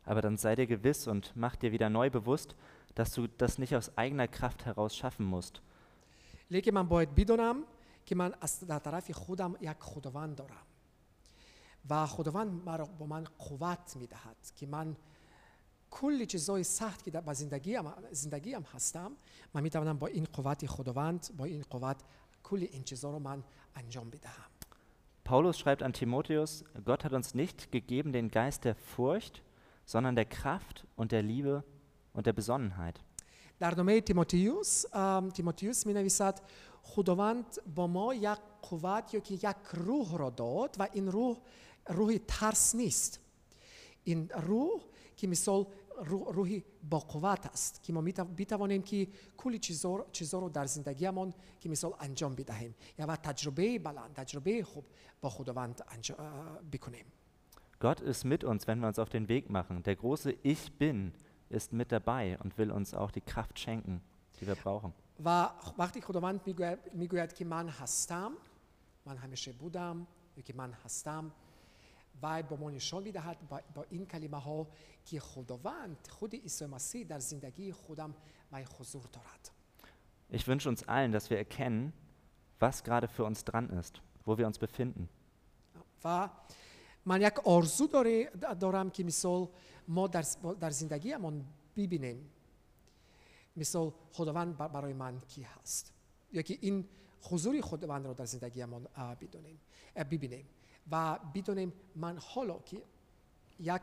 Aber 0.07 0.23
dann 0.23 0.37
sei 0.37 0.55
dir 0.55 0.67
gewiss 0.67 1.09
und 1.09 1.25
mach 1.35 1.57
dir 1.57 1.73
wieder 1.73 1.91
neu 1.91 2.09
bewusst, 2.11 2.55
dass 2.95 3.11
du 3.17 3.27
das 3.43 3.59
nicht 3.59 3.75
aus 3.75 3.99
eigener 3.99 4.29
Kraft 4.29 4.65
heraus 4.67 4.97
schaffen 4.97 5.27
musst, 5.35 5.61
لیکن 6.51 6.75
من 6.75 6.89
باید 6.89 7.15
بدونم 7.15 7.65
که 8.06 8.16
من 8.16 8.34
از 8.42 8.60
در 8.60 8.80
طرف 8.80 9.12
خودم 9.12 9.56
یک 9.62 9.78
خداوند 9.80 10.36
دارم 10.36 10.66
و 11.90 12.06
خداوند 12.06 12.66
مرا 12.66 12.86
با 12.86 13.06
من 13.06 13.24
قوت 13.38 13.96
میدهد 13.96 14.52
که 14.56 14.68
من 14.68 14.96
کل 15.92 16.26
چیزهای 16.26 16.64
سخت 16.64 17.04
که 17.04 17.12
در 17.12 17.22
با 17.22 17.34
زندگیم 17.34 17.84
زندگیم 18.12 18.62
هستم 18.62 19.12
من 19.54 19.64
میتوانم 19.64 19.98
با 19.98 20.08
این 20.08 20.28
قوت 20.34 20.66
خداوند 20.66 21.28
با 21.38 21.46
این 21.46 21.64
قوت 21.70 21.98
کل 22.44 22.68
این 22.72 22.84
چیزها 22.84 23.12
رو 23.12 23.20
من 23.20 23.44
انجام 23.76 24.10
بدهم 24.10 24.52
Paulus 25.24 25.60
schreibt 25.60 25.84
an 25.84 25.94
Timotheus, 25.94 26.66
Gott 26.84 27.04
hat 27.06 27.14
uns 27.14 27.36
nicht 27.36 27.72
gegeben 27.72 28.12
den 28.12 28.32
Geist 28.32 28.66
der 28.66 28.76
Furcht, 28.76 29.44
sondern 29.86 30.16
der 30.16 30.26
Kraft 30.26 30.86
und 30.96 31.12
der 31.12 31.22
Liebe 31.22 31.64
und 32.14 32.26
der 32.26 32.34
Besonnenheit. 32.34 33.00
در 33.60 33.76
نامه 33.76 34.02
تیموتیوس 34.02 34.86
ام، 34.94 35.30
تیموتیوس 35.30 35.88
می 35.88 35.94
نویسد 35.94 36.40
خداوند 36.86 37.46
با 37.76 37.88
ما 37.88 38.14
یک 38.14 38.38
قوت 38.62 39.14
یا 39.14 39.20
که 39.20 39.34
یک 39.34 39.56
روح 39.74 40.18
را 40.18 40.30
داد 40.30 40.76
و 40.80 40.88
این 40.94 41.12
روح 41.12 41.38
روح 41.90 42.18
ترس 42.28 42.76
نیست 42.76 43.20
این 44.04 44.30
روح 44.30 44.82
که 45.18 45.28
مثال 45.28 45.66
روح, 46.04 46.34
روحی 46.34 46.64
با 46.90 47.00
قوت 47.00 47.46
است 47.46 47.84
که 47.84 47.94
ما 47.94 48.02
می 48.02 48.12
بتوانیم 48.12 48.82
که 48.82 49.08
کلی 49.38 49.60
چیزا 49.60 50.06
چیزا 50.12 50.40
رو 50.40 50.50
در 50.50 50.66
زندگیمان 50.66 51.34
که 51.60 51.70
مثال 51.70 51.94
انجام 52.00 52.36
بدهیم 52.36 52.76
یا 53.00 53.06
و 53.08 53.16
تجربه 53.16 53.80
بلند 53.80 54.14
تجربه 54.14 54.64
خوب 54.64 54.86
با 55.22 55.30
خداوند 55.30 55.82
انجام 55.88 56.20
اه، 56.20 56.60
بکنیم 56.72 57.06
Gott 57.80 58.00
ist 58.00 58.26
mit 58.26 58.44
uns, 58.44 58.68
wenn 58.68 58.80
wir 58.80 58.88
uns 58.88 59.00
auf 59.00 59.10
den 59.10 59.28
Weg 59.28 59.50
machen. 59.50 59.82
Der 59.82 59.96
große 59.96 60.36
Ich 60.44 60.72
bin 60.78 61.14
ist 61.50 61.74
mit 61.74 61.92
dabei 61.92 62.38
und 62.44 62.60
will 62.60 62.70
uns 62.70 62.94
auch 62.94 63.10
die 63.10 63.22
Kraft 63.22 63.58
schenken, 63.58 64.02
die 64.40 64.48
wir 64.48 64.56
brauchen. 64.56 64.94
و 65.26 65.50
وقتی 65.78 66.02
خداوند 66.02 66.42
میگوید, 66.46 66.80
میگوید 66.94 67.34
که 67.34 67.46
من 67.46 67.70
هستم 67.70 68.32
من 69.06 69.18
همیشه 69.18 69.52
بودم 69.52 70.08
یا 70.38 70.44
که 70.44 70.54
من 70.54 70.74
هستم 70.74 71.32
و 72.22 72.44
با 72.44 72.56
ما 72.56 72.70
نشان 72.70 73.04
میدهد 73.04 73.38
با, 73.50 73.62
با 73.76 73.86
این 73.90 74.06
کلمه 74.06 74.38
ها 74.38 74.68
که 75.06 75.20
خداوند 75.20 76.08
خود 76.10 76.36
عیسی 76.36 76.66
مسیح 76.66 77.06
در 77.06 77.20
زندگی 77.20 77.72
خودم 77.72 78.16
و 78.52 78.64
حضور 78.80 79.04
دارد 79.14 79.52
Ich 80.34 80.48
wünsche 80.48 80.70
uns 80.70 80.88
allen, 80.88 81.12
dass 81.12 81.30
wir 81.30 81.38
erkennen, 81.38 81.92
was 82.58 82.86
gerade 82.86 83.10
für 83.10 83.26
uns 83.26 83.44
dran 83.44 83.70
ist, 83.70 84.02
wo 84.26 84.38
wir 84.38 84.48
uns 84.48 84.60
befinden. 84.60 85.10
و 86.06 86.30
من 87.06 87.22
یک 87.22 87.40
آرزو 87.40 87.88
داره 87.88 88.26
دارم 88.60 88.90
که 88.90 89.04
مثال 89.04 89.48
ما 89.88 90.08
در, 90.08 90.26
در 90.60 90.70
زندگیمان 90.70 91.46
ببینیم 91.76 92.30
مثال 93.57 93.93
خداوند 94.13 94.57
بر- 94.57 94.69
برای 94.69 94.93
من 94.93 95.21
کی 95.21 95.43
هست؟ 95.43 95.93
یا 96.33 96.43
که 96.43 96.59
این 96.61 96.89
حضور 97.23 97.61
خداوند 97.61 98.07
رو 98.07 98.15
در 98.15 98.25
زندگیمان 98.25 98.87
اه، 98.97 99.15
بدونیم 99.15 99.61
ببینیم. 99.97 100.47
و 100.91 101.19
بدونیم 101.35 101.73
من 101.97 102.19
حالا 102.19 102.59
که 102.59 102.83
یک 103.61 103.83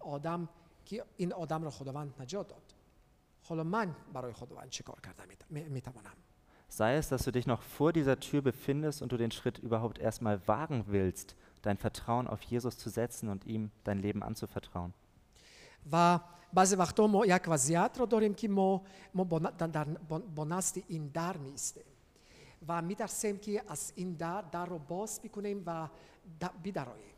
آدم 0.00 0.48
که 0.84 1.04
این 1.16 1.32
آدم 1.32 1.62
را 1.62 1.70
خداوند 1.70 2.14
نجات 2.22 2.48
داد 2.48 2.74
حالا 3.42 3.64
من 3.64 3.96
برای 4.12 4.32
خداوند 4.32 4.68
چه 4.70 4.82
کار 4.82 5.00
کردم؟ 5.00 5.24
می‌توانم. 5.50 6.16
Sei 6.72 6.96
es, 6.98 7.08
dass 7.08 7.24
du 7.24 7.32
dich 7.32 7.46
noch 7.48 7.62
vor 7.62 7.92
dieser 7.92 8.20
Tür 8.20 8.42
befindest 8.42 9.02
und 9.02 9.10
du 9.12 9.16
den 9.16 9.32
Schritt 9.32 9.58
überhaupt 9.58 9.98
erstmal 9.98 10.40
wagen 10.46 10.84
willst, 10.86 11.34
dein 11.62 11.76
Vertrauen 11.76 12.28
auf 12.28 12.42
Jesus 12.42 12.78
zu 12.78 12.88
setzen 12.90 13.28
und 13.28 13.44
ihm 13.44 13.72
dein 13.82 13.98
Leben 13.98 14.22
anzuvertrauen. 14.22 14.92
و 15.92 16.20
بعضی 16.52 16.76
وقتا 16.76 17.06
ما 17.06 17.26
یک 17.26 17.42
وضعیت 17.48 17.96
رو 17.98 18.06
داریم 18.06 18.34
که 18.34 18.48
ما, 18.48 18.82
ما 19.14 19.24
با, 19.24 19.38
ن- 19.38 19.50
در, 19.58 19.66
در- 19.66 19.84
با, 19.84 20.18
با 20.18 20.44
نزد 20.44 20.82
این 20.88 21.06
در 21.06 21.36
میستیم 21.36 21.84
و 22.68 22.82
میترسیم 22.82 23.38
که 23.38 23.62
از 23.68 23.92
این 23.96 24.12
در 24.12 24.42
در 24.42 24.66
رو 24.66 24.78
باز 24.78 25.20
بکنیم 25.22 25.62
و 25.66 25.88
بدراییم 26.64 27.14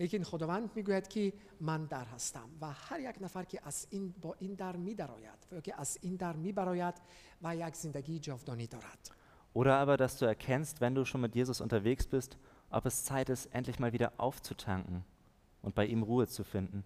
لیکن 0.00 0.22
خداوند 0.22 0.70
می‌گوید 0.74 1.08
که 1.08 1.32
من 1.60 1.84
در 1.84 2.04
هستم 2.04 2.48
و 2.60 2.72
هر 2.72 3.00
یک 3.00 3.16
نفر 3.20 3.44
که 3.44 3.60
از 3.64 3.86
این 3.90 4.14
با 4.22 4.34
این 4.38 4.54
در 4.54 4.76
میدراید 4.76 5.46
و 5.52 5.60
که 5.60 5.80
از 5.80 5.98
این 6.00 6.16
در 6.16 6.36
میبراید 6.36 6.94
و 7.42 7.56
یک 7.56 7.76
زندگی 7.76 8.18
جاودانی 8.18 8.66
دارد 8.66 9.10
Oder 9.54 9.76
aber, 9.84 9.96
dass 9.96 10.18
du 10.18 10.26
erkennst, 10.26 10.82
wenn 10.82 10.94
du 10.94 11.06
schon 11.06 11.22
mit 11.22 11.34
Jesus 11.34 11.62
unterwegs 11.62 12.06
bist 12.06 12.36
ob 12.70 12.84
es 12.84 13.04
Zeit 13.04 13.28
ist, 13.30 13.46
endlich 13.54 13.78
mal 13.78 13.92
wieder 13.92 14.12
aufzutanken 14.18 15.04
und 15.62 15.74
bei 15.74 15.86
ihm 15.86 16.02
Ruhe 16.02 16.26
zu 16.26 16.44
finden. 16.44 16.84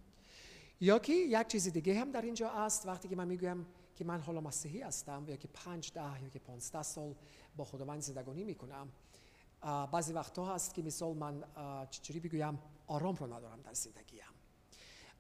یا 0.81 0.99
که 0.99 1.13
یک 1.13 1.47
چیز 1.47 1.69
دیگه 1.69 2.01
هم 2.01 2.11
در 2.11 2.23
اینجا 2.23 2.51
است 2.51 2.87
وقتی 2.87 3.09
که 3.09 3.17
من 3.17 3.29
می‌گویم 3.29 3.67
که 3.95 4.05
من 4.05 4.21
حالا 4.21 4.41
مسیحی 4.41 4.83
هستم 4.83 5.25
یا 5.29 5.37
که 5.37 5.49
پنج 5.49 5.93
ده 5.93 6.23
یا 6.23 6.29
که 6.29 6.39
15 6.39 6.83
سال 6.83 7.15
با 7.57 7.65
خداوند 7.65 8.01
زندگانی 8.01 8.45
می‌کنم 8.45 8.89
بعضی 9.93 10.13
وقتها 10.13 10.55
هست 10.55 10.75
که 10.75 10.83
مثال 10.83 11.17
من 11.17 11.45
چجوری 11.91 12.21
بگویم 12.21 12.59
آرام 12.87 13.15
رو 13.15 13.35
ندارم 13.35 13.61
در 13.61 13.75
زندگیم. 13.75 14.21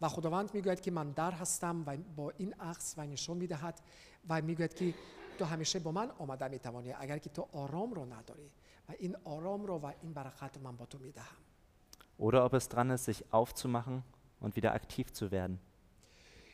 و 0.00 0.08
خداوند 0.08 0.54
می‌گوید 0.54 0.80
که 0.80 0.90
من 0.90 1.11
در 1.11 1.30
هستم 1.30 1.84
و 1.86 1.96
با 1.96 2.32
این 2.38 2.54
عکس 2.54 2.94
و 2.98 3.06
نشان 3.06 3.36
می‌دهد 3.36 3.80
و 4.28 4.42
می‌گوید 4.42 4.74
که 4.74 4.94
تو 5.38 5.44
همیشه 5.44 5.78
با 5.78 5.92
من 5.92 6.11
آمده 6.11 6.48
می‌توانی 6.48 6.92
اگر 6.92 7.18
که 7.18 7.30
تو 7.30 7.48
آرام 7.52 7.92
رو 7.92 8.12
نداری 8.12 8.50
و 8.88 8.92
این 8.98 9.16
آرام 9.24 9.66
رو 9.66 9.78
و 9.78 9.92
این 10.02 10.12
برکت 10.12 10.58
من 10.58 10.76
با 10.76 10.86
تو 10.86 10.98
می‌دهم. 10.98 11.36
Oder 12.18 12.44
ob 12.44 12.54
es 12.54 12.68
dran 12.68 12.90
ist, 12.90 13.04
sich 13.06 13.24
aufzumachen 13.32 14.02
und 14.39 14.55
wieder 14.55 14.73
aktiv 14.73 15.13
zu 15.13 15.31
werden. 15.31 15.59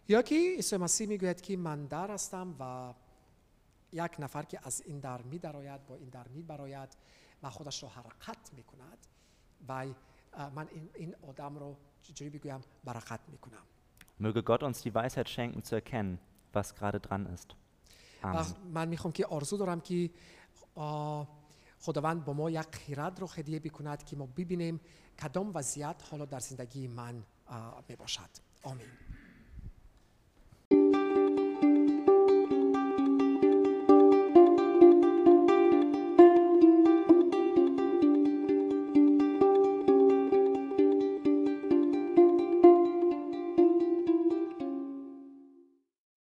یا 0.08 0.22
که 0.22 0.36
عیسی 0.36 0.78
مسیح 0.78 1.08
میگوید 1.08 1.42
که 1.42 1.58
من 1.58 1.86
در 1.86 2.12
هستم 2.12 2.56
و 2.60 2.94
یک 3.92 4.12
نفر 4.20 4.44
که 4.44 4.60
از 4.64 4.82
این 4.86 5.00
در 5.00 5.22
می 5.22 5.40
درآید 5.40 5.86
با 5.86 5.96
این 5.96 6.10
در 6.10 6.28
می 6.28 6.42
براید 6.42 6.90
و 7.44 7.50
خودش 7.50 7.84
رو 7.84 7.90
حرکت 7.90 8.54
میکند 8.54 8.98
و 9.68 9.86
اه، 10.34 10.50
من 10.56 10.68
این, 10.72 10.90
این 10.94 11.16
آدم 11.28 11.58
رو 11.58 11.78
چجوری 12.02 12.30
بگویم 12.30 12.62
برکت 12.84 13.20
میکنم 13.28 13.64
Möge 14.20 14.44
Gott 14.44 14.62
uns 14.62 14.82
die 14.84 14.94
Weisheit 14.94 15.30
schenken 15.30 15.64
zu 15.64 15.74
erkennen, 15.76 16.20
was 16.54 16.76
gerade 16.76 17.00
dran 17.00 17.26
ist. 17.34 17.56
و 18.24 18.28
Amen. 18.28 18.46
من 18.74 18.88
میخوام 18.88 19.12
که 19.14 19.26
آرزو 19.26 19.58
دارم 19.58 19.82
که 19.82 20.10
آه، 20.76 21.28
خداوند 21.80 22.26
با 22.26 22.34
ما 22.34 22.50
یک 22.50 22.76
خیرت 22.76 23.20
رو 23.20 23.28
هدیه 23.28 23.60
بکند 23.60 24.04
که 24.04 24.16
ما 24.16 24.26
ببینیم 24.26 24.82
کدام 25.22 25.52
وضعیت 25.54 26.04
حالا 26.12 26.26
در 26.26 26.40
زندگی 26.40 26.88
من 26.88 27.24
a 27.47 27.83
mi 27.89 27.95
vasát. 27.97 28.43
Amin. 28.63 29.06